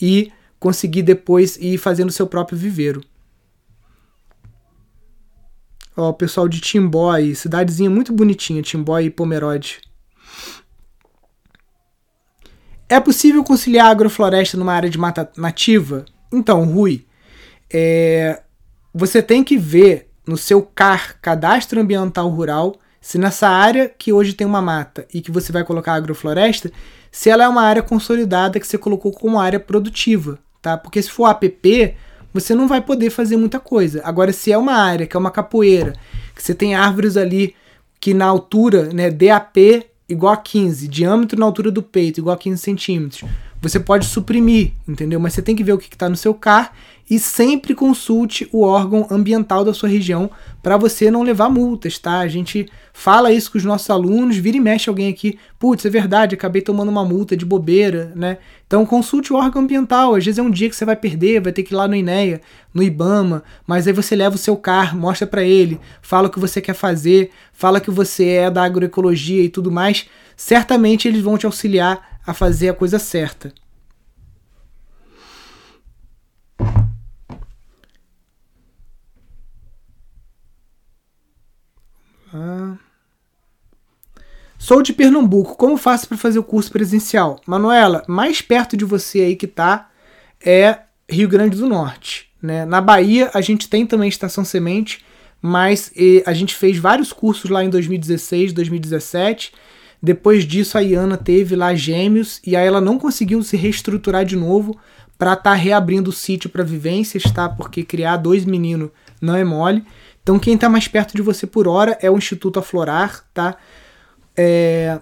e 0.00 0.32
conseguir 0.58 1.02
depois 1.02 1.56
ir 1.56 1.78
fazendo 1.78 2.12
seu 2.12 2.26
próprio 2.26 2.58
viveiro. 2.58 3.02
Ó, 5.96 6.08
o 6.08 6.14
pessoal 6.14 6.48
de 6.48 6.60
Timbó 6.60 7.10
aí, 7.10 7.34
cidadezinha 7.34 7.88
muito 7.88 8.12
bonitinha, 8.12 8.62
Timbó 8.62 8.98
e 8.98 9.10
Pomerode. 9.10 9.80
É 12.88 13.00
possível 13.00 13.42
conciliar 13.44 13.86
agrofloresta 13.86 14.56
numa 14.56 14.72
área 14.72 14.90
de 14.90 14.98
mata 14.98 15.30
nativa? 15.36 16.04
Então, 16.32 16.64
Rui, 16.64 17.06
é, 17.72 18.42
você 18.92 19.22
tem 19.22 19.42
que 19.42 19.56
ver 19.56 20.10
no 20.26 20.36
seu 20.36 20.62
CAR, 20.62 21.18
Cadastro 21.20 21.80
Ambiental 21.80 22.28
Rural, 22.28 22.76
se 23.04 23.18
nessa 23.18 23.46
área 23.46 23.86
que 23.86 24.14
hoje 24.14 24.32
tem 24.32 24.46
uma 24.46 24.62
mata 24.62 25.06
e 25.12 25.20
que 25.20 25.30
você 25.30 25.52
vai 25.52 25.62
colocar 25.62 25.92
agrofloresta, 25.92 26.72
se 27.12 27.28
ela 27.28 27.44
é 27.44 27.48
uma 27.48 27.60
área 27.60 27.82
consolidada 27.82 28.58
que 28.58 28.66
você 28.66 28.78
colocou 28.78 29.12
como 29.12 29.38
área 29.38 29.60
produtiva, 29.60 30.38
tá? 30.62 30.78
Porque 30.78 31.02
se 31.02 31.10
for 31.10 31.26
APP, 31.26 31.96
você 32.32 32.54
não 32.54 32.66
vai 32.66 32.80
poder 32.80 33.10
fazer 33.10 33.36
muita 33.36 33.60
coisa. 33.60 34.00
Agora, 34.04 34.32
se 34.32 34.50
é 34.50 34.56
uma 34.56 34.72
área 34.72 35.06
que 35.06 35.14
é 35.14 35.20
uma 35.20 35.30
capoeira, 35.30 35.92
que 36.34 36.42
você 36.42 36.54
tem 36.54 36.74
árvores 36.74 37.18
ali 37.18 37.54
que 38.00 38.14
na 38.14 38.24
altura, 38.24 38.84
né, 38.84 39.10
DAP 39.10 39.84
igual 40.08 40.32
a 40.32 40.38
15, 40.38 40.88
diâmetro 40.88 41.38
na 41.38 41.44
altura 41.44 41.70
do 41.70 41.82
peito 41.82 42.20
igual 42.20 42.34
a 42.34 42.38
15 42.38 42.56
centímetros, 42.56 43.30
você 43.60 43.78
pode 43.78 44.06
suprimir, 44.06 44.72
entendeu? 44.88 45.20
Mas 45.20 45.34
você 45.34 45.42
tem 45.42 45.54
que 45.54 45.62
ver 45.62 45.74
o 45.74 45.78
que 45.78 45.92
está 45.92 46.08
no 46.08 46.16
seu 46.16 46.32
CAR 46.32 46.72
e 47.08 47.18
sempre 47.18 47.74
consulte 47.74 48.48
o 48.50 48.62
órgão 48.62 49.06
ambiental 49.10 49.64
da 49.64 49.74
sua 49.74 49.88
região 49.88 50.30
para 50.62 50.76
você 50.76 51.10
não 51.10 51.22
levar 51.22 51.50
multas, 51.50 51.98
tá? 51.98 52.20
A 52.20 52.28
gente 52.28 52.66
fala 52.92 53.30
isso 53.30 53.52
com 53.52 53.58
os 53.58 53.64
nossos 53.64 53.90
alunos, 53.90 54.36
vira 54.36 54.56
e 54.56 54.60
mexe 54.60 54.88
alguém 54.88 55.10
aqui, 55.10 55.38
putz, 55.58 55.84
é 55.84 55.90
verdade, 55.90 56.34
acabei 56.34 56.62
tomando 56.62 56.88
uma 56.88 57.04
multa 57.04 57.36
de 57.36 57.44
bobeira, 57.44 58.12
né? 58.16 58.38
Então 58.66 58.86
consulte 58.86 59.32
o 59.32 59.36
órgão 59.36 59.62
ambiental, 59.62 60.14
às 60.14 60.24
vezes 60.24 60.38
é 60.38 60.42
um 60.42 60.50
dia 60.50 60.70
que 60.70 60.76
você 60.76 60.84
vai 60.84 60.96
perder, 60.96 61.40
vai 61.40 61.52
ter 61.52 61.62
que 61.62 61.74
ir 61.74 61.76
lá 61.76 61.86
no 61.86 61.94
INEA, 61.94 62.40
no 62.72 62.82
IBAMA, 62.82 63.44
mas 63.66 63.86
aí 63.86 63.92
você 63.92 64.16
leva 64.16 64.36
o 64.36 64.38
seu 64.38 64.56
CAR, 64.56 64.96
mostra 64.96 65.26
para 65.26 65.42
ele, 65.42 65.78
fala 66.00 66.28
o 66.28 66.30
que 66.30 66.40
você 66.40 66.60
quer 66.60 66.74
fazer, 66.74 67.30
fala 67.52 67.80
que 67.80 67.90
você 67.90 68.28
é 68.28 68.50
da 68.50 68.64
agroecologia 68.64 69.42
e 69.42 69.48
tudo 69.50 69.70
mais, 69.70 70.08
certamente 70.36 71.06
eles 71.06 71.20
vão 71.20 71.36
te 71.36 71.44
auxiliar 71.44 72.18
a 72.26 72.32
fazer 72.32 72.70
a 72.70 72.74
coisa 72.74 72.98
certa. 72.98 73.52
Ah. 82.34 82.74
Sou 84.58 84.82
de 84.82 84.92
Pernambuco. 84.92 85.56
Como 85.56 85.76
faço 85.76 86.08
para 86.08 86.18
fazer 86.18 86.38
o 86.38 86.44
curso 86.44 86.72
presencial? 86.72 87.40
Manuela, 87.46 88.02
mais 88.08 88.42
perto 88.42 88.76
de 88.76 88.84
você 88.84 89.20
aí 89.20 89.36
que 89.36 89.46
tá 89.46 89.90
é 90.44 90.80
Rio 91.08 91.28
Grande 91.28 91.56
do 91.56 91.68
Norte. 91.68 92.28
Né? 92.42 92.64
Na 92.64 92.80
Bahia 92.80 93.30
a 93.32 93.40
gente 93.40 93.68
tem 93.68 93.86
também 93.86 94.08
Estação 94.08 94.44
Semente, 94.44 95.04
mas 95.40 95.92
a 96.26 96.32
gente 96.32 96.54
fez 96.54 96.76
vários 96.76 97.12
cursos 97.12 97.50
lá 97.50 97.62
em 97.64 97.70
2016, 97.70 98.52
2017 98.52 99.52
depois 100.04 100.44
disso, 100.44 100.76
a 100.76 100.82
Iana 100.82 101.16
teve 101.16 101.56
lá 101.56 101.74
gêmeos 101.74 102.38
e 102.46 102.54
aí 102.54 102.66
ela 102.66 102.78
não 102.78 102.98
conseguiu 102.98 103.42
se 103.42 103.56
reestruturar 103.56 104.22
de 104.22 104.36
novo 104.36 104.78
para 105.16 105.32
estar 105.32 105.42
tá 105.42 105.54
reabrindo 105.54 106.10
o 106.10 106.12
sítio 106.12 106.50
para 106.50 106.62
vivências, 106.62 107.22
tá? 107.22 107.48
Porque 107.48 107.82
criar 107.82 108.18
dois 108.18 108.44
meninos 108.44 108.90
não 109.18 109.34
é 109.34 109.42
mole. 109.42 109.82
Então, 110.24 110.38
quem 110.38 110.54
está 110.54 110.70
mais 110.70 110.88
perto 110.88 111.14
de 111.14 111.20
você 111.20 111.46
por 111.46 111.68
hora 111.68 111.98
é 112.00 112.10
o 112.10 112.16
Instituto 112.16 112.58
Aflorar, 112.58 113.22
tá? 113.34 113.58
É... 114.34 114.98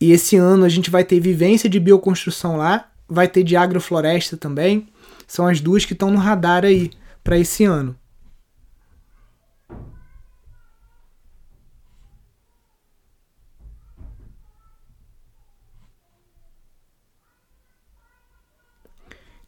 E 0.00 0.12
esse 0.12 0.34
ano 0.36 0.64
a 0.64 0.68
gente 0.68 0.90
vai 0.90 1.04
ter 1.04 1.20
vivência 1.20 1.68
de 1.68 1.78
bioconstrução 1.78 2.56
lá, 2.56 2.90
vai 3.06 3.28
ter 3.28 3.42
de 3.42 3.54
agrofloresta 3.54 4.34
também. 4.34 4.88
São 5.26 5.46
as 5.46 5.60
duas 5.60 5.84
que 5.84 5.92
estão 5.92 6.10
no 6.10 6.18
radar 6.18 6.64
aí 6.64 6.90
para 7.22 7.38
esse 7.38 7.64
ano. 7.64 7.94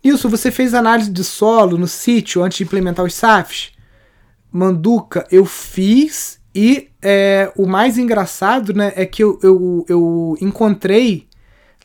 Isso, 0.05 0.29
você 0.29 0.51
fez 0.51 0.75
análise 0.75 1.11
de 1.11 1.25
solo 1.25 1.79
no 1.79 1.89
sítio 1.89 2.43
antes 2.43 2.59
de 2.59 2.65
implementar 2.65 3.05
os 3.05 3.15
SAFs? 3.15 3.76
Manduca, 4.57 5.27
eu 5.31 5.45
fiz 5.45 6.41
e 6.55 6.89
é, 7.03 7.53
o 7.55 7.67
mais 7.67 7.99
engraçado 7.99 8.73
né, 8.73 8.91
é 8.97 9.05
que 9.05 9.23
eu, 9.23 9.39
eu, 9.43 9.85
eu 9.87 10.39
encontrei 10.41 11.29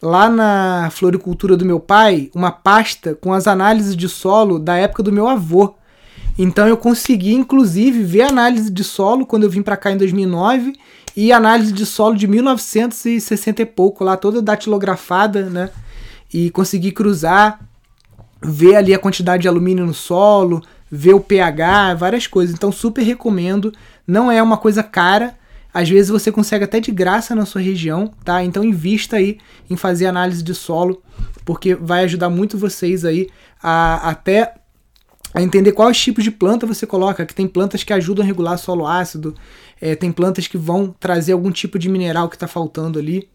lá 0.01 0.29
na 0.29 0.89
floricultura 0.89 1.57
do 1.57 1.65
meu 1.65 1.81
pai 1.81 2.31
uma 2.33 2.49
pasta 2.49 3.13
com 3.13 3.33
as 3.33 3.45
análises 3.45 3.93
de 3.93 4.07
solo 4.07 4.57
da 4.57 4.77
época 4.77 5.03
do 5.03 5.11
meu 5.11 5.27
avô. 5.27 5.75
Então 6.39 6.65
eu 6.65 6.77
consegui, 6.77 7.33
inclusive, 7.33 8.03
ver 8.03 8.21
análise 8.21 8.71
de 8.71 8.85
solo 8.85 9.25
quando 9.25 9.43
eu 9.43 9.49
vim 9.49 9.61
para 9.61 9.75
cá 9.75 9.91
em 9.91 9.97
2009 9.97 10.73
e 11.15 11.33
análise 11.33 11.73
de 11.73 11.85
solo 11.85 12.15
de 12.15 12.25
1960 12.25 13.61
e 13.61 13.65
pouco, 13.65 14.05
lá 14.05 14.15
toda 14.15 14.41
datilografada, 14.41 15.49
né? 15.49 15.69
E 16.33 16.49
consegui 16.51 16.93
cruzar 16.93 17.59
ver 18.41 18.75
ali 18.75 18.93
a 18.93 18.99
quantidade 18.99 19.41
de 19.41 19.49
alumínio 19.49 19.85
no 19.85 19.93
solo, 19.93 20.63
ver 20.91 21.13
o 21.13 21.21
pH, 21.21 21.95
várias 21.95 22.27
coisas. 22.27 22.53
Então, 22.53 22.71
super 22.71 23.01
recomendo. 23.01 23.73
Não 24.05 24.29
é 24.29 24.43
uma 24.43 24.57
coisa 24.57 24.83
cara. 24.83 25.37
Às 25.73 25.89
vezes 25.89 26.09
você 26.09 26.31
consegue 26.31 26.65
até 26.65 26.79
de 26.79 26.91
graça 26.91 27.33
na 27.33 27.45
sua 27.45 27.61
região, 27.61 28.11
tá? 28.25 28.43
Então 28.43 28.63
invista 28.63 29.15
aí 29.15 29.37
em 29.69 29.77
fazer 29.77 30.05
análise 30.05 30.43
de 30.43 30.53
solo, 30.53 31.01
porque 31.45 31.75
vai 31.75 32.03
ajudar 32.03 32.29
muito 32.29 32.57
vocês 32.57 33.05
aí 33.05 33.29
a 33.63 34.09
até 34.09 34.55
a 35.33 35.41
entender 35.41 35.71
quais 35.71 35.97
tipos 35.97 36.25
de 36.25 36.31
planta 36.31 36.67
você 36.67 36.85
coloca, 36.85 37.25
que 37.25 37.33
tem 37.33 37.47
plantas 37.47 37.83
que 37.85 37.93
ajudam 37.93 38.21
a 38.21 38.27
regular 38.27 38.57
solo 38.57 38.85
ácido, 38.85 39.33
é, 39.79 39.95
tem 39.95 40.11
plantas 40.11 40.45
que 40.45 40.57
vão 40.57 40.93
trazer 40.99 41.31
algum 41.31 41.51
tipo 41.51 41.79
de 41.79 41.87
mineral 41.87 42.27
que 42.27 42.35
está 42.35 42.49
faltando 42.49 42.99
ali. 42.99 43.29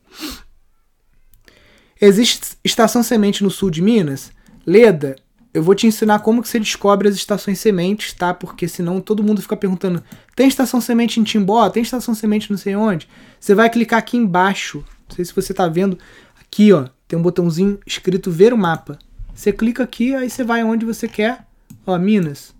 Existe 1.99 2.59
estação 2.63 3.03
semente 3.03 3.43
no 3.43 3.51
sul 3.51 3.71
de 3.71 3.81
Minas? 3.81 4.31
Leda, 4.67 5.17
eu 5.57 5.63
vou 5.63 5.75
te 5.75 5.87
ensinar 5.87 6.19
como 6.19 6.43
que 6.43 6.49
você 6.51 6.61
descobre 6.61 7.09
as 7.09 7.15
estações 7.15 7.59
sementes, 7.59 8.13
tá? 8.13 8.35
Porque 8.35 8.69
senão 8.69 9.01
todo 9.01 9.23
mundo 9.23 9.41
fica 9.41 9.57
perguntando: 9.57 10.05
tem 10.35 10.47
estação 10.47 10.83
semente 10.83 11.19
em 11.19 11.25
Timbó? 11.25 11.71
Tem 11.71 11.83
estação 11.83 12.15
semente 12.15 12.51
não 12.51 12.59
sei 12.59 12.77
onde? 12.77 13.09
Você 13.41 13.55
vai 13.55 13.71
clicar 13.71 13.99
aqui 13.99 14.19
embaixo. 14.19 14.85
Não 15.09 15.17
sei 15.17 15.25
se 15.25 15.35
você 15.35 15.53
está 15.55 15.67
vendo. 15.67 15.99
Aqui, 16.39 16.75
ó, 16.75 16.89
tem 17.09 17.19
um 17.19 17.23
botãozinho 17.23 17.81
escrito 17.87 18.31
ver 18.31 18.53
o 18.53 18.59
mapa. 18.59 18.99
Você 19.35 19.51
clica 19.51 19.83
aqui, 19.83 20.15
aí 20.15 20.29
você 20.29 20.45
vai 20.45 20.63
onde 20.63 20.85
você 20.85 21.09
quer. 21.09 21.47
Ó, 21.87 21.99
Minas. 21.99 22.55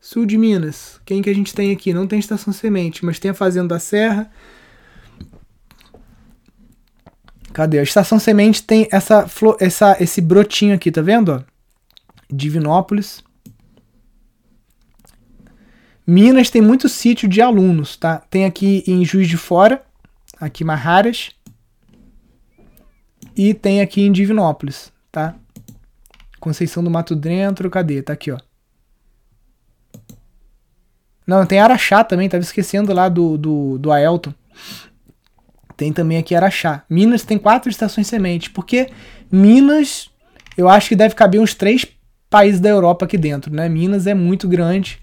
Sul 0.00 0.26
de 0.26 0.36
Minas. 0.36 1.00
Quem 1.04 1.22
que 1.22 1.30
a 1.30 1.34
gente 1.34 1.54
tem 1.54 1.70
aqui? 1.70 1.94
Não 1.94 2.08
tem 2.08 2.18
estação 2.18 2.52
semente, 2.52 3.04
mas 3.04 3.20
tem 3.20 3.30
a 3.30 3.34
Fazenda 3.34 3.68
da 3.68 3.78
Serra, 3.78 4.28
Cadê? 7.52 7.78
A 7.78 7.82
estação 7.82 8.18
semente 8.18 8.62
tem 8.62 8.88
essa, 8.90 9.26
essa, 9.60 9.96
esse 10.00 10.20
brotinho 10.20 10.74
aqui, 10.74 10.90
tá 10.90 11.02
vendo? 11.02 11.44
Divinópolis. 12.30 13.22
Minas 16.06 16.50
tem 16.50 16.62
muito 16.62 16.88
sítio 16.88 17.28
de 17.28 17.40
alunos, 17.40 17.96
tá? 17.96 18.18
Tem 18.30 18.44
aqui 18.44 18.82
em 18.86 19.04
Juiz 19.04 19.28
de 19.28 19.36
Fora, 19.36 19.82
aqui 20.40 20.64
Marraras. 20.64 21.30
E 23.36 23.54
tem 23.54 23.80
aqui 23.80 24.02
em 24.02 24.12
Divinópolis, 24.12 24.92
tá? 25.10 25.34
Conceição 26.40 26.82
do 26.82 26.90
Mato 26.90 27.14
Dentro, 27.14 27.70
cadê? 27.70 28.02
Tá 28.02 28.14
aqui, 28.14 28.32
ó. 28.32 28.38
Não, 31.26 31.46
tem 31.46 31.60
Araxá 31.60 32.02
também, 32.02 32.28
tava 32.28 32.42
esquecendo 32.42 32.92
lá 32.92 33.08
do, 33.08 33.38
do, 33.38 33.78
do 33.78 33.92
Aelton. 33.92 34.34
Tem 35.76 35.92
também 35.92 36.18
aqui 36.18 36.34
Araxá. 36.34 36.82
Minas 36.88 37.22
tem 37.22 37.38
quatro 37.38 37.70
estações 37.70 38.06
semente, 38.06 38.50
porque 38.50 38.88
Minas, 39.30 40.10
eu 40.56 40.68
acho 40.68 40.88
que 40.88 40.96
deve 40.96 41.14
caber 41.14 41.40
uns 41.40 41.54
três 41.54 41.86
países 42.28 42.60
da 42.60 42.68
Europa 42.68 43.04
aqui 43.04 43.18
dentro, 43.18 43.52
né? 43.52 43.68
Minas 43.68 44.06
é 44.06 44.14
muito 44.14 44.48
grande, 44.48 45.00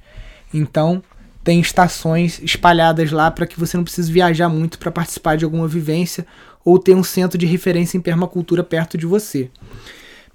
então 0.53 1.03
tem 1.43 1.59
estações 1.59 2.41
espalhadas 2.43 3.11
lá 3.11 3.31
para 3.31 3.45
que 3.47 3.59
você 3.59 3.77
não 3.77 3.83
precise 3.83 4.11
viajar 4.11 4.49
muito 4.49 4.77
para 4.77 4.91
participar 4.91 5.37
de 5.37 5.45
alguma 5.45 5.67
vivência 5.67 6.25
ou 6.63 6.77
ter 6.77 6.95
um 6.95 7.03
centro 7.03 7.37
de 7.37 7.45
referência 7.45 7.97
em 7.97 8.01
permacultura 8.01 8.63
perto 8.63 8.97
de 8.97 9.05
você. 9.05 9.49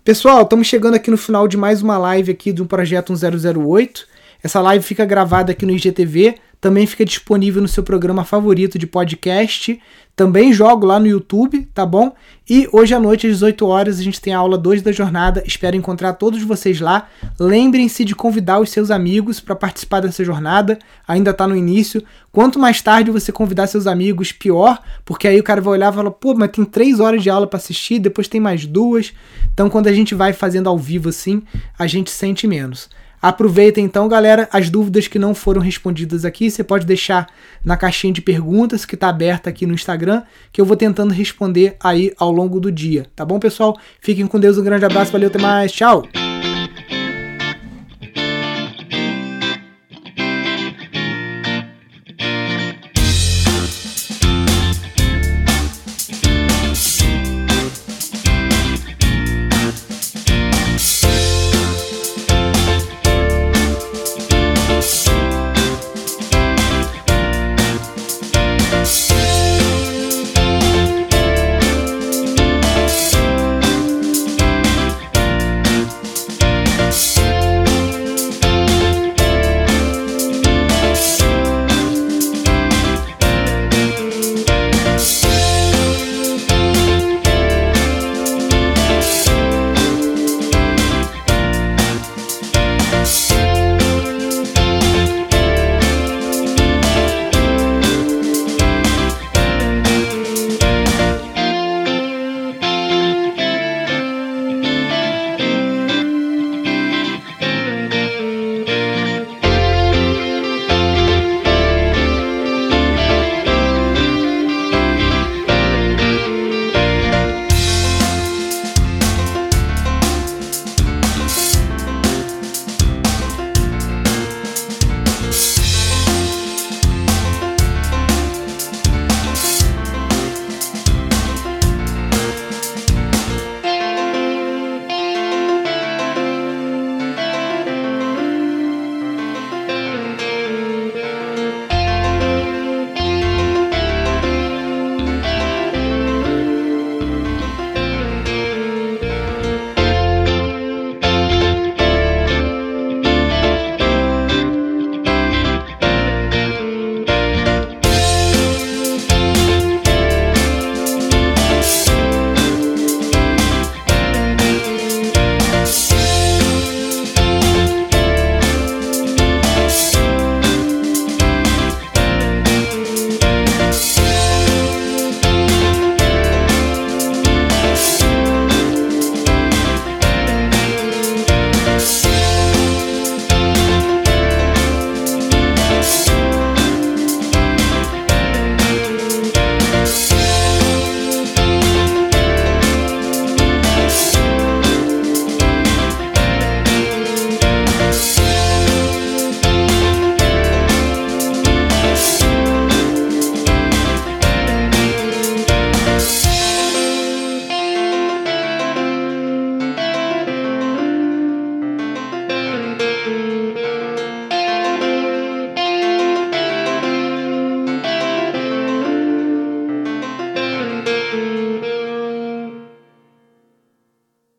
Pessoal, 0.05 0.43
estamos 0.43 0.67
chegando 0.67 0.95
aqui 0.95 1.11
no 1.11 1.17
final 1.17 1.49
de 1.49 1.57
mais 1.57 1.83
uma 1.83 1.97
live 1.97 2.33
aqui 2.33 2.53
do 2.53 2.67
projeto 2.67 3.13
1008. 3.13 4.07
Essa 4.43 4.61
live 4.61 4.85
fica 4.85 5.05
gravada 5.05 5.53
aqui 5.53 5.65
no 5.65 5.73
IGTV, 5.73 6.35
também 6.61 6.87
fica 6.87 7.05
disponível 7.05 7.61
no 7.61 7.69
seu 7.69 7.83
programa 7.83 8.25
favorito 8.25 8.79
de 8.79 8.87
podcast. 8.87 9.81
Também 10.17 10.53
jogo 10.53 10.87
lá 10.87 11.01
no 11.01 11.09
YouTube, 11.09 11.69
tá 11.75 11.85
bom? 11.85 12.15
E 12.49 12.69
hoje 12.73 12.95
à 12.95 13.01
noite, 13.01 13.27
às 13.27 13.35
18 13.35 13.67
horas, 13.67 13.99
a 13.99 14.03
gente 14.03 14.21
tem 14.21 14.33
a 14.33 14.39
aula 14.39 14.57
2 14.57 14.81
da 14.81 14.93
jornada. 14.93 15.43
Espero 15.45 15.77
encontrar 15.77 16.13
todos 16.13 16.41
vocês 16.43 16.81
lá. 16.81 17.09
Lembrem-se 17.39 18.05
de 18.05 18.15
convidar 18.15 18.61
os 18.61 18.71
seus 18.71 18.93
amigos 18.93 19.41
para 19.41 19.57
participar 19.57 20.01
dessa 20.01 20.25
jornada. 20.25 20.79
Ainda 21.07 21.33
está 21.33 21.49
no 21.49 21.57
início. 21.57 22.01
Quanto 22.31 22.61
mais 22.61 22.81
tarde 22.81 23.11
você 23.11 23.33
convidar 23.33 23.67
seus 23.67 23.89
amigos, 23.89 24.31
pior, 24.31 24.81
porque 25.05 25.27
aí 25.27 25.41
o 25.41 25.45
cara 25.45 25.61
vai 25.61 25.73
olhar 25.73 25.93
e 25.93 25.97
falar: 25.97 26.11
pô, 26.13 26.33
mas 26.35 26.51
tem 26.51 26.65
três 26.65 27.01
horas 27.01 27.23
de 27.23 27.29
aula 27.29 27.47
para 27.47 27.57
assistir, 27.57 27.99
depois 27.99 28.29
tem 28.29 28.41
mais 28.41 28.67
duas. 28.67 29.13
Então, 29.53 29.69
quando 29.69 29.89
a 29.89 29.93
gente 29.93 30.15
vai 30.15 30.33
fazendo 30.33 30.69
ao 30.69 30.79
vivo 30.79 31.09
assim, 31.09 31.43
a 31.77 31.89
gente 31.89 32.11
sente 32.11 32.47
menos. 32.47 32.89
Aproveita 33.25 33.81
então, 33.81 34.07
galera, 34.07 34.47
as 34.53 34.69
dúvidas 34.69 35.09
que 35.09 35.19
não 35.19 35.35
foram 35.35 35.63
respondidas 35.63 36.27
aqui, 36.27 36.51
você 36.51 36.63
pode 36.63 36.85
deixar 36.85 37.27
na 37.65 37.75
caixinha 37.75 38.13
de 38.13 38.21
perguntas 38.21 38.85
que 38.85 38.97
está 38.97 39.09
aberta 39.09 39.49
aqui 39.49 39.65
no 39.65 39.73
Instagram, 39.73 40.25
que 40.53 40.61
eu 40.61 40.67
vou 40.67 40.77
tentando 40.77 41.11
responder 41.11 41.75
aí 41.83 42.13
ao 42.19 42.31
longo 42.31 42.61
do 42.61 42.71
dia, 42.71 43.07
tá 43.17 43.25
bom, 43.25 43.39
pessoal? 43.39 43.79
Fiquem 43.99 44.27
com 44.27 44.39
Deus, 44.39 44.59
um 44.59 44.63
grande 44.63 44.85
abraço, 44.85 45.11
valeu, 45.11 45.29
até 45.29 45.39
mais, 45.39 45.73
tchau! 45.73 46.03